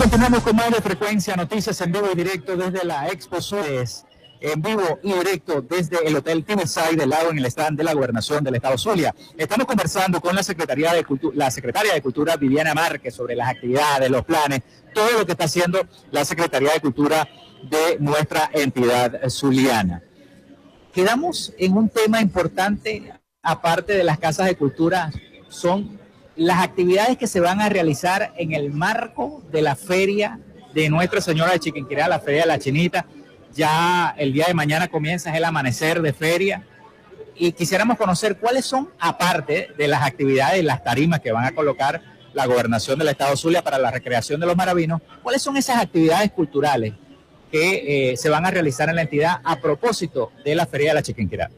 Continuamos 0.00 0.42
con 0.42 0.56
más 0.56 0.70
de 0.70 0.80
frecuencia, 0.80 1.36
noticias 1.36 1.78
en 1.82 1.92
vivo 1.92 2.08
y 2.10 2.16
directo 2.16 2.56
desde 2.56 2.86
la 2.86 3.08
Expo 3.08 3.42
Suez, 3.42 4.06
en 4.40 4.62
vivo 4.62 4.98
y 5.02 5.12
directo 5.12 5.60
desde 5.60 5.98
el 6.06 6.16
Hotel 6.16 6.42
Timeside 6.42 6.96
del 6.96 7.10
lado 7.10 7.30
en 7.30 7.36
el 7.36 7.44
stand 7.44 7.76
de 7.76 7.84
la 7.84 7.92
Gobernación 7.92 8.42
del 8.42 8.54
Estado 8.54 8.78
Zulia. 8.78 9.14
Estamos 9.36 9.66
conversando 9.66 10.18
con 10.22 10.34
la 10.34 10.42
Secretaría 10.42 10.94
de 10.94 11.04
Cultura, 11.04 11.36
la 11.36 11.50
Secretaria 11.50 11.92
de 11.92 12.00
Cultura 12.00 12.38
Viviana 12.38 12.72
Márquez 12.72 13.14
sobre 13.14 13.36
las 13.36 13.50
actividades, 13.50 14.10
los 14.10 14.24
planes, 14.24 14.62
todo 14.94 15.18
lo 15.18 15.26
que 15.26 15.32
está 15.32 15.44
haciendo 15.44 15.86
la 16.10 16.24
Secretaría 16.24 16.72
de 16.72 16.80
Cultura 16.80 17.28
de 17.68 17.98
nuestra 17.98 18.48
entidad 18.54 19.28
zuliana. 19.28 20.02
Quedamos 20.94 21.52
en 21.58 21.76
un 21.76 21.90
tema 21.90 22.22
importante, 22.22 23.12
aparte 23.42 23.92
de 23.92 24.04
las 24.04 24.18
casas 24.18 24.46
de 24.46 24.56
cultura, 24.56 25.10
son 25.50 25.99
las 26.40 26.62
actividades 26.62 27.18
que 27.18 27.26
se 27.26 27.38
van 27.38 27.60
a 27.60 27.68
realizar 27.68 28.32
en 28.38 28.54
el 28.54 28.70
marco 28.70 29.42
de 29.52 29.60
la 29.60 29.76
feria 29.76 30.40
de 30.72 30.88
Nuestra 30.88 31.20
Señora 31.20 31.52
de 31.52 31.60
Chiquinquirá, 31.60 32.08
la 32.08 32.18
Feria 32.18 32.40
de 32.40 32.46
la 32.46 32.58
Chinita. 32.58 33.04
Ya 33.54 34.14
el 34.16 34.32
día 34.32 34.46
de 34.46 34.54
mañana 34.54 34.88
comienza 34.88 35.36
el 35.36 35.44
amanecer 35.44 36.00
de 36.00 36.14
feria 36.14 36.64
y 37.36 37.52
quisiéramos 37.52 37.98
conocer 37.98 38.38
cuáles 38.38 38.64
son, 38.64 38.88
aparte 38.98 39.68
de 39.76 39.86
las 39.86 40.02
actividades 40.02 40.60
y 40.60 40.62
las 40.62 40.82
tarimas 40.82 41.20
que 41.20 41.30
van 41.30 41.44
a 41.44 41.52
colocar 41.52 42.00
la 42.32 42.46
gobernación 42.46 42.98
del 42.98 43.08
Estado 43.08 43.36
Zulia 43.36 43.60
para 43.60 43.76
la 43.76 43.90
recreación 43.90 44.40
de 44.40 44.46
los 44.46 44.56
maravinos, 44.56 45.02
cuáles 45.22 45.42
son 45.42 45.58
esas 45.58 45.76
actividades 45.76 46.30
culturales 46.30 46.94
que 47.52 48.12
eh, 48.12 48.16
se 48.16 48.30
van 48.30 48.46
a 48.46 48.50
realizar 48.50 48.88
en 48.88 48.96
la 48.96 49.02
entidad 49.02 49.42
a 49.44 49.56
propósito 49.56 50.32
de 50.42 50.54
la 50.54 50.64
Feria 50.64 50.92
de 50.92 50.94
la 50.94 51.02
Chiquinquirá. 51.02 51.50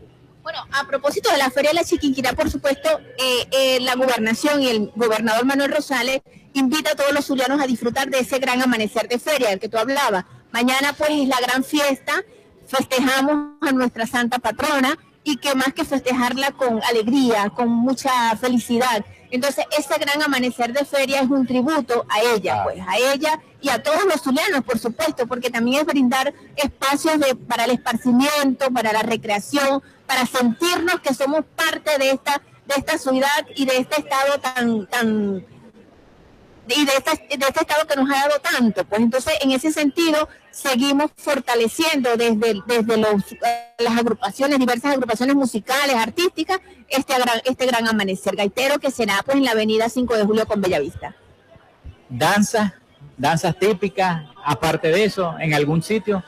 Bueno, 0.42 0.58
a 0.72 0.84
propósito 0.88 1.30
de 1.30 1.38
la 1.38 1.50
Feria 1.50 1.70
de 1.70 1.76
la 1.76 1.84
Chiquinquirá, 1.84 2.32
por 2.32 2.50
supuesto, 2.50 2.88
eh, 3.16 3.46
eh, 3.52 3.80
la 3.80 3.94
gobernación 3.94 4.60
y 4.60 4.68
el 4.68 4.92
gobernador 4.96 5.44
Manuel 5.44 5.72
Rosales 5.72 6.20
invita 6.54 6.92
a 6.92 6.94
todos 6.96 7.12
los 7.12 7.26
zulianos 7.26 7.60
a 7.60 7.66
disfrutar 7.66 8.10
de 8.10 8.18
ese 8.18 8.40
gran 8.40 8.60
amanecer 8.60 9.08
de 9.08 9.20
feria 9.20 9.50
del 9.50 9.60
que 9.60 9.68
tú 9.68 9.78
hablabas. 9.78 10.24
Mañana 10.50 10.94
pues 10.98 11.10
es 11.10 11.28
la 11.28 11.38
gran 11.40 11.62
fiesta, 11.62 12.24
festejamos 12.66 13.56
a 13.60 13.70
nuestra 13.70 14.04
santa 14.06 14.40
patrona 14.40 14.98
y 15.22 15.36
que 15.36 15.54
más 15.54 15.72
que 15.74 15.84
festejarla 15.84 16.50
con 16.50 16.82
alegría, 16.82 17.50
con 17.50 17.68
mucha 17.68 18.36
felicidad. 18.36 19.04
Entonces, 19.30 19.64
ese 19.78 19.94
gran 19.98 20.20
amanecer 20.22 20.72
de 20.72 20.84
feria 20.84 21.20
es 21.20 21.30
un 21.30 21.46
tributo 21.46 22.04
a 22.10 22.20
ella, 22.20 22.64
pues, 22.64 22.78
a 22.86 22.98
ella 22.98 23.40
y 23.62 23.70
a 23.70 23.82
todos 23.82 24.04
los 24.04 24.20
zulianos, 24.20 24.62
por 24.62 24.78
supuesto, 24.78 25.26
porque 25.26 25.48
también 25.48 25.80
es 25.80 25.86
brindar 25.86 26.34
espacios 26.56 27.18
de, 27.18 27.34
para 27.34 27.64
el 27.64 27.70
esparcimiento, 27.70 28.70
para 28.70 28.92
la 28.92 29.02
recreación, 29.02 29.82
para 30.12 30.26
sentirnos 30.26 31.00
que 31.00 31.14
somos 31.14 31.42
parte 31.56 31.96
de 31.96 32.10
esta, 32.10 32.42
de 32.66 32.74
esta 32.76 32.98
ciudad 32.98 33.46
y 33.56 33.64
de 33.64 33.78
este 33.78 34.02
estado 34.02 34.38
tan, 34.40 34.86
tan, 34.86 35.46
y 36.68 36.84
de 36.84 36.92
este, 36.92 37.38
de 37.38 37.46
este 37.46 37.60
estado 37.60 37.86
que 37.86 37.96
nos 37.96 38.10
ha 38.10 38.28
dado 38.28 38.38
tanto. 38.40 38.84
Pues 38.84 39.00
entonces, 39.00 39.32
en 39.40 39.52
ese 39.52 39.72
sentido, 39.72 40.28
seguimos 40.50 41.12
fortaleciendo 41.16 42.14
desde, 42.18 42.60
desde 42.66 42.96
los, 42.98 43.32
eh, 43.32 43.74
las 43.78 43.96
agrupaciones, 43.96 44.58
diversas 44.58 44.92
agrupaciones 44.92 45.34
musicales, 45.34 45.96
artísticas, 45.96 46.60
este 46.90 47.14
gran, 47.14 47.40
este 47.46 47.64
gran 47.64 47.88
amanecer 47.88 48.36
gaitero 48.36 48.78
que 48.78 48.90
será 48.90 49.22
pues 49.24 49.38
en 49.38 49.44
la 49.44 49.52
avenida 49.52 49.88
5 49.88 50.14
de 50.14 50.24
julio 50.24 50.46
con 50.46 50.60
Bellavista. 50.60 51.16
Danza, 52.10 52.74
danzas 53.16 53.58
típicas, 53.58 54.26
aparte 54.44 54.88
de 54.88 55.04
eso, 55.04 55.34
en 55.38 55.54
algún 55.54 55.82
sitio. 55.82 56.22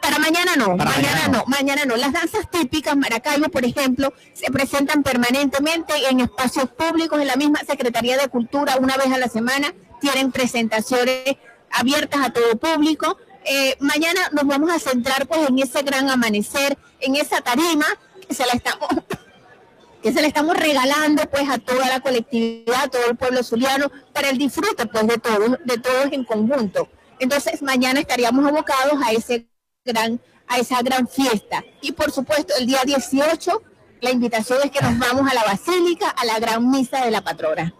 Para 0.00 0.18
mañana 0.18 0.56
no, 0.56 0.76
mañana, 0.76 1.28
no. 1.30 1.44
mañana 1.46 1.84
no. 1.84 1.96
Las 1.96 2.12
danzas 2.12 2.50
típicas, 2.50 2.96
Maracaibo, 2.96 3.48
por 3.48 3.64
ejemplo, 3.64 4.12
se 4.32 4.50
presentan 4.50 5.02
permanentemente 5.02 5.92
en 6.08 6.20
espacios 6.20 6.70
públicos, 6.70 7.20
en 7.20 7.26
la 7.26 7.36
misma 7.36 7.60
Secretaría 7.66 8.16
de 8.16 8.28
Cultura, 8.28 8.76
una 8.78 8.96
vez 8.96 9.12
a 9.12 9.18
la 9.18 9.28
semana, 9.28 9.74
tienen 10.00 10.32
presentaciones 10.32 11.36
abiertas 11.70 12.20
a 12.24 12.30
todo 12.30 12.56
público. 12.58 13.18
Eh, 13.44 13.76
mañana 13.80 14.20
nos 14.32 14.44
vamos 14.46 14.70
a 14.70 14.78
centrar 14.78 15.26
pues 15.26 15.48
en 15.48 15.58
ese 15.58 15.82
gran 15.82 16.10
amanecer, 16.10 16.76
en 17.00 17.16
esa 17.16 17.40
tarima 17.40 17.86
que 18.26 18.34
se 18.34 18.46
la 18.46 18.52
estamos 18.52 18.88
que 20.02 20.12
se 20.12 20.22
le 20.22 20.28
estamos 20.28 20.56
regalando 20.56 21.28
pues 21.30 21.48
a 21.48 21.58
toda 21.58 21.88
la 21.88 22.00
colectividad, 22.00 22.84
a 22.84 22.88
todo 22.88 23.10
el 23.10 23.16
pueblo 23.16 23.42
zuliano, 23.42 23.90
para 24.14 24.30
el 24.30 24.38
disfrute 24.38 24.86
pues 24.86 25.06
de 25.06 25.18
todos, 25.18 25.58
de 25.64 25.78
todos 25.78 26.12
en 26.12 26.24
conjunto. 26.24 26.88
Entonces 27.18 27.60
mañana 27.60 28.00
estaríamos 28.00 28.46
abocados 28.46 28.94
a 29.04 29.12
ese 29.12 29.46
gran, 29.84 30.20
a 30.46 30.58
esa 30.58 30.82
gran 30.82 31.08
fiesta. 31.08 31.64
Y 31.80 31.92
por 31.92 32.10
supuesto, 32.10 32.52
el 32.58 32.66
día 32.66 32.80
18, 32.84 33.62
la 34.02 34.10
invitación 34.10 34.58
es 34.62 34.70
que 34.70 34.80
nos 34.82 34.98
vamos 34.98 35.30
a 35.30 35.34
la 35.34 35.44
Basílica, 35.44 36.10
a 36.10 36.24
la 36.24 36.38
gran 36.38 36.70
misa 36.70 37.04
de 37.04 37.10
la 37.10 37.22
patrona. 37.22 37.74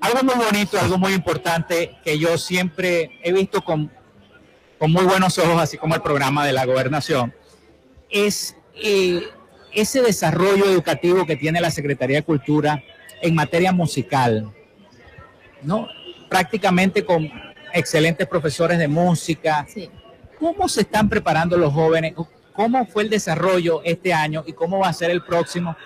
Algo 0.00 0.22
muy 0.22 0.34
bonito, 0.42 0.78
algo 0.78 0.98
muy 0.98 1.12
importante 1.12 1.96
que 2.02 2.18
yo 2.18 2.38
siempre 2.38 3.18
he 3.22 3.32
visto 3.32 3.62
con, 3.62 3.90
con 4.78 4.90
muy 4.90 5.04
buenos 5.04 5.38
ojos, 5.38 5.60
así 5.60 5.76
como 5.76 5.94
el 5.94 6.02
programa 6.02 6.46
de 6.46 6.52
la 6.52 6.64
gobernación, 6.64 7.34
es 8.10 8.56
eh, 8.74 9.22
ese 9.72 10.02
desarrollo 10.02 10.66
educativo 10.66 11.26
que 11.26 11.36
tiene 11.36 11.60
la 11.60 11.70
Secretaría 11.70 12.18
de 12.18 12.22
Cultura 12.22 12.82
en 13.20 13.34
materia 13.34 13.72
musical, 13.72 14.50
¿no? 15.62 15.88
Prácticamente 16.28 17.04
con 17.04 17.30
excelentes 17.72 18.26
profesores 18.26 18.78
de 18.78 18.88
música, 18.88 19.66
sí. 19.68 19.90
¿Cómo 20.38 20.68
se 20.68 20.82
están 20.82 21.08
preparando 21.08 21.56
los 21.56 21.72
jóvenes? 21.72 22.14
¿Cómo 22.52 22.86
fue 22.86 23.04
el 23.04 23.10
desarrollo 23.10 23.82
este 23.84 24.12
año 24.12 24.44
y 24.46 24.52
cómo 24.52 24.78
va 24.78 24.88
a 24.88 24.92
ser 24.92 25.10
el 25.10 25.22
próximo 25.22 25.76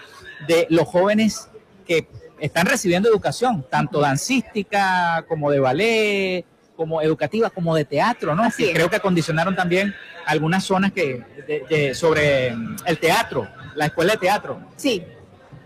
de 0.46 0.66
los 0.70 0.86
jóvenes 0.86 1.48
que 1.86 2.06
están 2.38 2.66
recibiendo 2.66 3.08
educación, 3.08 3.66
tanto 3.68 4.00
dancística 4.00 5.24
como 5.28 5.50
de 5.50 5.58
ballet, 5.58 6.44
como 6.76 7.02
educativa, 7.02 7.50
como 7.50 7.74
de 7.74 7.84
teatro, 7.84 8.34
¿no? 8.36 8.44
Que 8.56 8.72
creo 8.72 8.88
que 8.88 8.96
acondicionaron 8.96 9.56
también 9.56 9.94
algunas 10.26 10.64
zonas 10.64 10.92
que 10.92 11.94
sobre 11.94 12.48
el 12.84 12.98
teatro, 13.00 13.48
la 13.74 13.86
escuela 13.86 14.12
de 14.12 14.18
teatro. 14.18 14.60
Sí. 14.76 15.04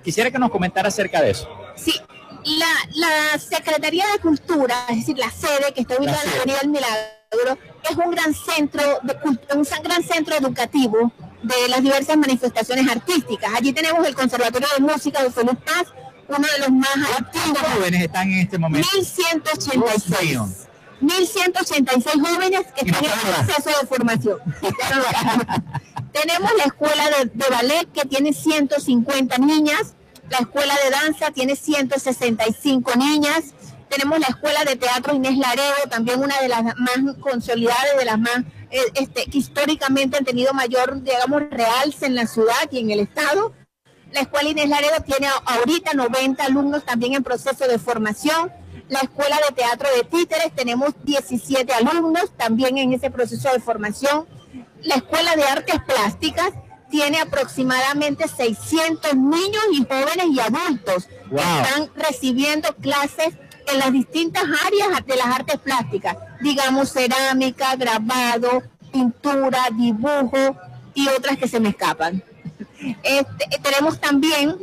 Quisiera 0.03 0.31
que 0.31 0.39
nos 0.39 0.51
comentara 0.51 0.89
acerca 0.89 1.21
de 1.21 1.31
eso. 1.31 1.49
Sí, 1.77 1.93
la, 2.45 3.39
Secretaría 3.39 4.05
de 4.13 4.19
Cultura, 4.19 4.87
es 4.91 4.97
decir, 4.97 5.19
la 5.19 5.31
sede 5.31 5.73
que 5.75 5.83
está 5.83 5.97
ubicada 5.97 6.23
en 6.23 6.31
la 6.31 6.37
Avenida 6.37 6.59
del 6.61 6.71
Milagro, 6.71 7.59
es 7.91 7.97
un 7.97 8.11
gran 8.11 8.35
centro 8.35 8.83
de 9.03 9.17
un 9.55 9.67
gran 9.83 10.03
centro 10.03 10.37
educativo 10.37 11.13
de 11.43 11.69
las 11.69 11.83
diversas 11.83 12.17
manifestaciones 12.17 12.89
artísticas. 12.89 13.51
Allí 13.57 13.73
tenemos 13.73 14.07
el 14.07 14.15
Conservatorio 14.15 14.69
de 14.77 14.83
Música 14.85 15.23
de 15.23 15.31
Feliz 15.31 15.57
Paz, 15.65 15.93
uno 16.29 16.47
de 16.47 16.59
los 16.61 16.71
más 16.71 16.97
activos. 17.19 17.59
¿Cuántos 17.59 17.73
jóvenes 17.75 18.03
están 18.03 18.31
en 18.31 18.39
este 18.39 18.59
momento? 18.59 18.89
1186. 18.95 20.69
1186 21.01 22.15
jóvenes 22.23 22.61
que 22.77 22.87
están 22.87 23.05
en 23.05 23.45
proceso 23.45 23.81
de 23.81 23.87
formación. 23.89 24.39
tenemos 26.13 26.51
la 26.57 26.65
escuela 26.65 27.05
de, 27.11 27.25
de 27.35 27.51
ballet 27.51 27.93
que 27.93 28.07
tiene 28.07 28.33
150 28.33 29.39
niñas, 29.39 29.95
la 30.31 30.39
escuela 30.39 30.75
de 30.83 30.91
danza 30.91 31.31
tiene 31.31 31.57
165 31.57 32.93
niñas. 32.97 33.55
Tenemos 33.93 34.19
la 34.21 34.29
escuela 34.29 34.65
de 34.65 34.77
teatro 34.77 35.15
Inés 35.15 35.37
Laredo, 35.37 35.75
también 35.91 36.19
una 36.19 36.41
de 36.41 36.49
las 36.49 36.63
más 36.63 37.17
consolidadas, 37.21 37.99
de 37.99 38.07
las 38.07 38.19
más 38.19 38.39
eh, 38.71 38.81
este, 38.95 39.27
que 39.27 39.37
históricamente 39.37 40.17
han 40.17 40.25
tenido 40.25 40.55
mayor, 40.55 41.03
digamos, 41.03 41.43
realce 41.51 42.07
en 42.07 42.15
la 42.15 42.27
ciudad 42.27 42.71
y 42.71 42.79
en 42.79 42.91
el 42.91 43.01
estado. 43.01 43.53
La 44.11 44.23
escuela 44.23 44.49
Inés 44.49 44.71
Laredo 44.71 44.97
tiene 45.05 45.29
ahorita 45.45 45.93
90 45.93 46.43
alumnos 46.43 46.87
también 46.87 47.13
en 47.13 47.23
proceso 47.23 47.69
de 47.69 47.79
formación. 47.79 48.51
La 48.89 49.01
escuela 49.01 49.37
de 49.47 49.55
teatro 49.55 49.87
de 49.95 50.05
títeres 50.05 50.55
tenemos 50.55 50.95
17 51.05 51.71
alumnos 51.75 52.35
también 52.39 52.79
en 52.79 52.95
ese 52.95 53.11
proceso 53.11 53.53
de 53.53 53.61
formación. 53.61 54.27
La 54.81 54.95
escuela 54.95 55.37
de 55.37 55.45
artes 55.45 55.77
plásticas 55.87 56.53
tiene 56.91 57.21
aproximadamente 57.21 58.27
600 58.27 59.17
niños 59.17 59.65
y 59.73 59.85
jóvenes 59.85 60.27
y 60.31 60.41
adultos 60.41 61.09
que 61.29 61.37
están 61.37 61.91
recibiendo 61.95 62.75
clases 62.77 63.35
en 63.67 63.79
las 63.79 63.93
distintas 63.93 64.45
áreas 64.45 65.07
de 65.07 65.17
las 65.17 65.27
artes 65.27 65.59
plásticas, 65.59 66.17
digamos 66.41 66.93
cerámica, 66.93 67.77
grabado, 67.77 68.63
pintura, 68.93 69.69
dibujo 69.77 70.57
y 70.95 71.09
otras 71.09 71.39
que 71.39 71.49
se 71.49 71.61
me 71.61 71.71
escapan. 71.71 72.23
Este, 73.03 73.59
tenemos 73.63 74.01
también 74.01 74.57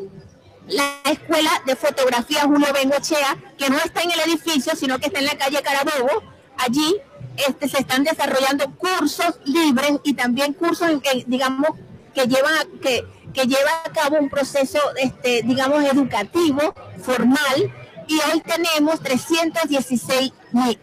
la 0.68 1.00
Escuela 1.06 1.50
de 1.66 1.76
Fotografía 1.76 2.44
Julio 2.44 2.68
Bengochea, 2.74 3.38
que 3.58 3.70
no 3.70 3.78
está 3.78 4.02
en 4.02 4.12
el 4.12 4.20
edificio, 4.22 4.76
sino 4.76 5.00
que 5.00 5.08
está 5.08 5.20
en 5.20 5.26
la 5.26 5.38
calle 5.38 5.62
Carabobo. 5.62 6.24
Allí 6.58 6.98
este, 7.38 7.68
se 7.68 7.80
están 7.80 8.04
desarrollando 8.04 8.70
cursos 8.76 9.40
libres 9.46 9.94
y 10.04 10.14
también 10.14 10.54
cursos, 10.54 10.90
digamos, 11.26 11.70
que 12.14 12.26
lleva, 12.28 12.50
que, 12.82 13.06
que 13.34 13.46
lleva 13.46 13.72
a 13.86 13.92
cabo 13.92 14.18
un 14.20 14.30
proceso, 14.30 14.80
este, 14.98 15.42
digamos, 15.44 15.84
educativo, 15.86 16.76
formal, 17.02 17.74
y 18.10 18.20
hoy 18.32 18.42
tenemos 18.42 19.00
316 19.02 20.34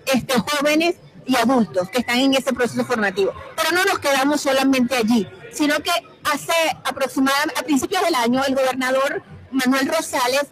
este, 0.06 0.34
jóvenes 0.38 0.94
y 1.26 1.36
adultos 1.36 1.90
que 1.90 1.98
están 1.98 2.18
en 2.18 2.34
ese 2.34 2.52
proceso 2.52 2.84
formativo. 2.84 3.32
Pero 3.56 3.72
no 3.72 3.84
nos 3.84 3.98
quedamos 3.98 4.40
solamente 4.40 4.96
allí, 4.96 5.28
sino 5.52 5.74
que 5.80 5.90
hace 6.24 6.52
aproximadamente, 6.84 7.60
a 7.60 7.64
principios 7.64 8.02
del 8.02 8.14
año, 8.14 8.42
el 8.44 8.54
gobernador 8.54 9.22
Manuel 9.50 9.88
Rosales 9.88 10.46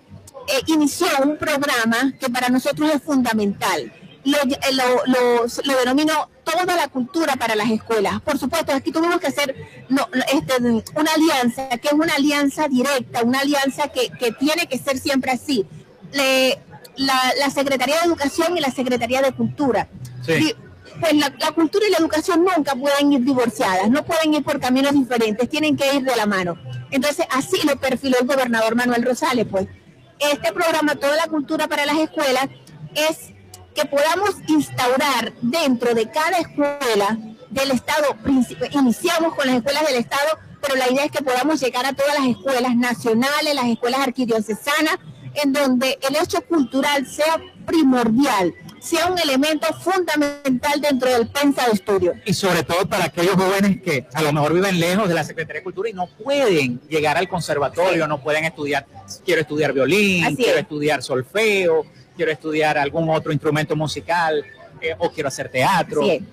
eh, 0.48 0.60
inició 0.66 1.06
un 1.22 1.38
programa 1.38 2.12
que 2.18 2.28
para 2.28 2.48
nosotros 2.48 2.90
es 2.92 3.02
fundamental. 3.02 3.92
Lo, 4.24 4.38
lo, 5.06 5.44
lo 5.46 5.78
denominó 5.78 6.28
toda 6.44 6.76
la 6.76 6.88
cultura 6.88 7.36
para 7.36 7.56
las 7.56 7.70
escuelas. 7.70 8.20
Por 8.20 8.38
supuesto, 8.38 8.72
aquí 8.72 8.92
tuvimos 8.92 9.18
que 9.18 9.26
hacer 9.26 9.54
no, 9.88 10.06
este, 10.32 10.54
una 10.94 11.12
alianza, 11.12 11.68
que 11.78 11.88
es 11.88 11.94
una 11.94 12.14
alianza 12.14 12.68
directa, 12.68 13.22
una 13.22 13.40
alianza 13.40 13.88
que, 13.88 14.10
tiene 14.38 14.66
que 14.66 14.78
ser 14.78 14.98
siempre 14.98 15.32
así. 15.32 15.66
La, 16.14 17.50
Secretaría 17.50 18.00
de 18.00 18.06
Educación 18.06 18.56
y 18.56 18.60
la 18.60 18.70
Secretaría 18.70 19.22
de 19.22 19.32
Cultura. 19.32 19.88
pues 20.26 21.12
la, 21.14 21.32
la, 21.40 21.52
cultura 21.52 21.86
y 21.86 21.90
la 21.90 21.98
educación 21.98 22.44
nunca 22.44 22.74
pueden 22.74 23.12
ir 23.12 23.20
divorciadas, 23.24 23.90
no 23.90 24.04
pueden 24.04 24.34
ir 24.34 24.44
por 24.44 24.60
caminos 24.60 24.92
diferentes, 24.92 25.48
tienen 25.48 25.76
que 25.76 25.94
ir 25.94 26.02
de 26.02 26.16
la 26.16 26.26
mano. 26.26 26.56
Entonces, 26.90 27.26
así 27.30 27.66
lo 27.66 27.76
perfiló 27.76 28.16
el 28.20 28.26
gobernador 28.26 28.76
Manuel 28.76 29.02
Rosales, 29.02 29.46
pues. 29.50 29.66
Este 30.20 30.52
programa, 30.52 30.94
Toda 30.94 31.16
la 31.16 31.26
Cultura 31.26 31.66
para 31.66 31.84
las 31.84 31.96
Escuelas, 31.96 32.46
es 32.94 33.34
que 33.74 33.84
podamos 33.86 34.36
instaurar 34.46 35.32
dentro 35.42 35.94
de 35.94 36.08
cada 36.08 36.38
escuela 36.38 37.18
del 37.50 37.70
Estado, 37.72 38.16
iniciamos 38.72 39.34
con 39.34 39.46
las 39.46 39.56
escuelas 39.56 39.86
del 39.86 39.96
Estado, 39.96 40.38
pero 40.60 40.76
la 40.76 40.90
idea 40.90 41.04
es 41.04 41.10
que 41.10 41.22
podamos 41.22 41.60
llegar 41.60 41.84
a 41.84 41.92
todas 41.92 42.18
las 42.18 42.28
escuelas 42.28 42.74
nacionales, 42.76 43.54
las 43.54 43.66
escuelas 43.66 44.00
arquidiocesanas, 44.00 44.98
en 45.42 45.52
donde 45.52 45.98
el 46.08 46.16
hecho 46.16 46.40
cultural 46.42 47.06
sea 47.06 47.40
primordial, 47.66 48.54
sea 48.80 49.06
un 49.06 49.18
elemento 49.18 49.66
fundamental 49.74 50.80
dentro 50.80 51.10
del 51.10 51.28
pensa 51.28 51.66
de 51.66 51.72
estudio. 51.72 52.14
Y 52.24 52.34
sobre 52.34 52.62
todo 52.62 52.86
para 52.86 53.06
aquellos 53.06 53.34
jóvenes 53.34 53.80
que 53.82 54.06
a 54.12 54.22
lo 54.22 54.32
mejor 54.32 54.52
viven 54.52 54.78
lejos 54.78 55.08
de 55.08 55.14
la 55.14 55.24
Secretaría 55.24 55.60
de 55.60 55.64
Cultura 55.64 55.88
y 55.88 55.92
no 55.92 56.06
pueden 56.06 56.80
llegar 56.88 57.16
al 57.16 57.28
conservatorio, 57.28 58.06
no 58.06 58.22
pueden 58.22 58.44
estudiar, 58.44 58.86
quiero 59.24 59.40
estudiar 59.40 59.72
violín, 59.72 60.36
quiero 60.36 60.58
estudiar 60.58 61.02
solfeo, 61.02 61.86
quiero 62.16 62.30
estudiar 62.30 62.78
algún 62.78 63.08
otro 63.08 63.32
instrumento 63.32 63.74
musical 63.74 64.44
eh, 64.80 64.94
o 64.98 65.10
quiero 65.10 65.28
hacer 65.28 65.48
teatro. 65.48 66.02
Ese 66.02 66.32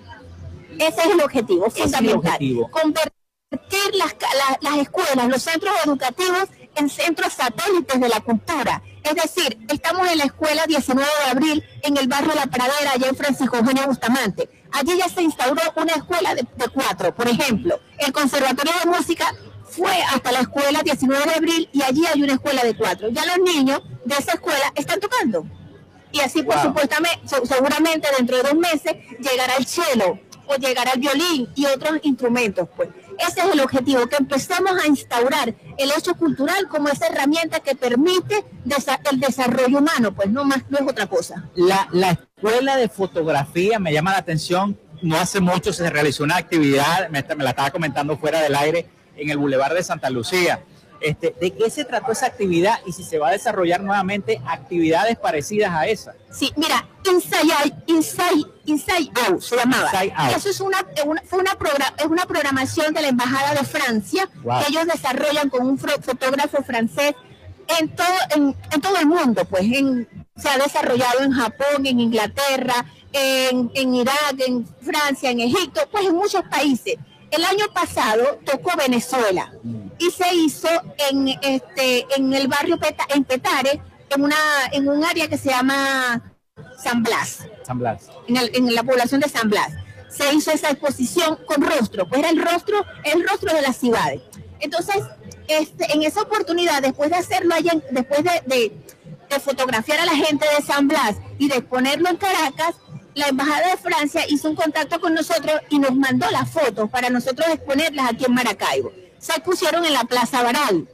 es 0.78 1.06
el 1.06 1.20
objetivo 1.20 1.70
fundamental. 1.70 2.38
Convertir 2.70 3.94
las, 3.94 4.14
las 4.60 4.76
escuelas, 4.78 5.28
los 5.28 5.42
centros 5.42 5.74
educativos 5.84 6.48
en 6.74 6.88
centros 6.88 7.32
satélites 7.32 8.00
de 8.00 8.08
la 8.08 8.20
cultura. 8.20 8.82
Es 9.04 9.14
decir, 9.14 9.58
estamos 9.68 10.08
en 10.10 10.18
la 10.18 10.24
escuela 10.24 10.64
19 10.66 11.08
de 11.24 11.30
abril 11.30 11.64
en 11.82 11.96
el 11.96 12.08
barrio 12.08 12.34
La 12.34 12.46
Pradera, 12.46 12.92
allá 12.94 13.08
en 13.08 13.16
Francisco 13.16 13.56
Eugenio 13.56 13.86
Bustamante. 13.86 14.48
Allí 14.72 14.96
ya 14.96 15.08
se 15.08 15.22
instauró 15.22 15.60
una 15.76 15.92
escuela 15.92 16.34
de, 16.34 16.42
de, 16.42 16.68
cuatro, 16.72 17.14
por 17.14 17.28
ejemplo. 17.28 17.80
El 17.98 18.12
Conservatorio 18.12 18.72
de 18.84 18.90
Música 18.90 19.34
fue 19.64 20.02
hasta 20.02 20.32
la 20.32 20.40
escuela 20.40 20.82
19 20.82 21.24
de 21.24 21.34
abril 21.34 21.68
y 21.72 21.82
allí 21.82 22.06
hay 22.06 22.22
una 22.22 22.34
escuela 22.34 22.62
de 22.62 22.76
cuatro. 22.76 23.08
Ya 23.10 23.24
los 23.26 23.38
niños 23.38 23.82
de 24.04 24.14
esa 24.14 24.32
escuela 24.32 24.72
están 24.76 25.00
tocando 25.00 25.44
y 26.12 26.20
así 26.20 26.42
por 26.42 26.60
supuesto 26.60 26.96
seguramente 27.44 28.08
dentro 28.16 28.36
de 28.36 28.42
dos 28.42 28.54
meses 28.54 28.94
llegará 29.18 29.56
el 29.56 29.66
cello 29.66 30.18
o 30.46 30.56
llegará 30.56 30.92
el 30.92 31.00
violín 31.00 31.48
y 31.54 31.66
otros 31.66 31.98
instrumentos 32.02 32.68
pues 32.76 32.90
ese 33.26 33.40
es 33.40 33.52
el 33.52 33.60
objetivo 33.60 34.06
que 34.06 34.16
empecemos 34.16 34.72
a 34.82 34.86
instaurar 34.86 35.54
el 35.78 35.90
hecho 35.96 36.14
cultural 36.14 36.68
como 36.68 36.88
esa 36.88 37.06
herramienta 37.06 37.60
que 37.60 37.74
permite 37.74 38.44
el 39.10 39.20
desarrollo 39.20 39.78
humano 39.78 40.12
pues 40.14 40.30
no 40.30 40.44
más 40.44 40.64
no 40.68 40.78
es 40.78 40.88
otra 40.88 41.06
cosa. 41.06 41.48
La, 41.54 41.88
la 41.92 42.10
escuela 42.10 42.76
de 42.76 42.88
fotografía 42.88 43.78
me 43.78 43.92
llama 43.92 44.12
la 44.12 44.18
atención. 44.18 44.78
No 45.02 45.16
hace 45.16 45.40
mucho 45.40 45.72
se 45.72 45.88
realizó 45.90 46.22
una 46.24 46.36
actividad 46.36 47.08
me, 47.10 47.24
me 47.36 47.44
la 47.44 47.50
estaba 47.50 47.70
comentando 47.70 48.16
fuera 48.16 48.40
del 48.40 48.54
aire 48.54 48.88
en 49.16 49.30
el 49.30 49.38
Boulevard 49.38 49.74
de 49.74 49.82
Santa 49.82 50.10
Lucía 50.10 50.62
este, 51.02 51.34
¿De 51.40 51.50
qué 51.52 51.70
se 51.70 51.84
trató 51.84 52.12
esa 52.12 52.26
actividad 52.26 52.78
y 52.86 52.92
si 52.92 53.02
se 53.02 53.18
va 53.18 53.28
a 53.28 53.32
desarrollar 53.32 53.80
nuevamente 53.80 54.40
actividades 54.46 55.18
parecidas 55.18 55.72
a 55.72 55.86
esa? 55.86 56.14
Sí, 56.30 56.52
mira, 56.56 56.88
Inside, 57.10 57.74
Inside, 57.86 58.44
Inside 58.66 59.10
Out 59.26 59.40
se 59.40 59.56
llamaba. 59.56 59.90
Eso 60.36 60.48
es 60.48 60.60
una, 60.60 60.78
fue 61.26 61.40
una, 61.40 61.54
es 61.98 62.06
una 62.06 62.24
programación 62.26 62.94
de 62.94 63.02
la 63.02 63.08
Embajada 63.08 63.54
de 63.54 63.64
Francia 63.64 64.28
que 64.28 64.70
ellos 64.70 64.86
desarrollan 64.86 65.50
con 65.50 65.66
un 65.66 65.78
fotógrafo 65.78 66.62
francés 66.62 67.14
en 67.78 67.88
todo, 67.94 68.06
en, 68.34 68.80
todo 68.80 68.98
el 68.98 69.06
mundo, 69.06 69.44
pues 69.44 69.64
se 70.36 70.48
ha 70.48 70.58
desarrollado 70.58 71.20
en 71.20 71.32
Japón, 71.32 71.86
en 71.86 72.00
Inglaterra, 72.00 72.84
en, 73.12 73.70
en 73.74 73.94
Irak, 73.94 74.34
en 74.38 74.66
Francia, 74.80 75.30
en 75.30 75.40
Egipto, 75.40 75.82
pues 75.90 76.06
en 76.06 76.14
muchos 76.14 76.42
países. 76.50 76.96
El 77.30 77.44
año 77.44 77.64
pasado 77.72 78.40
tocó 78.44 78.76
Venezuela 78.76 79.52
y 79.98 80.10
se 80.10 80.34
hizo 80.34 80.68
en 81.10 81.28
este 81.42 82.06
en 82.16 82.32
el 82.32 82.48
barrio 82.48 82.78
en 83.08 83.24
Petare, 83.24 83.80
en 84.10 84.22
una 84.22 84.36
en 84.72 84.88
un 84.88 85.04
área 85.04 85.28
que 85.28 85.38
se 85.38 85.50
llama 85.50 86.32
San 86.82 87.02
Blas. 87.02 87.46
San 87.66 87.78
Blas. 87.78 88.08
En, 88.28 88.74
la 88.74 88.82
población 88.82 89.20
de 89.20 89.28
San 89.28 89.48
Blas. 89.48 89.72
Se 90.08 90.34
hizo 90.34 90.50
esa 90.50 90.70
exposición 90.70 91.38
con 91.46 91.62
rostro, 91.62 92.06
pues 92.06 92.20
era 92.20 92.30
el 92.30 92.42
rostro, 92.42 92.84
el 93.04 93.26
rostro 93.26 93.54
de 93.54 93.62
las 93.62 93.76
ciudades. 93.76 94.20
Entonces, 94.60 95.02
este, 95.48 95.90
en 95.92 96.02
esa 96.02 96.22
oportunidad, 96.22 96.82
después 96.82 97.10
de 97.10 97.16
hacerlo 97.16 97.54
allá, 97.54 97.72
después 97.90 98.22
de, 98.22 98.42
de, 98.46 98.76
de 99.30 99.40
fotografiar 99.40 100.00
a 100.00 100.04
la 100.04 100.14
gente 100.14 100.44
de 100.56 100.62
San 100.64 100.86
Blas 100.86 101.16
y 101.38 101.48
de 101.48 101.56
exponerlo 101.56 102.10
en 102.10 102.16
Caracas, 102.16 102.74
la 103.14 103.28
Embajada 103.28 103.70
de 103.70 103.76
Francia 103.76 104.22
hizo 104.28 104.50
un 104.50 104.56
contacto 104.56 105.00
con 105.00 105.14
nosotros 105.14 105.60
y 105.70 105.78
nos 105.78 105.94
mandó 105.94 106.30
las 106.30 106.50
fotos 106.50 106.90
para 106.90 107.10
nosotros 107.10 107.46
exponerlas 107.48 108.10
aquí 108.10 108.24
en 108.26 108.34
Maracaibo. 108.34 108.92
Se 109.22 109.40
pusieron 109.40 109.84
en 109.84 109.92
la 109.92 110.02
Plaza 110.02 110.42
Baral. 110.42 110.88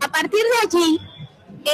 A 0.00 0.08
partir 0.08 0.40
de 0.40 0.66
allí, 0.66 1.00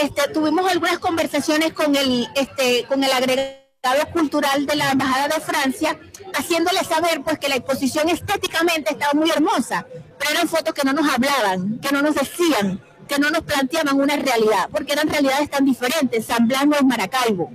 este, 0.02 0.28
tuvimos 0.32 0.68
algunas 0.68 0.98
conversaciones 0.98 1.72
con 1.72 1.94
el, 1.94 2.28
este, 2.34 2.84
con 2.88 3.04
el 3.04 3.12
agregado 3.12 4.10
cultural 4.12 4.66
de 4.66 4.74
la 4.74 4.90
Embajada 4.90 5.28
de 5.28 5.40
Francia, 5.40 5.96
haciéndole 6.36 6.82
saber 6.82 7.22
pues 7.22 7.38
que 7.38 7.48
la 7.48 7.54
exposición 7.54 8.08
estéticamente 8.08 8.94
estaba 8.94 9.12
muy 9.12 9.30
hermosa, 9.30 9.86
pero 10.18 10.32
eran 10.32 10.48
fotos 10.48 10.74
que 10.74 10.82
no 10.82 10.92
nos 10.92 11.08
hablaban, 11.08 11.78
que 11.78 11.92
no 11.92 12.02
nos 12.02 12.16
decían 12.16 12.82
que 13.06 13.18
no 13.18 13.30
nos 13.30 13.42
planteaban 13.42 14.00
una 14.00 14.16
realidad, 14.16 14.68
porque 14.72 14.94
eran 14.94 15.08
realidades 15.08 15.50
tan 15.50 15.64
diferentes, 15.64 16.26
San 16.26 16.48
Blas 16.48 16.66
no 16.66 16.74
es 16.74 16.82
Maracaibo. 16.82 17.52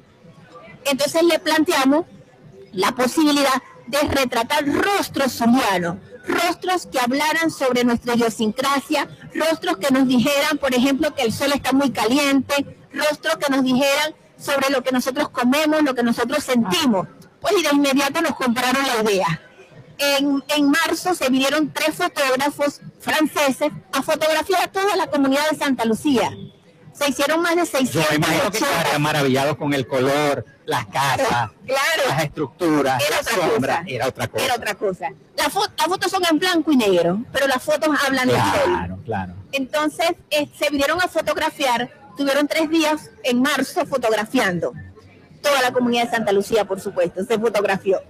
Entonces 0.85 1.23
le 1.23 1.39
planteamos 1.39 2.05
la 2.71 2.93
posibilidad 2.93 3.61
de 3.87 3.99
retratar 4.01 4.65
rostros 4.65 5.33
zulianos, 5.33 5.97
rostros 6.27 6.87
que 6.87 6.99
hablaran 6.99 7.49
sobre 7.51 7.83
nuestra 7.83 8.15
idiosincrasia, 8.15 9.07
rostros 9.33 9.77
que 9.77 9.91
nos 9.91 10.07
dijeran, 10.07 10.57
por 10.57 10.73
ejemplo, 10.73 11.13
que 11.15 11.23
el 11.23 11.33
sol 11.33 11.51
está 11.53 11.71
muy 11.71 11.91
caliente, 11.91 12.77
rostros 12.93 13.37
que 13.37 13.51
nos 13.51 13.63
dijeran 13.63 14.13
sobre 14.37 14.69
lo 14.69 14.83
que 14.83 14.91
nosotros 14.91 15.29
comemos, 15.29 15.83
lo 15.83 15.93
que 15.95 16.03
nosotros 16.03 16.43
sentimos. 16.43 17.07
Pues 17.41 17.53
y 17.57 17.63
de 17.63 17.69
inmediato 17.69 18.21
nos 18.21 18.35
compraron 18.35 18.85
la 18.85 19.03
idea. 19.03 19.41
En, 19.97 20.43
en, 20.47 20.69
marzo 20.69 21.13
se 21.13 21.29
vinieron 21.29 21.73
tres 21.73 21.95
fotógrafos 21.95 22.81
franceses 22.99 23.71
a 23.91 24.01
fotografiar 24.01 24.63
a 24.63 24.71
toda 24.71 24.95
la 24.95 25.07
comunidad 25.07 25.49
de 25.51 25.57
Santa 25.57 25.83
Lucía. 25.85 26.31
Se 26.99 27.09
hicieron 27.09 27.41
más 27.41 27.55
de 27.55 27.65
600 27.65 28.09
Yo 28.09 28.15
imagino 28.15 28.51
que 28.51 28.57
estarían 28.57 29.01
maravillados 29.01 29.55
con 29.57 29.73
el 29.73 29.87
color, 29.87 30.45
las 30.65 30.85
casas, 30.87 31.49
claro, 31.65 32.03
las 32.09 32.23
estructuras, 32.23 33.01
era 33.07 33.19
otra 33.19 33.33
sombra, 33.49 33.77
cosa. 33.79 33.89
era 33.89 34.07
otra 34.07 34.27
cosa. 34.27 34.45
Era 34.45 34.55
otra 34.55 34.75
cosa. 34.75 35.09
La 35.37 35.45
fo- 35.49 35.71
las 35.77 35.87
fotos 35.87 36.11
son 36.11 36.21
en 36.29 36.39
blanco 36.39 36.71
y 36.71 36.75
negro, 36.77 37.23
pero 37.31 37.47
las 37.47 37.63
fotos 37.63 37.89
hablan 38.05 38.27
del 38.27 38.37
sol. 38.37 38.61
Claro, 38.65 38.99
claro. 39.05 39.33
Entonces 39.53 40.09
eh, 40.29 40.49
se 40.57 40.69
vinieron 40.69 41.01
a 41.01 41.07
fotografiar, 41.07 41.89
tuvieron 42.17 42.47
tres 42.47 42.69
días 42.69 43.09
en 43.23 43.41
marzo 43.41 43.85
fotografiando. 43.85 44.73
Toda 45.41 45.61
la 45.61 45.71
comunidad 45.71 46.03
de 46.05 46.11
Santa 46.11 46.33
Lucía, 46.33 46.65
por 46.65 46.81
supuesto, 46.81 47.23
se 47.23 47.39
fotografió. 47.39 48.01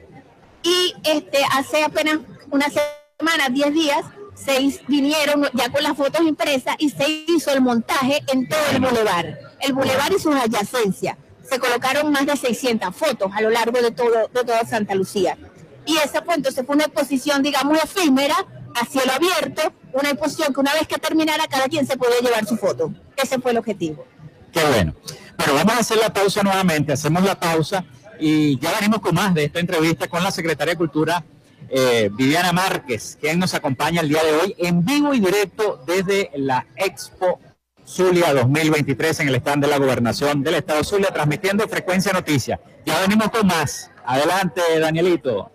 Y 0.64 0.96
este, 1.04 1.40
hace 1.54 1.84
apenas 1.84 2.18
una 2.50 2.66
semana, 2.70 3.50
diez 3.50 3.72
días, 3.72 4.04
se 4.44 4.82
vinieron 4.88 5.48
ya 5.54 5.70
con 5.70 5.84
las 5.84 5.96
fotos 5.98 6.22
impresas 6.22 6.76
y 6.80 6.90
se 6.90 7.26
hizo 7.28 7.52
el 7.52 7.62
montaje 7.62 8.24
en 8.28 8.48
todo 8.48 8.60
el 8.72 8.80
bulevar, 8.80 9.40
el 9.60 9.74
bulevar 9.74 10.12
y 10.12 10.20
sus 10.20 10.36
adyacencias. 10.36 11.18
Se 11.48 11.60
colocaron 11.60 12.12
más 12.12 12.26
de 12.26 12.38
600 12.38 12.96
fotos 12.96 13.32
a 13.34 13.42
lo 13.42 13.50
largo 13.50 13.82
de, 13.82 13.92
todo, 13.92 14.30
de 14.34 14.44
toda 14.44 14.66
Santa 14.66 14.96
Lucía. 14.96 15.38
Y 15.86 15.98
esa 15.98 16.24
pues 16.24 16.38
entonces 16.38 16.64
fue 16.66 16.76
una 16.76 16.86
exposición, 16.86 17.42
digamos, 17.42 17.78
efímera, 17.84 18.36
a 18.76 18.86
cielo 18.86 19.12
abierto, 19.12 19.74
una 19.94 20.12
exposición 20.12 20.54
que 20.54 20.60
una 20.60 20.74
vez 20.74 20.88
que 20.88 20.98
terminara 20.98 21.48
cada 21.48 21.68
quien 21.68 21.88
se 21.88 21.98
podía 21.98 22.20
llevar 22.20 22.46
su 22.46 22.56
foto. 22.58 22.94
Ese 23.18 23.40
fue 23.40 23.52
el 23.52 23.58
objetivo. 23.58 24.06
Qué 24.54 24.64
bueno. 24.64 24.94
Bueno, 25.38 25.54
vamos 25.56 25.74
a 25.74 25.80
hacer 25.80 25.98
la 25.98 26.14
pausa 26.14 26.44
nuevamente. 26.44 26.94
Hacemos 26.94 27.24
la 27.24 27.40
pausa 27.40 27.84
y 28.20 28.60
ya 28.60 28.72
venimos 28.74 29.00
con 29.00 29.16
más 29.16 29.34
de 29.34 29.46
esta 29.46 29.60
entrevista 29.60 30.08
con 30.08 30.24
la 30.24 30.32
secretaria 30.32 30.74
de 30.74 30.78
Cultura, 30.78 31.24
eh, 31.70 32.10
Viviana 32.12 32.52
Márquez, 32.52 33.18
quien 33.20 33.40
nos 33.40 33.54
acompaña 33.54 34.02
el 34.02 34.10
día 34.10 34.24
de 34.24 34.34
hoy 34.34 34.56
en 34.58 34.84
vivo 34.84 35.14
y 35.14 35.20
directo 35.20 35.84
desde 35.86 36.32
la 36.36 36.66
Expo 36.76 37.40
Zulia 37.86 38.34
2023 38.34 39.22
en 39.22 39.30
el 39.30 39.36
stand 39.36 39.64
de 39.64 39.70
la 39.70 39.78
Gobernación 39.78 40.44
del 40.44 40.56
Estado 40.56 40.84
Zulia, 40.84 41.10
transmitiendo 41.12 41.68
Frecuencia 41.68 42.14
Noticias. 42.14 42.60
Ya 42.86 43.00
venimos 43.02 43.30
con 43.30 43.48
más. 43.48 43.90
Adelante, 44.06 44.62
Danielito. 44.80 45.52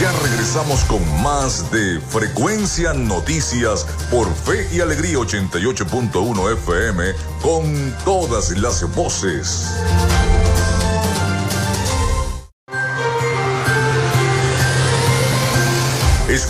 Ya 0.00 0.12
regresamos 0.22 0.84
con 0.84 1.22
más 1.22 1.70
de 1.70 2.00
Frecuencia 2.00 2.92
Noticias 2.92 3.86
por 4.10 4.32
Fe 4.34 4.68
y 4.72 4.80
Alegría 4.80 5.18
88.1 5.18 6.52
FM 6.52 7.12
con 7.40 7.94
todas 8.04 8.50
las 8.58 8.82
voces. 8.94 9.70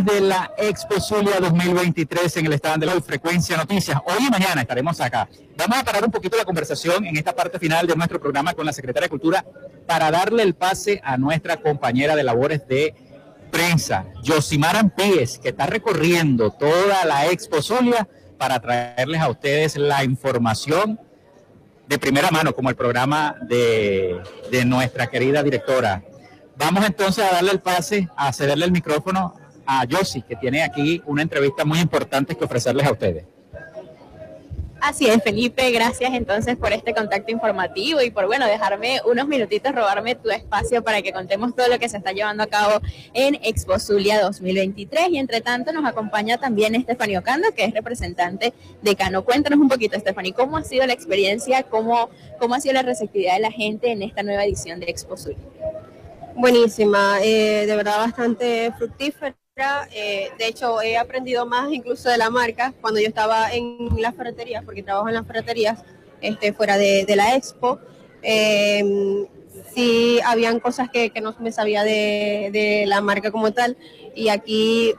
Desde 0.00 0.22
la 0.22 0.52
Expo 0.56 0.98
Zulia 1.00 1.38
2023 1.38 2.38
en 2.38 2.46
el 2.46 2.54
stand 2.54 2.80
de 2.80 2.86
la 2.86 2.98
Frecuencia 3.02 3.58
Noticias. 3.58 4.00
Hoy 4.06 4.26
y 4.26 4.30
mañana 4.30 4.62
estaremos 4.62 4.98
acá. 5.02 5.28
Vamos 5.54 5.78
a 5.78 5.84
parar 5.84 6.02
un 6.02 6.10
poquito 6.10 6.38
la 6.38 6.46
conversación 6.46 7.04
en 7.04 7.14
esta 7.18 7.36
parte 7.36 7.58
final 7.58 7.86
de 7.86 7.94
nuestro 7.94 8.18
programa 8.18 8.54
con 8.54 8.64
la 8.64 8.72
Secretaria 8.72 9.06
de 9.06 9.10
Cultura 9.10 9.44
para 9.86 10.10
darle 10.10 10.44
el 10.44 10.54
pase 10.54 11.02
a 11.04 11.18
nuestra 11.18 11.58
compañera 11.58 12.16
de 12.16 12.24
labores 12.24 12.66
de 12.66 12.94
prensa, 13.50 14.06
Yosimar 14.22 14.76
Ampíes, 14.76 15.38
que 15.38 15.50
está 15.50 15.66
recorriendo 15.66 16.50
toda 16.52 17.04
la 17.04 17.26
Expo 17.26 17.60
Zulia 17.60 18.08
para 18.38 18.60
traerles 18.60 19.20
a 19.20 19.28
ustedes 19.28 19.76
la 19.76 20.04
información 20.04 20.98
de 21.86 21.98
primera 21.98 22.30
mano, 22.30 22.54
como 22.54 22.70
el 22.70 22.76
programa 22.76 23.36
de, 23.42 24.22
de 24.50 24.64
nuestra 24.64 25.08
querida 25.08 25.42
directora. 25.42 26.02
Vamos 26.56 26.86
entonces 26.86 27.22
a 27.24 27.32
darle 27.32 27.50
el 27.52 27.60
pase, 27.60 28.08
a 28.16 28.32
cederle 28.32 28.64
el 28.64 28.72
micrófono 28.72 29.41
a 29.66 29.84
Yossi, 29.84 30.22
que 30.22 30.36
tiene 30.36 30.62
aquí 30.62 31.02
una 31.06 31.22
entrevista 31.22 31.64
muy 31.64 31.80
importante 31.80 32.34
que 32.34 32.44
ofrecerles 32.44 32.86
a 32.86 32.92
ustedes. 32.92 33.24
Así 34.82 35.06
es, 35.06 35.22
Felipe, 35.22 35.70
gracias 35.70 36.12
entonces 36.12 36.56
por 36.56 36.72
este 36.72 36.92
contacto 36.92 37.30
informativo 37.30 38.02
y 38.02 38.10
por, 38.10 38.26
bueno, 38.26 38.46
dejarme 38.46 39.00
unos 39.06 39.28
minutitos, 39.28 39.72
robarme 39.72 40.16
tu 40.16 40.28
espacio 40.28 40.82
para 40.82 41.02
que 41.02 41.12
contemos 41.12 41.54
todo 41.54 41.68
lo 41.68 41.78
que 41.78 41.88
se 41.88 41.98
está 41.98 42.10
llevando 42.10 42.42
a 42.42 42.48
cabo 42.48 42.80
en 43.14 43.36
Expo 43.44 43.78
Zulia 43.78 44.20
2023. 44.20 45.10
Y 45.10 45.18
entre 45.18 45.40
tanto 45.40 45.72
nos 45.72 45.84
acompaña 45.84 46.36
también 46.36 46.74
Estefanía 46.74 47.20
Ocando, 47.20 47.54
que 47.54 47.64
es 47.64 47.72
representante 47.72 48.54
de 48.82 48.96
Cano. 48.96 49.24
Cuéntanos 49.24 49.60
un 49.60 49.68
poquito, 49.68 49.96
Estefanía, 49.96 50.34
¿cómo 50.34 50.56
ha 50.56 50.64
sido 50.64 50.84
la 50.84 50.94
experiencia, 50.94 51.62
cómo, 51.62 52.10
cómo 52.40 52.56
ha 52.56 52.60
sido 52.60 52.74
la 52.74 52.82
receptividad 52.82 53.34
de 53.34 53.40
la 53.40 53.52
gente 53.52 53.92
en 53.92 54.02
esta 54.02 54.24
nueva 54.24 54.44
edición 54.44 54.80
de 54.80 54.86
Expo 54.86 55.16
Zulia? 55.16 55.38
Buenísima, 56.34 57.20
eh, 57.22 57.66
de 57.66 57.76
verdad 57.76 57.98
bastante 57.98 58.72
fructífera. 58.76 59.36
Eh, 59.92 60.30
de 60.38 60.46
hecho, 60.46 60.80
he 60.82 60.96
aprendido 60.96 61.46
más 61.46 61.72
incluso 61.72 62.08
de 62.08 62.18
la 62.18 62.30
marca 62.30 62.72
cuando 62.80 63.00
yo 63.00 63.08
estaba 63.08 63.52
en 63.52 63.88
las 63.98 64.14
ferreterías, 64.14 64.64
porque 64.64 64.82
trabajo 64.82 65.08
en 65.08 65.14
las 65.14 65.26
ferreterías 65.26 65.84
este, 66.20 66.52
fuera 66.52 66.76
de, 66.78 67.04
de 67.04 67.16
la 67.16 67.34
expo. 67.34 67.78
Eh, 68.22 69.26
sí, 69.74 70.20
habían 70.24 70.60
cosas 70.60 70.90
que, 70.90 71.10
que 71.10 71.20
no 71.20 71.34
me 71.40 71.52
sabía 71.52 71.82
de, 71.84 72.50
de 72.52 72.84
la 72.86 73.00
marca 73.00 73.30
como 73.30 73.52
tal. 73.52 73.76
Y 74.14 74.28
aquí, 74.28 74.94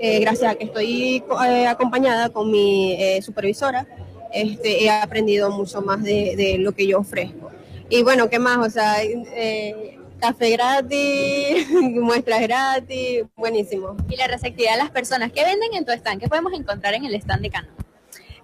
eh, 0.00 0.20
gracias 0.20 0.52
a 0.52 0.54
que 0.56 0.64
estoy 0.64 1.24
eh, 1.46 1.66
acompañada 1.66 2.30
con 2.30 2.50
mi 2.50 2.92
eh, 2.94 3.22
supervisora, 3.22 3.86
este, 4.32 4.84
he 4.84 4.90
aprendido 4.90 5.50
mucho 5.50 5.80
más 5.80 6.02
de, 6.02 6.34
de 6.36 6.58
lo 6.58 6.72
que 6.72 6.86
yo 6.86 6.98
ofrezco. 6.98 7.50
Y 7.88 8.02
bueno, 8.02 8.28
¿qué 8.28 8.38
más? 8.38 8.58
O 8.66 8.68
sea, 8.68 9.02
eh, 9.02 9.95
café 10.18 10.50
gratis, 10.50 11.68
muestras 11.70 12.42
gratis, 12.42 13.24
buenísimo. 13.36 13.96
Y 14.08 14.16
la 14.16 14.26
receptividad 14.26 14.72
de 14.72 14.78
las 14.78 14.90
personas 14.90 15.32
que 15.32 15.44
venden 15.44 15.74
en 15.74 15.84
tu 15.84 15.92
stand, 15.92 16.20
¿qué 16.20 16.28
podemos 16.28 16.52
encontrar 16.52 16.94
en 16.94 17.04
el 17.04 17.14
stand 17.14 17.42
de 17.42 17.50
Cano? 17.50 17.68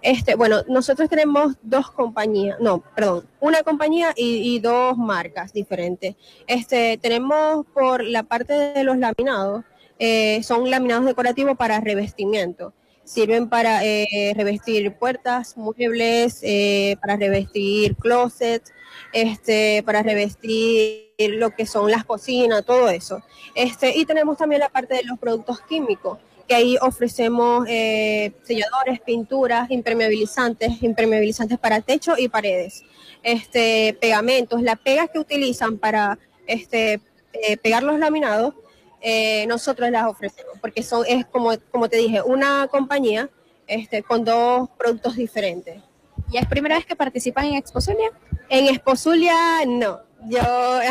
Este, 0.02 0.34
bueno, 0.34 0.62
nosotros 0.68 1.08
tenemos 1.08 1.54
dos 1.62 1.90
compañías, 1.92 2.58
no, 2.60 2.82
perdón, 2.96 3.28
una 3.38 3.62
compañía 3.62 4.12
y, 4.16 4.54
y 4.54 4.58
dos 4.58 4.98
marcas 4.98 5.52
diferentes. 5.52 6.16
Este, 6.48 6.98
tenemos 6.98 7.64
por 7.72 8.02
la 8.02 8.24
parte 8.24 8.52
de 8.52 8.82
los 8.82 8.98
laminados, 8.98 9.64
eh, 10.04 10.42
son 10.42 10.68
laminados 10.68 11.06
decorativos 11.06 11.56
para 11.56 11.78
revestimiento. 11.80 12.74
Sirven 13.04 13.48
para 13.48 13.84
eh, 13.84 14.32
revestir 14.36 14.92
puertas, 14.94 15.56
muebles, 15.56 16.40
eh, 16.42 16.96
para 17.00 17.16
revestir 17.16 17.94
closets, 17.94 18.72
este, 19.12 19.82
para 19.84 20.02
revestir 20.02 21.12
lo 21.18 21.50
que 21.50 21.66
son 21.66 21.90
las 21.90 22.04
cocinas, 22.04 22.64
todo 22.64 22.88
eso. 22.88 23.22
Este, 23.54 23.96
y 23.96 24.04
tenemos 24.04 24.38
también 24.38 24.60
la 24.60 24.68
parte 24.68 24.94
de 24.94 25.04
los 25.04 25.18
productos 25.18 25.60
químicos, 25.62 26.18
que 26.48 26.54
ahí 26.54 26.76
ofrecemos 26.80 27.66
eh, 27.68 28.32
selladores, 28.42 29.00
pinturas, 29.00 29.70
impermeabilizantes, 29.70 30.82
impermeabilizantes 30.82 31.58
para 31.58 31.80
techo 31.80 32.14
y 32.18 32.28
paredes, 32.28 32.84
este, 33.22 33.96
pegamentos, 34.00 34.62
las 34.62 34.78
pegas 34.78 35.10
que 35.10 35.18
utilizan 35.18 35.78
para 35.78 36.18
este, 36.46 37.00
eh, 37.32 37.56
pegar 37.58 37.82
los 37.82 37.98
laminados, 37.98 38.54
eh, 39.00 39.46
nosotros 39.46 39.90
las 39.90 40.06
ofrecemos, 40.06 40.58
porque 40.60 40.82
son, 40.82 41.04
es 41.06 41.26
como, 41.26 41.52
como 41.70 41.88
te 41.88 41.96
dije, 41.96 42.22
una 42.22 42.68
compañía 42.68 43.30
este, 43.66 44.02
con 44.02 44.24
dos 44.24 44.68
productos 44.78 45.16
diferentes. 45.16 45.82
¿Y 46.30 46.38
es 46.38 46.46
primera 46.46 46.76
vez 46.76 46.86
que 46.86 46.96
participan 46.96 47.46
en 47.46 47.54
Expo 47.54 47.80
Zulia? 47.80 48.10
En 48.55 48.68
Exposulia, 48.68 49.64
no. 49.66 50.03
yo 50.28 50.42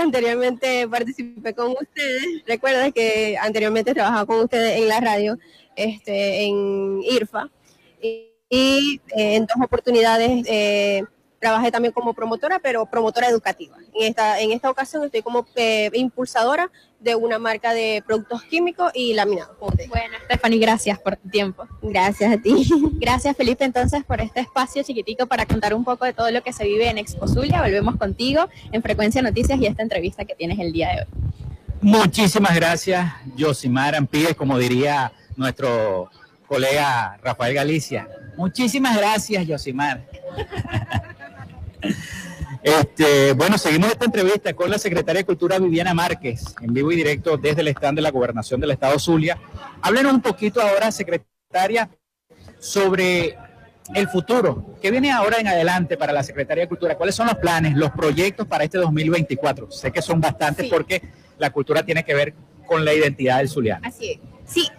anteriormente 0.02 0.88
participé 0.88 1.54
con 1.54 1.74
ustedes. 1.80 2.44
Recuerda 2.48 2.90
que 2.90 3.38
anteriormente 3.40 3.94
trabajaba 3.94 4.26
con 4.26 4.40
ustedes 4.40 4.80
en 4.80 4.88
la 4.88 5.00
radio, 5.00 5.38
este, 5.76 6.42
en 6.46 7.04
IRFA. 7.04 7.52
Y, 8.02 9.00
eh, 9.16 9.36
en 9.36 9.46
dos 9.46 9.64
oportunidades 9.64 10.44
eh, 10.48 11.04
trabajé 11.42 11.72
también 11.72 11.92
como 11.92 12.14
promotora, 12.14 12.60
pero 12.60 12.86
promotora 12.86 13.28
educativa. 13.28 13.76
En 13.96 14.08
esta, 14.08 14.40
en 14.40 14.52
esta 14.52 14.70
ocasión 14.70 15.04
estoy 15.04 15.24
como 15.24 15.46
eh, 15.56 15.90
impulsadora 15.94 16.72
de 17.00 17.16
una 17.16 17.40
marca 17.40 17.74
de 17.74 18.04
productos 18.06 18.44
químicos 18.44 18.92
y 18.94 19.16
laminados. 19.16 19.58
Bueno, 19.60 20.18
Stephanie, 20.26 20.60
gracias 20.60 21.00
por 21.00 21.16
tu 21.18 21.30
tiempo. 21.30 21.68
Gracias 21.82 22.32
a 22.32 22.38
ti. 22.38 22.70
Gracias, 23.00 23.36
Felipe, 23.36 23.66
entonces, 23.66 24.04
por 24.04 24.22
este 24.22 24.42
espacio 24.42 24.84
chiquitico 24.84 25.26
para 25.26 25.48
contar 25.48 25.74
un 25.74 25.84
poco 25.84 26.06
de 26.06 26.14
todo 26.14 26.30
lo 26.30 26.44
que 26.44 26.54
se 26.54 26.64
vive 26.64 26.88
en 26.88 27.00
Expo 27.00 27.28
Zulia. 27.28 27.62
Volvemos 27.62 27.96
contigo 27.96 28.48
en 28.72 28.84
Frecuencia 28.84 29.24
Noticias 29.24 29.60
y 29.60 29.66
esta 29.66 29.82
entrevista 29.82 30.26
que 30.26 30.36
tienes 30.36 30.60
el 30.60 30.72
día 30.72 30.90
de 30.90 31.02
hoy. 31.02 31.08
Muchísimas 31.82 32.56
gracias, 32.56 33.12
Josimar 33.38 33.96
Ampide, 33.96 34.36
como 34.36 34.60
diría 34.60 35.12
nuestro 35.36 36.12
colega 36.46 37.18
Rafael 37.24 37.56
Galicia. 37.56 38.08
Muchísimas 38.38 38.96
gracias, 38.96 39.48
Josimar. 39.48 40.06
Este, 42.64 43.34
bueno, 43.34 43.58
seguimos 43.58 43.90
esta 43.90 44.06
entrevista 44.06 44.54
con 44.54 44.70
la 44.70 44.78
secretaria 44.78 45.22
de 45.22 45.26
Cultura 45.26 45.58
Viviana 45.58 45.94
Márquez, 45.94 46.56
en 46.62 46.74
vivo 46.74 46.92
y 46.92 46.96
directo 46.96 47.38
desde 47.38 47.62
el 47.62 47.70
stand 47.70 47.98
de 47.98 48.02
la 48.04 48.12
Gobernación 48.12 48.62
del 48.62 48.72
Estado 48.72 49.00
Zulia. 49.00 49.38
Háblenos 49.82 50.14
un 50.14 50.22
poquito 50.22 50.62
ahora, 50.62 50.92
secretaria, 50.92 51.90
sobre 52.60 53.36
el 53.96 54.08
futuro. 54.08 54.76
¿Qué 54.82 54.92
viene 54.92 55.12
ahora 55.12 55.40
en 55.40 55.48
adelante 55.48 55.98
para 55.98 56.14
la 56.14 56.24
Secretaría 56.24 56.66
de 56.66 56.70
Cultura? 56.70 56.96
¿Cuáles 56.96 57.16
son 57.16 57.28
los 57.28 57.38
planes, 57.38 57.76
los 57.76 57.92
proyectos 57.92 58.48
para 58.48 58.64
este 58.64 58.78
2024? 58.78 59.72
Sé 59.72 59.92
que 59.92 60.02
son 60.02 60.22
bastantes 60.22 60.70
porque 60.70 61.02
la 61.40 61.50
cultura 61.50 61.84
tiene 61.84 62.04
que 62.04 62.14
ver 62.14 62.34
con 62.68 62.86
la 62.86 62.94
identidad 62.94 63.40
del 63.40 63.50
zuliano. 63.50 63.88
Así 63.88 64.12
es. 64.12 64.20
Sí, 64.46 64.70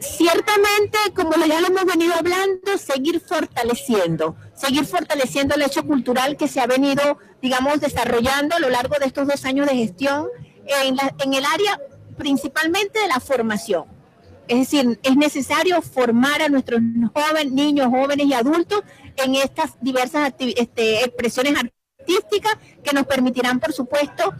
ciertamente, 0.00 0.98
como 1.14 1.32
ya 1.46 1.60
lo 1.60 1.68
hemos 1.68 1.84
venido 1.84 2.14
hablando, 2.14 2.78
seguir 2.78 3.20
fortaleciendo, 3.20 4.36
seguir 4.54 4.84
fortaleciendo 4.84 5.54
el 5.54 5.62
hecho 5.62 5.84
cultural 5.84 6.36
que 6.36 6.48
se 6.48 6.60
ha 6.60 6.66
venido, 6.66 7.18
digamos, 7.40 7.80
desarrollando 7.80 8.56
a 8.56 8.58
lo 8.58 8.70
largo 8.70 8.96
de 8.98 9.06
estos 9.06 9.28
dos 9.28 9.44
años 9.44 9.66
de 9.66 9.76
gestión 9.76 10.28
en, 10.84 10.96
en 11.18 11.34
el 11.34 11.44
área 11.44 11.78
principalmente 12.16 12.98
de 13.00 13.08
la 13.08 13.20
formación. 13.20 13.84
Es 14.48 14.58
decir, 14.58 14.98
es 15.04 15.16
necesario 15.16 15.80
formar 15.80 16.42
a 16.42 16.48
nuestros 16.48 16.80
jóvenes, 17.14 17.52
niños, 17.52 17.86
jóvenes 17.86 18.26
y 18.26 18.34
adultos 18.34 18.82
en 19.16 19.36
estas 19.36 19.80
diversas 19.80 20.32
este, 20.38 21.04
expresiones 21.04 21.54
artísticas 21.56 22.56
que 22.82 22.92
nos 22.92 23.06
permitirán, 23.06 23.60
por 23.60 23.72
supuesto, 23.72 24.34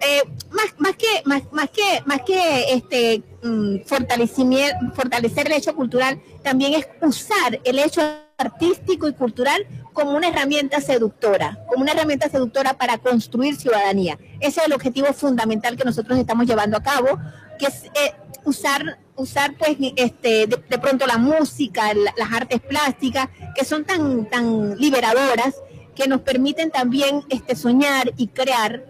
eh, 0.00 0.22
más, 0.50 0.74
más 0.78 0.96
que 0.96 1.06
más, 1.24 1.42
más 1.52 1.70
que 1.70 2.02
más 2.04 2.22
que 2.22 2.72
este 2.72 3.22
mm, 3.42 3.84
fortalecimiento, 3.84 4.76
fortalecer 4.94 5.46
el 5.46 5.54
hecho 5.54 5.74
cultural 5.74 6.20
también 6.42 6.74
es 6.74 6.86
usar 7.02 7.60
el 7.64 7.78
hecho 7.78 8.02
artístico 8.38 9.08
y 9.08 9.14
cultural 9.14 9.66
como 9.92 10.12
una 10.12 10.28
herramienta 10.28 10.80
seductora, 10.80 11.58
como 11.68 11.82
una 11.82 11.92
herramienta 11.92 12.28
seductora 12.28 12.74
para 12.74 12.98
construir 12.98 13.56
ciudadanía. 13.56 14.18
Ese 14.40 14.60
es 14.60 14.66
el 14.66 14.72
objetivo 14.74 15.12
fundamental 15.12 15.76
que 15.76 15.84
nosotros 15.84 16.18
estamos 16.18 16.46
llevando 16.46 16.76
a 16.76 16.82
cabo, 16.82 17.18
que 17.58 17.66
es 17.66 17.84
eh, 17.94 18.14
usar 18.44 18.98
usar 19.16 19.56
pues 19.56 19.76
este 19.96 20.46
de, 20.46 20.78
pronto 20.78 21.06
la 21.06 21.16
música, 21.16 21.92
las 21.94 22.32
artes 22.32 22.60
plásticas 22.60 23.28
que 23.54 23.64
son 23.64 23.84
tan 23.84 24.28
tan 24.28 24.76
liberadoras 24.76 25.54
que 25.94 26.06
nos 26.06 26.20
permiten 26.20 26.70
también 26.70 27.24
este 27.30 27.56
soñar 27.56 28.12
y 28.18 28.28
crear 28.28 28.84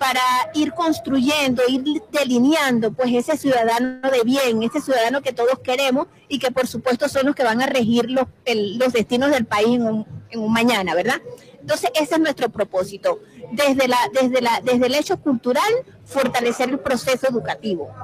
para 0.00 0.22
ir 0.54 0.72
construyendo, 0.72 1.62
ir 1.68 1.84
delineando 2.10 2.90
pues 2.90 3.12
ese 3.12 3.36
ciudadano 3.36 4.10
de 4.10 4.22
bien, 4.24 4.62
ese 4.62 4.80
ciudadano 4.80 5.20
que 5.20 5.34
todos 5.34 5.58
queremos 5.58 6.06
y 6.26 6.38
que 6.38 6.50
por 6.50 6.66
supuesto 6.66 7.06
son 7.06 7.26
los 7.26 7.34
que 7.34 7.42
van 7.42 7.60
a 7.60 7.66
regir 7.66 8.10
los, 8.10 8.24
los 8.46 8.94
destinos 8.94 9.30
del 9.30 9.44
país 9.44 9.76
en 9.76 9.86
un, 9.86 10.06
en 10.30 10.40
un, 10.40 10.50
mañana, 10.50 10.94
¿verdad? 10.94 11.20
Entonces 11.60 11.90
ese 11.94 12.14
es 12.14 12.20
nuestro 12.20 12.48
propósito, 12.48 13.20
desde, 13.52 13.90
desde, 14.14 14.40
desde 14.64 14.86
el 14.86 14.94
hecho 14.94 15.20
cultural, 15.20 15.70
fortalecer 16.06 16.70
el 16.70 16.78
proceso 16.78 17.28
educativo. 17.28 17.94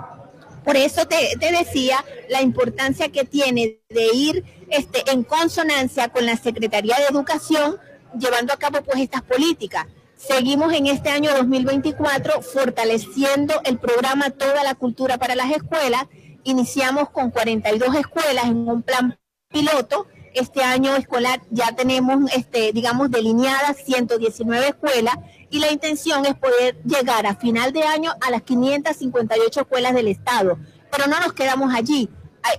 Por 0.66 0.76
eso 0.76 1.06
te, 1.06 1.34
te 1.40 1.50
decía 1.50 2.04
la 2.28 2.42
importancia 2.42 3.08
que 3.08 3.24
tiene 3.24 3.78
de 3.88 4.06
ir 4.12 4.44
este, 4.68 5.02
en 5.10 5.22
consonancia 5.22 6.10
con 6.10 6.26
la 6.26 6.36
Secretaría 6.36 6.96
de 6.98 7.06
Educación 7.06 7.78
llevando 8.18 8.52
a 8.52 8.58
cabo 8.58 8.82
pues 8.82 9.00
estas 9.00 9.22
políticas 9.22 9.86
Seguimos 10.16 10.72
en 10.72 10.86
este 10.86 11.10
año 11.10 11.30
2024 11.34 12.40
fortaleciendo 12.40 13.52
el 13.64 13.78
programa 13.78 14.30
Toda 14.30 14.64
la 14.64 14.74
Cultura 14.74 15.18
para 15.18 15.34
las 15.34 15.50
Escuelas. 15.50 16.06
Iniciamos 16.42 17.10
con 17.10 17.30
42 17.30 17.94
escuelas 17.96 18.46
en 18.46 18.66
un 18.66 18.82
plan 18.82 19.18
piloto. 19.48 20.06
Este 20.32 20.62
año 20.62 20.96
escolar 20.96 21.42
ya 21.50 21.76
tenemos, 21.76 22.32
este, 22.32 22.72
digamos, 22.72 23.10
delineadas 23.10 23.76
119 23.84 24.68
escuelas 24.68 25.16
y 25.50 25.58
la 25.58 25.70
intención 25.70 26.24
es 26.24 26.34
poder 26.34 26.80
llegar 26.82 27.26
a 27.26 27.36
final 27.36 27.74
de 27.74 27.82
año 27.82 28.12
a 28.22 28.30
las 28.30 28.40
558 28.40 29.60
escuelas 29.60 29.92
del 29.92 30.08
Estado. 30.08 30.58
Pero 30.90 31.08
no 31.08 31.20
nos 31.20 31.34
quedamos 31.34 31.74
allí. 31.74 32.08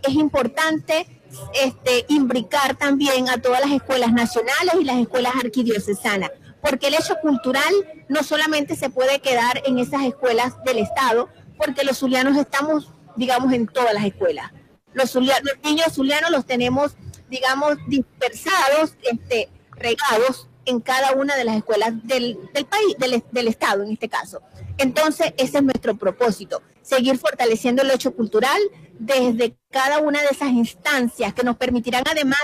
Es 0.07 0.13
importante 0.13 1.07
este, 1.55 2.05
imbricar 2.07 2.75
también 2.75 3.29
a 3.29 3.41
todas 3.41 3.61
las 3.61 3.71
escuelas 3.71 4.13
nacionales 4.13 4.75
y 4.79 4.83
las 4.83 4.97
escuelas 4.97 5.33
arquidiocesanas 5.43 6.29
porque 6.61 6.87
el 6.87 6.95
hecho 6.95 7.15
cultural 7.21 7.73
no 8.09 8.23
solamente 8.23 8.75
se 8.75 8.89
puede 8.89 9.19
quedar 9.19 9.61
en 9.65 9.79
esas 9.79 10.03
escuelas 10.03 10.53
del 10.63 10.79
Estado, 10.79 11.29
porque 11.57 11.83
los 11.83 11.97
zulianos 11.97 12.37
estamos, 12.37 12.91
digamos, 13.15 13.53
en 13.53 13.67
todas 13.67 13.93
las 13.93 14.05
escuelas. 14.05 14.51
Los, 14.93 15.15
niños 15.63 15.93
zulianos 15.93 16.31
los 16.31 16.45
tenemos, 16.45 16.95
digamos, 17.29 17.77
dispersados, 17.87 18.95
este, 19.03 19.49
regados 19.71 20.47
en 20.65 20.81
cada 20.81 21.13
una 21.13 21.35
de 21.35 21.45
las 21.45 21.55
escuelas 21.55 21.93
del, 22.03 22.37
país, 22.69 22.95
del, 22.97 23.23
del, 23.31 23.47
Estado 23.47 23.83
en 23.83 23.91
este 23.91 24.09
caso. 24.09 24.41
Entonces, 24.77 25.33
ese 25.37 25.57
es 25.57 25.63
nuestro 25.63 25.97
propósito, 25.97 26.61
seguir 26.81 27.17
fortaleciendo 27.17 27.81
el 27.81 27.91
hecho 27.91 28.13
cultural 28.13 28.59
desde 28.99 29.57
cada 29.71 29.99
una 29.99 30.21
de 30.21 30.27
esas 30.27 30.49
instancias 30.49 31.33
que 31.33 31.43
nos 31.43 31.57
permitirán 31.57 32.03
además 32.09 32.41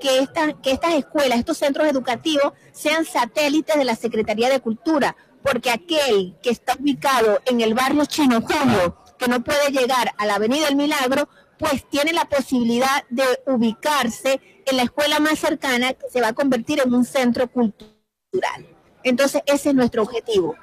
que, 0.00 0.26
que 0.62 0.70
estas 0.72 0.94
escuelas, 0.94 1.38
estos 1.38 1.58
centros 1.58 1.88
educativos 1.88 2.52
sean 2.72 3.04
satélites 3.04 3.76
de 3.76 3.84
la 3.84 3.96
Secretaría 3.96 4.48
de 4.48 4.60
Cultura, 4.60 5.16
porque 5.42 5.70
aquel 5.70 6.36
que 6.42 6.50
está 6.50 6.74
ubicado 6.78 7.40
en 7.46 7.60
el 7.60 7.74
barrio 7.74 8.04
Chino 8.06 8.40
Julio, 8.40 8.96
que 9.18 9.28
no 9.28 9.44
puede 9.44 9.70
llegar 9.70 10.14
a 10.16 10.26
la 10.26 10.36
Avenida 10.36 10.66
del 10.66 10.76
Milagro, 10.76 11.28
pues 11.58 11.88
tiene 11.88 12.12
la 12.12 12.24
posibilidad 12.24 13.04
de 13.10 13.24
ubicarse 13.46 14.40
en 14.66 14.76
la 14.76 14.84
escuela 14.84 15.20
más 15.20 15.38
cercana 15.38 15.92
que 15.92 16.08
se 16.10 16.20
va 16.20 16.28
a 16.28 16.32
convertir 16.32 16.80
en 16.80 16.92
un 16.92 17.04
centro 17.04 17.48
cultural. 17.48 18.66
Entonces, 19.02 19.42
ese 19.46 19.68
es 19.68 19.74
nuestro 19.74 20.02
objetivo. 20.02 20.56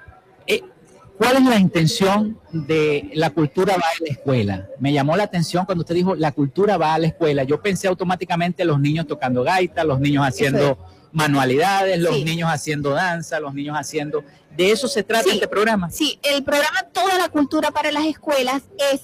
Eh, 0.47 0.63
¿Cuál 1.21 1.37
es 1.37 1.43
la 1.43 1.59
intención 1.59 2.39
de 2.51 3.11
la 3.13 3.29
cultura 3.29 3.75
va 3.75 3.83
a 3.85 4.03
la 4.03 4.09
escuela? 4.09 4.67
Me 4.79 4.91
llamó 4.91 5.15
la 5.15 5.21
atención 5.21 5.65
cuando 5.65 5.83
usted 5.83 5.93
dijo 5.93 6.15
la 6.15 6.31
cultura 6.31 6.77
va 6.77 6.95
a 6.95 6.97
la 6.97 7.05
escuela. 7.05 7.43
Yo 7.43 7.61
pensé 7.61 7.87
automáticamente 7.87 8.65
los 8.65 8.79
niños 8.79 9.05
tocando 9.05 9.43
gaita, 9.43 9.83
los 9.83 9.99
niños 9.99 10.25
haciendo 10.25 10.79
manualidades, 11.11 11.99
los 11.99 12.23
niños 12.23 12.49
haciendo 12.51 12.89
danza, 12.89 13.39
los 13.39 13.53
niños 13.53 13.77
haciendo... 13.77 14.23
¿De 14.57 14.71
eso 14.71 14.87
se 14.87 15.03
trata 15.03 15.31
este 15.31 15.47
programa? 15.47 15.91
Sí, 15.91 16.19
el 16.23 16.43
programa 16.43 16.87
Toda 16.91 17.15
la 17.19 17.29
Cultura 17.29 17.69
para 17.69 17.91
las 17.91 18.05
Escuelas 18.05 18.63
es 18.91 19.01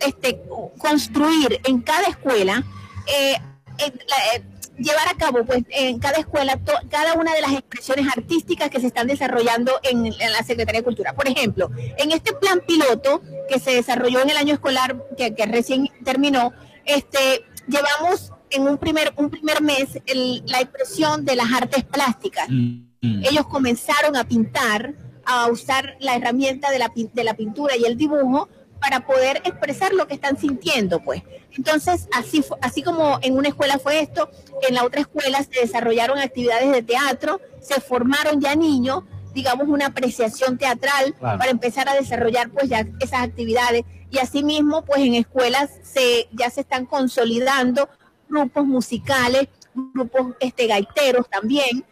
este, 0.00 0.40
construir 0.78 1.60
en 1.64 1.82
cada 1.82 2.08
escuela 2.08 2.64
eh, 3.06 3.36
eh, 3.80 4.42
llevar 4.78 5.08
a 5.08 5.16
cabo 5.16 5.44
pues 5.44 5.64
en 5.70 5.98
cada 5.98 6.18
escuela 6.18 6.58
cada 6.90 7.14
una 7.14 7.34
de 7.34 7.40
las 7.40 7.52
expresiones 7.52 8.06
artísticas 8.08 8.70
que 8.70 8.80
se 8.80 8.88
están 8.88 9.06
desarrollando 9.06 9.72
en, 9.82 10.04
la 10.04 10.42
Secretaría 10.42 10.80
de 10.80 10.84
Cultura. 10.84 11.14
Por 11.14 11.28
ejemplo, 11.28 11.70
en 11.98 12.12
este 12.12 12.32
plan 12.32 12.60
piloto 12.66 13.22
que 13.48 13.58
se 13.58 13.72
desarrolló 13.72 14.20
en 14.20 14.30
el 14.30 14.36
año 14.36 14.54
escolar 14.54 14.96
que, 15.16 15.34
recién 15.46 15.88
terminó, 16.04 16.52
este 16.84 17.44
llevamos 17.66 18.32
en 18.50 18.68
un 18.68 18.76
primer 18.76 19.12
un 19.16 19.30
primer 19.30 19.62
mes 19.62 19.98
la 20.46 20.60
expresión 20.60 21.24
de 21.24 21.36
las 21.36 21.52
artes 21.52 21.84
plásticas. 21.84 22.48
Mm. 22.48 23.22
Ellos 23.24 23.46
comenzaron 23.46 24.16
a 24.16 24.24
pintar, 24.24 24.94
a 25.26 25.48
usar 25.48 25.96
la 26.00 26.16
herramienta 26.16 26.70
de 26.70 26.78
la, 26.78 26.90
de 26.94 27.24
la 27.24 27.34
pintura 27.34 27.76
y 27.76 27.84
el 27.84 27.96
dibujo 27.96 28.48
para 28.84 29.06
poder 29.06 29.40
expresar 29.46 29.94
lo 29.94 30.06
que 30.06 30.12
están 30.12 30.36
sintiendo, 30.36 31.00
pues. 31.00 31.22
Entonces, 31.52 32.06
así, 32.12 32.44
así 32.60 32.82
como 32.82 33.18
en 33.22 33.34
una 33.34 33.48
escuela 33.48 33.78
fue 33.78 34.00
esto, 34.00 34.28
en 34.68 34.74
la 34.74 34.84
otra 34.84 35.00
escuela 35.00 35.42
se 35.42 35.62
desarrollaron 35.62 36.18
actividades 36.18 36.70
de 36.70 36.82
teatro, 36.82 37.40
se 37.62 37.80
formaron 37.80 38.42
ya 38.42 38.54
niños, 38.54 39.04
digamos, 39.32 39.68
una 39.68 39.86
apreciación 39.86 40.58
teatral 40.58 41.14
para 41.18 41.48
empezar 41.48 41.88
a 41.88 41.94
desarrollar 41.94 42.50
pues 42.50 42.68
ya 42.68 42.86
esas 43.00 43.22
actividades. 43.22 43.84
Y 44.10 44.18
asimismo, 44.18 44.84
pues 44.84 45.00
en 45.00 45.14
escuelas 45.14 45.70
se, 45.82 46.28
ya 46.32 46.50
se 46.50 46.60
están 46.60 46.84
consolidando 46.84 47.88
grupos 48.28 48.66
musicales, 48.66 49.48
grupos 49.94 50.34
este, 50.40 50.66
gaiteros 50.66 51.26
también, 51.30 51.86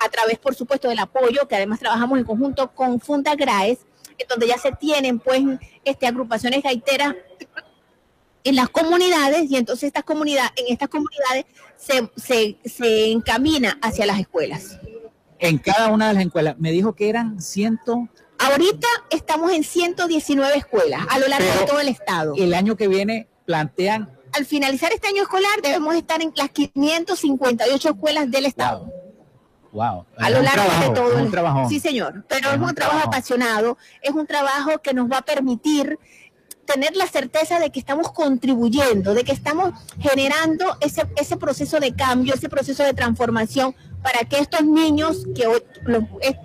a 0.00 0.08
través, 0.08 0.40
por 0.40 0.56
supuesto, 0.56 0.88
del 0.88 0.98
apoyo, 0.98 1.46
que 1.46 1.54
además 1.54 1.78
trabajamos 1.78 2.18
en 2.18 2.24
conjunto 2.24 2.72
con 2.74 3.00
Funda 3.00 3.36
Graes, 3.36 3.86
donde 4.28 4.46
ya 4.46 4.58
se 4.58 4.72
tienen 4.72 5.18
pues 5.18 5.42
este, 5.84 6.06
agrupaciones 6.06 6.62
gaiteras 6.62 7.14
en 8.44 8.56
las 8.56 8.68
comunidades 8.68 9.50
y 9.50 9.56
entonces 9.56 9.84
estas 9.84 10.04
comunidades, 10.04 10.52
en 10.56 10.72
estas 10.72 10.88
comunidades 10.88 11.46
se, 11.76 12.10
se, 12.16 12.56
se 12.64 13.12
encamina 13.12 13.78
hacia 13.82 14.06
las 14.06 14.18
escuelas. 14.18 14.78
En 15.38 15.58
cada 15.58 15.88
una 15.88 16.08
de 16.08 16.14
las 16.14 16.24
escuelas, 16.24 16.56
me 16.58 16.70
dijo 16.70 16.94
que 16.94 17.08
eran 17.08 17.40
ciento... 17.40 18.08
Ahorita 18.38 18.88
estamos 19.10 19.52
en 19.52 19.62
119 19.62 20.56
escuelas 20.56 21.02
a 21.08 21.18
lo 21.18 21.28
largo 21.28 21.48
de 21.60 21.66
todo 21.66 21.80
el 21.80 21.88
estado. 21.88 22.34
El 22.36 22.54
año 22.54 22.76
que 22.76 22.88
viene 22.88 23.28
plantean... 23.44 24.10
Al 24.32 24.46
finalizar 24.46 24.92
este 24.92 25.08
año 25.08 25.22
escolar 25.22 25.60
debemos 25.62 25.94
estar 25.94 26.22
en 26.22 26.32
las 26.34 26.50
558 26.50 27.88
escuelas 27.88 28.30
del 28.30 28.46
estado. 28.46 28.86
Wow. 28.86 29.01
A 29.80 30.30
lo 30.30 30.42
largo 30.42 30.88
de 30.88 30.94
todo. 30.94 31.16
Es 31.16 31.22
un 31.22 31.30
trabajo. 31.30 31.68
Sí, 31.68 31.80
señor. 31.80 32.24
Pero 32.28 32.50
es, 32.50 32.58
un, 32.58 32.74
trabajo, 32.74 33.08
apasionado, 33.08 33.78
es 34.02 34.10
un 34.10 34.26
trabajo 34.26 34.78
que 34.82 34.92
nos 34.92 35.10
va 35.10 35.18
a 35.18 35.22
permitir 35.22 35.98
tener 36.66 36.94
la 36.96 37.06
certeza 37.06 37.58
de 37.58 37.70
que 37.70 37.80
estamos 37.80 38.12
contribuyendo, 38.12 39.14
de 39.14 39.24
que 39.24 39.32
estamos 39.32 39.72
generando 39.98 40.76
ese, 40.80 41.06
ese 41.16 41.36
proceso 41.36 41.80
de 41.80 41.94
cambio, 41.94 42.34
ese 42.34 42.48
proceso 42.48 42.84
de 42.84 42.92
transformación 42.92 43.74
para 44.02 44.20
que 44.28 44.38
estos 44.38 44.64
niños, 44.64 45.26
que 45.34 45.46
hoy, 45.46 45.62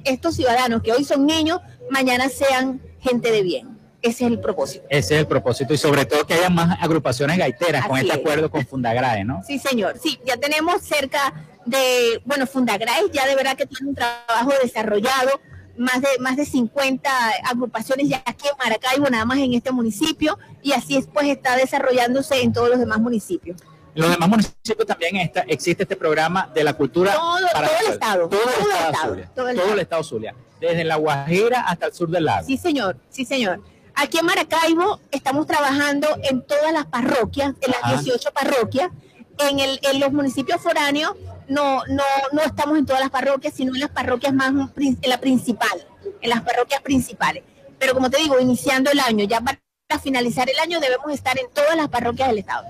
estos 0.06 0.36
ciudadanos 0.36 0.82
que 0.82 0.92
hoy 0.92 1.04
son 1.04 1.26
niños, 1.26 1.60
mañana 1.90 2.30
sean 2.30 2.82
gente 3.00 3.32
de 3.32 3.44
bien. 3.44 3.78
Ese 4.02 4.26
es 4.26 4.32
el 4.32 4.40
propósito. 4.40 4.86
Ese 4.90 5.16
es 5.16 5.22
el 5.22 5.28
propósito 5.28 5.74
y 5.74 5.78
sobre 5.78 6.06
todo 6.06 6.26
que 6.26 6.36
haya 6.36 6.50
más 6.50 6.78
agrupaciones 6.82 7.38
gaiteras 7.38 7.88
con 7.88 7.98
este 7.98 8.14
acuerdo 8.14 8.50
con 8.50 8.66
Fundagrae, 8.66 9.26
¿no? 9.26 9.42
Sí, 9.46 9.60
señor. 9.60 9.98
Sí, 10.02 10.20
ya 10.26 10.38
tenemos 10.38 10.82
cerca 10.82 11.34
de, 11.68 12.22
bueno, 12.26 12.48
Fundagrae 12.48 13.10
ya 13.12 13.28
de 13.28 13.36
verdad 13.36 13.56
que 13.56 13.66
tiene 13.66 13.90
un 13.90 13.96
trabajo 13.96 14.52
desarrollado, 14.62 15.40
más 15.78 16.02
de, 16.02 16.08
más 16.20 16.36
de 16.38 16.46
50 16.46 17.10
agrupaciones 17.46 18.10
ya 18.10 18.24
aquí 18.26 18.48
en 18.48 18.58
Maracaibo, 18.58 19.10
nada 19.10 19.26
más 19.26 19.38
en 19.38 19.54
este 19.54 19.72
municipio, 19.72 20.40
y 20.64 20.72
así 20.72 20.98
es, 20.98 21.08
pues 21.08 21.28
está 21.28 21.56
desarrollándose 21.56 22.42
en 22.42 22.54
todos 22.54 22.70
los 22.70 22.80
demás 22.80 23.00
municipios. 23.00 23.62
En 23.94 24.02
los 24.02 24.12
demás 24.12 24.30
municipios 24.30 24.88
también 24.88 25.18
está, 25.18 25.42
existe 25.42 25.84
este 25.84 25.96
programa 25.96 26.50
de 26.54 26.64
la 26.64 26.74
cultura 26.74 27.14
todo, 27.14 27.48
para 27.52 27.68
todo 27.68 27.78
el 27.80 27.94
estado, 27.94 28.30
todo, 28.30 28.42
el 28.42 28.50
estado, 28.50 29.10
Zulia, 29.10 29.32
todo, 29.36 29.50
el, 29.50 29.80
estado 29.80 30.04
Zulia, 30.04 30.36
desde 30.60 30.84
la 30.84 30.96
Guajira 30.96 31.62
hasta 31.62 31.88
el 31.88 31.94
sur 31.94 32.10
del 32.10 32.26
lago. 32.26 32.46
Sí, 32.46 32.58
señor, 32.58 32.98
sí, 33.10 33.26
señor. 33.26 33.62
Aquí 33.96 34.20
en 34.20 34.28
Maracaibo 34.28 35.00
estamos 35.12 35.48
trabajando 35.48 36.08
en 36.30 36.44
todas 36.44 36.72
las 36.72 36.86
parroquias, 36.86 37.56
en 37.62 37.72
las 37.72 38.04
18 38.04 38.30
parroquias, 38.32 38.92
en, 39.40 39.60
el, 39.60 39.80
en 39.82 40.00
los 40.00 40.12
municipios 40.14 40.62
foráneos 40.62 41.16
no, 41.48 41.84
no, 41.88 42.04
no 42.34 42.42
estamos 42.42 42.78
en 42.78 42.86
todas 42.86 43.02
las 43.02 43.10
parroquias, 43.10 43.54
sino 43.54 43.74
en 43.74 43.82
las 43.82 43.90
parroquias 43.90 44.34
más, 44.34 44.54
en 44.78 44.98
la 45.10 45.20
principal, 45.20 45.86
en 46.22 46.30
las 46.30 46.42
parroquias 46.42 46.82
principales. 46.82 47.44
Pero 47.80 47.94
como 47.94 48.10
te 48.10 48.18
digo, 48.18 48.40
iniciando 48.40 48.92
el 48.92 49.00
año, 49.00 49.26
ya 49.26 49.42
para 49.42 49.60
finalizar 50.02 50.50
el 50.50 50.60
año 50.60 50.80
debemos 50.80 51.12
estar 51.12 51.38
en 51.40 51.48
todas 51.54 51.76
las 51.76 51.88
parroquias 51.90 52.30
del 52.30 52.40
Estado. 52.40 52.68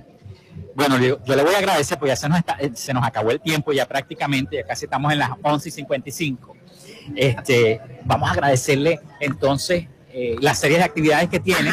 Bueno, 0.76 1.00
yo, 1.00 1.18
le 1.36 1.44
voy 1.44 1.56
a 1.56 1.58
agradecer, 1.58 1.98
porque 1.98 2.10
ya 2.10 2.16
se 2.16 2.30
nos, 2.30 2.38
está, 2.38 2.58
eh, 2.60 2.72
se 2.76 2.94
nos 2.94 3.04
acabó 3.04 3.32
el 3.32 3.42
tiempo, 3.42 3.74
ya 3.74 3.88
prácticamente, 3.88 4.58
ya 4.58 4.64
casi 4.64 4.86
estamos 4.86 5.12
en 5.12 5.20
las 5.20 5.32
11 5.42 5.70
y 5.70 5.72
55. 5.72 6.56
Este, 7.16 7.82
vamos 8.06 8.30
a 8.30 8.34
agradecerle 8.34 9.00
entonces 9.20 9.88
eh, 10.10 10.36
las 10.40 10.60
series 10.60 10.80
de 10.80 10.86
actividades 10.86 11.30
que 11.30 11.40
tiene. 11.40 11.72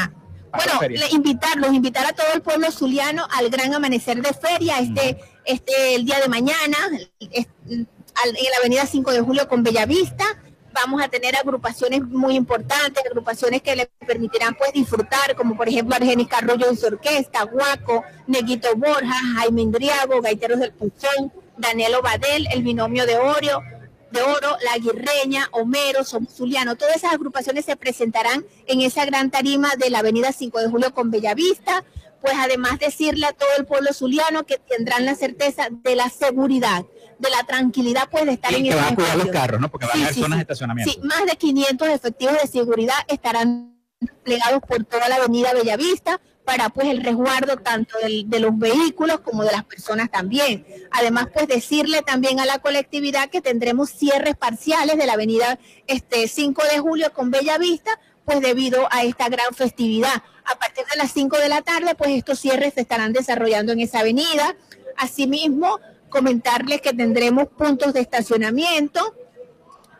Bueno, 0.52 1.04
invitarlos, 1.10 1.74
invitar 1.74 2.06
a 2.06 2.12
todo 2.12 2.28
el 2.32 2.40
pueblo 2.40 2.70
zuliano 2.70 3.26
al 3.36 3.50
gran 3.50 3.74
amanecer 3.74 4.22
de 4.22 4.32
feria, 4.32 4.78
este, 4.78 5.18
este 5.44 5.94
el 5.94 6.04
día 6.04 6.20
de 6.20 6.28
mañana, 6.28 6.76
en 7.20 7.86
la 8.16 8.58
avenida 8.60 8.86
5 8.86 9.12
de 9.12 9.20
julio 9.20 9.48
con 9.48 9.62
Bellavista. 9.62 10.24
Vamos 10.72 11.00
a 11.00 11.08
tener 11.08 11.36
agrupaciones 11.36 12.02
muy 12.02 12.34
importantes, 12.34 13.04
agrupaciones 13.06 13.62
que 13.62 13.76
le 13.76 13.86
permitirán 14.06 14.56
pues 14.56 14.72
disfrutar, 14.72 15.36
como 15.36 15.56
por 15.56 15.68
ejemplo 15.68 15.94
Argenis 15.94 16.26
Carrollo 16.26 16.68
en 16.68 16.76
su 16.76 16.86
orquesta, 16.86 17.44
Guaco, 17.44 18.02
Neguito 18.26 18.74
Borja, 18.74 19.14
Jaime 19.36 19.62
Indriago, 19.62 20.20
Gaiteros 20.20 20.58
del 20.58 20.72
Punzón, 20.72 21.32
Daniel 21.56 21.94
Obadel, 21.94 22.48
el 22.52 22.64
binomio 22.64 23.06
de 23.06 23.16
Oro, 23.16 23.62
de 24.10 24.22
Oro, 24.22 24.56
La 24.64 24.78
Guirreña, 24.78 25.48
Homero, 25.52 26.04
Zuliano, 26.04 26.76
todas 26.76 26.96
esas 26.96 27.12
agrupaciones 27.12 27.64
se 27.64 27.76
presentarán 27.76 28.44
en 28.66 28.80
esa 28.80 29.04
gran 29.04 29.30
tarima 29.30 29.70
de 29.76 29.90
la 29.90 30.00
avenida 30.00 30.32
5 30.32 30.58
de 30.60 30.68
Julio 30.68 30.92
con 30.92 31.10
Bellavista, 31.12 31.84
pues 32.24 32.36
además 32.38 32.78
decirle 32.78 33.26
a 33.26 33.34
todo 33.34 33.50
el 33.58 33.66
pueblo 33.66 33.92
zuliano 33.92 34.46
que 34.46 34.56
tendrán 34.56 35.04
la 35.04 35.14
certeza 35.14 35.68
de 35.70 35.94
la 35.94 36.08
seguridad, 36.08 36.86
de 37.18 37.28
la 37.28 37.44
tranquilidad 37.44 38.08
pues 38.10 38.24
de 38.24 38.32
estar 38.32 38.54
en 38.54 38.64
que 38.64 38.74
van 38.74 38.94
a 38.94 38.94
cuidar 38.94 39.16
los 39.18 39.28
carros, 39.28 39.60
¿no? 39.60 39.70
Porque 39.70 39.84
van 39.84 39.98
a 39.98 40.04
haber 40.04 40.14
zonas 40.14 40.38
de 40.38 40.42
estacionamiento. 40.42 40.90
Sí, 40.90 41.00
más 41.02 41.26
de 41.26 41.36
500 41.36 41.88
efectivos 41.88 42.40
de 42.40 42.48
seguridad 42.48 42.96
estarán 43.08 43.78
desplegados 44.00 44.62
por 44.66 44.84
toda 44.84 45.06
la 45.10 45.16
avenida 45.16 45.52
Bellavista, 45.52 46.18
para 46.46 46.70
pues 46.70 46.88
el 46.88 47.02
resguardo 47.02 47.56
tanto 47.58 47.96
de 48.02 48.40
los 48.40 48.58
vehículos 48.58 49.20
como 49.20 49.44
de 49.44 49.52
las 49.52 49.64
personas 49.64 50.10
también. 50.10 50.64
Además, 50.92 51.28
pues 51.32 51.46
decirle 51.46 52.02
también 52.02 52.40
a 52.40 52.46
la 52.46 52.58
colectividad 52.58 53.28
que 53.28 53.40
tendremos 53.40 53.90
cierres 53.90 54.36
parciales 54.36 54.96
de 54.96 55.06
la 55.06 55.14
avenida 55.14 55.58
este 55.86 56.26
5 56.28 56.62
de 56.70 56.78
julio 56.78 57.12
con 57.12 57.30
Bella 57.30 57.58
Vista, 57.58 57.98
pues 58.24 58.40
debido 58.40 58.88
a 58.90 59.04
esta 59.04 59.28
gran 59.28 59.54
festividad. 59.54 60.22
A 60.44 60.58
partir 60.58 60.84
de 60.90 60.96
las 60.96 61.12
5 61.12 61.38
de 61.38 61.48
la 61.48 61.62
tarde, 61.62 61.94
pues 61.94 62.10
estos 62.10 62.38
cierres 62.38 62.74
se 62.74 62.82
estarán 62.82 63.12
desarrollando 63.12 63.72
en 63.72 63.80
esa 63.80 64.00
avenida. 64.00 64.56
Asimismo, 64.96 65.80
comentarles 66.08 66.80
que 66.80 66.92
tendremos 66.92 67.48
puntos 67.48 67.92
de 67.92 68.00
estacionamiento, 68.00 69.14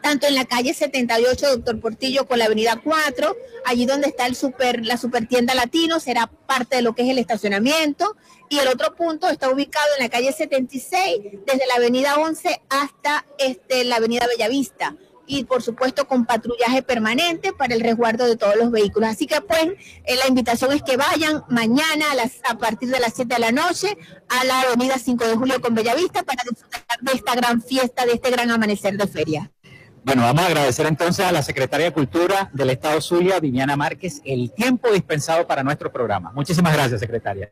tanto 0.02 0.26
en 0.26 0.34
la 0.34 0.44
calle 0.44 0.74
78, 0.74 1.56
doctor 1.56 1.80
Portillo, 1.80 2.26
con 2.26 2.38
la 2.38 2.44
avenida 2.44 2.80
4, 2.82 3.36
allí 3.64 3.86
donde 3.86 4.08
está 4.08 4.26
el 4.26 4.36
super, 4.36 4.84
la 4.84 4.98
supertienda 4.98 5.54
latino, 5.54 5.98
será 5.98 6.26
parte 6.26 6.76
de 6.76 6.82
lo 6.82 6.94
que 6.94 7.02
es 7.02 7.08
el 7.08 7.18
estacionamiento. 7.18 8.14
Y 8.50 8.58
el 8.58 8.68
otro 8.68 8.94
punto 8.94 9.28
está 9.28 9.48
ubicado 9.48 9.86
en 9.96 10.04
la 10.04 10.10
calle 10.10 10.32
76, 10.32 11.40
desde 11.46 11.66
la 11.66 11.76
avenida 11.76 12.16
11 12.16 12.60
hasta 12.68 13.24
este, 13.38 13.84
la 13.84 13.96
avenida 13.96 14.26
Bellavista. 14.26 14.94
Y 15.26 15.44
por 15.44 15.62
supuesto 15.62 16.06
con 16.06 16.26
patrullaje 16.26 16.82
permanente 16.82 17.52
para 17.52 17.74
el 17.74 17.80
resguardo 17.80 18.26
de 18.26 18.36
todos 18.36 18.56
los 18.56 18.70
vehículos. 18.70 19.08
Así 19.08 19.26
que 19.26 19.40
pues 19.40 19.64
eh, 20.04 20.16
la 20.16 20.28
invitación 20.28 20.72
es 20.72 20.82
que 20.82 20.96
vayan 20.96 21.42
mañana 21.48 22.12
a, 22.12 22.14
las, 22.14 22.40
a 22.48 22.58
partir 22.58 22.90
de 22.90 23.00
las 23.00 23.14
7 23.14 23.34
de 23.34 23.40
la 23.40 23.52
noche 23.52 23.96
a 24.28 24.44
la 24.44 24.60
avenida 24.62 24.98
5 24.98 25.26
de 25.26 25.36
julio 25.36 25.60
con 25.60 25.74
Bellavista 25.74 26.22
para 26.22 26.42
disfrutar 26.48 26.82
de 27.00 27.12
esta 27.12 27.34
gran 27.34 27.62
fiesta, 27.62 28.06
de 28.06 28.12
este 28.12 28.30
gran 28.30 28.50
amanecer 28.50 28.96
de 28.96 29.06
feria. 29.06 29.50
Bueno, 30.04 30.20
vamos 30.20 30.44
a 30.44 30.48
agradecer 30.48 30.84
entonces 30.84 31.24
a 31.24 31.32
la 31.32 31.42
Secretaria 31.42 31.86
de 31.86 31.92
Cultura 31.92 32.50
del 32.52 32.68
Estado 32.68 33.00
Zulia, 33.00 33.40
Viviana 33.40 33.74
Márquez, 33.74 34.20
el 34.26 34.52
tiempo 34.52 34.90
dispensado 34.90 35.46
para 35.46 35.62
nuestro 35.62 35.90
programa. 35.90 36.30
Muchísimas 36.32 36.74
gracias, 36.74 37.00
Secretaria. 37.00 37.50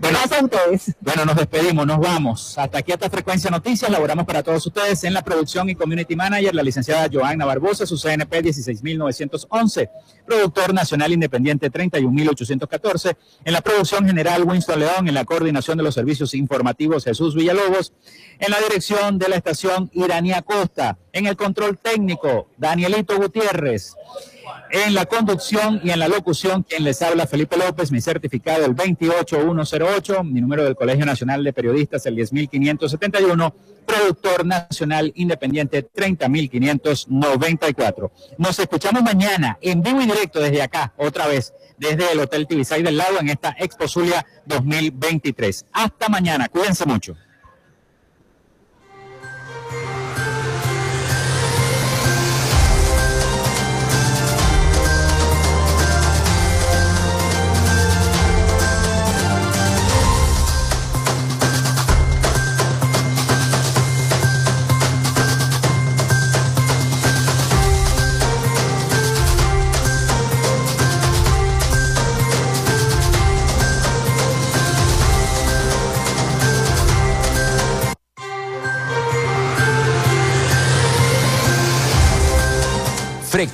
Bueno, 0.00 0.18
Gracias 0.18 0.40
a 0.40 0.44
ustedes. 0.44 0.94
Bueno, 1.00 1.24
nos 1.24 1.36
despedimos, 1.36 1.86
nos 1.86 1.98
vamos. 1.98 2.58
Hasta 2.58 2.78
aquí, 2.78 2.92
hasta 2.92 3.08
Frecuencia 3.08 3.50
Noticias. 3.50 3.90
Laboramos 3.90 4.26
para 4.26 4.42
todos 4.42 4.66
ustedes 4.66 5.02
en 5.04 5.14
la 5.14 5.22
producción 5.22 5.68
y 5.70 5.74
community 5.74 6.14
manager, 6.16 6.54
la 6.54 6.62
licenciada 6.62 7.08
Joanna 7.10 7.46
Barbosa, 7.46 7.86
su 7.86 7.96
CNP 7.96 8.42
16911, 8.42 9.90
productor 10.30 10.72
nacional 10.72 11.12
independiente 11.12 11.70
31814, 11.70 13.16
en 13.44 13.52
la 13.52 13.62
producción 13.62 14.06
general 14.06 14.44
Winston 14.44 14.78
León, 14.78 15.08
en 15.08 15.14
la 15.14 15.24
coordinación 15.24 15.76
de 15.76 15.82
los 15.82 15.96
servicios 15.96 16.34
informativos 16.34 17.04
Jesús 17.04 17.34
Villalobos, 17.34 17.92
en 18.38 18.52
la 18.52 18.60
dirección 18.60 19.18
de 19.18 19.28
la 19.28 19.34
estación 19.34 19.90
Iranía 19.92 20.42
Costa, 20.42 20.98
en 21.12 21.26
el 21.26 21.36
control 21.36 21.78
técnico 21.78 22.46
Danielito 22.56 23.16
Gutiérrez. 23.16 23.96
En 24.70 24.94
la 24.94 25.06
conducción 25.06 25.80
y 25.82 25.90
en 25.90 25.98
la 25.98 26.06
locución, 26.06 26.62
quien 26.62 26.84
les 26.84 27.02
habla, 27.02 27.26
Felipe 27.26 27.56
López, 27.56 27.90
mi 27.90 28.00
certificado 28.00 28.64
el 28.64 28.74
28108, 28.74 30.22
mi 30.22 30.40
número 30.40 30.62
del 30.62 30.76
Colegio 30.76 31.04
Nacional 31.04 31.42
de 31.42 31.52
Periodistas 31.52 32.06
el 32.06 32.14
10571, 32.14 33.52
productor 33.90 34.46
nacional 34.46 35.12
independiente 35.16 35.82
30594. 35.82 38.12
Nos 38.38 38.58
escuchamos 38.58 39.02
mañana 39.02 39.58
en 39.60 39.82
vivo 39.82 40.00
y 40.00 40.06
directo 40.20 40.40
desde 40.40 40.62
acá, 40.62 40.92
otra 40.98 41.26
vez, 41.26 41.54
desde 41.78 42.12
el 42.12 42.20
Hotel 42.20 42.46
Tibisay 42.46 42.82
del 42.82 42.98
Lago 42.98 43.18
en 43.20 43.30
esta 43.30 43.56
Expo 43.58 43.88
Zulia 43.88 44.26
2023. 44.44 45.66
Hasta 45.72 46.08
mañana, 46.08 46.48
cuídense 46.48 46.84
mucho. 46.84 47.16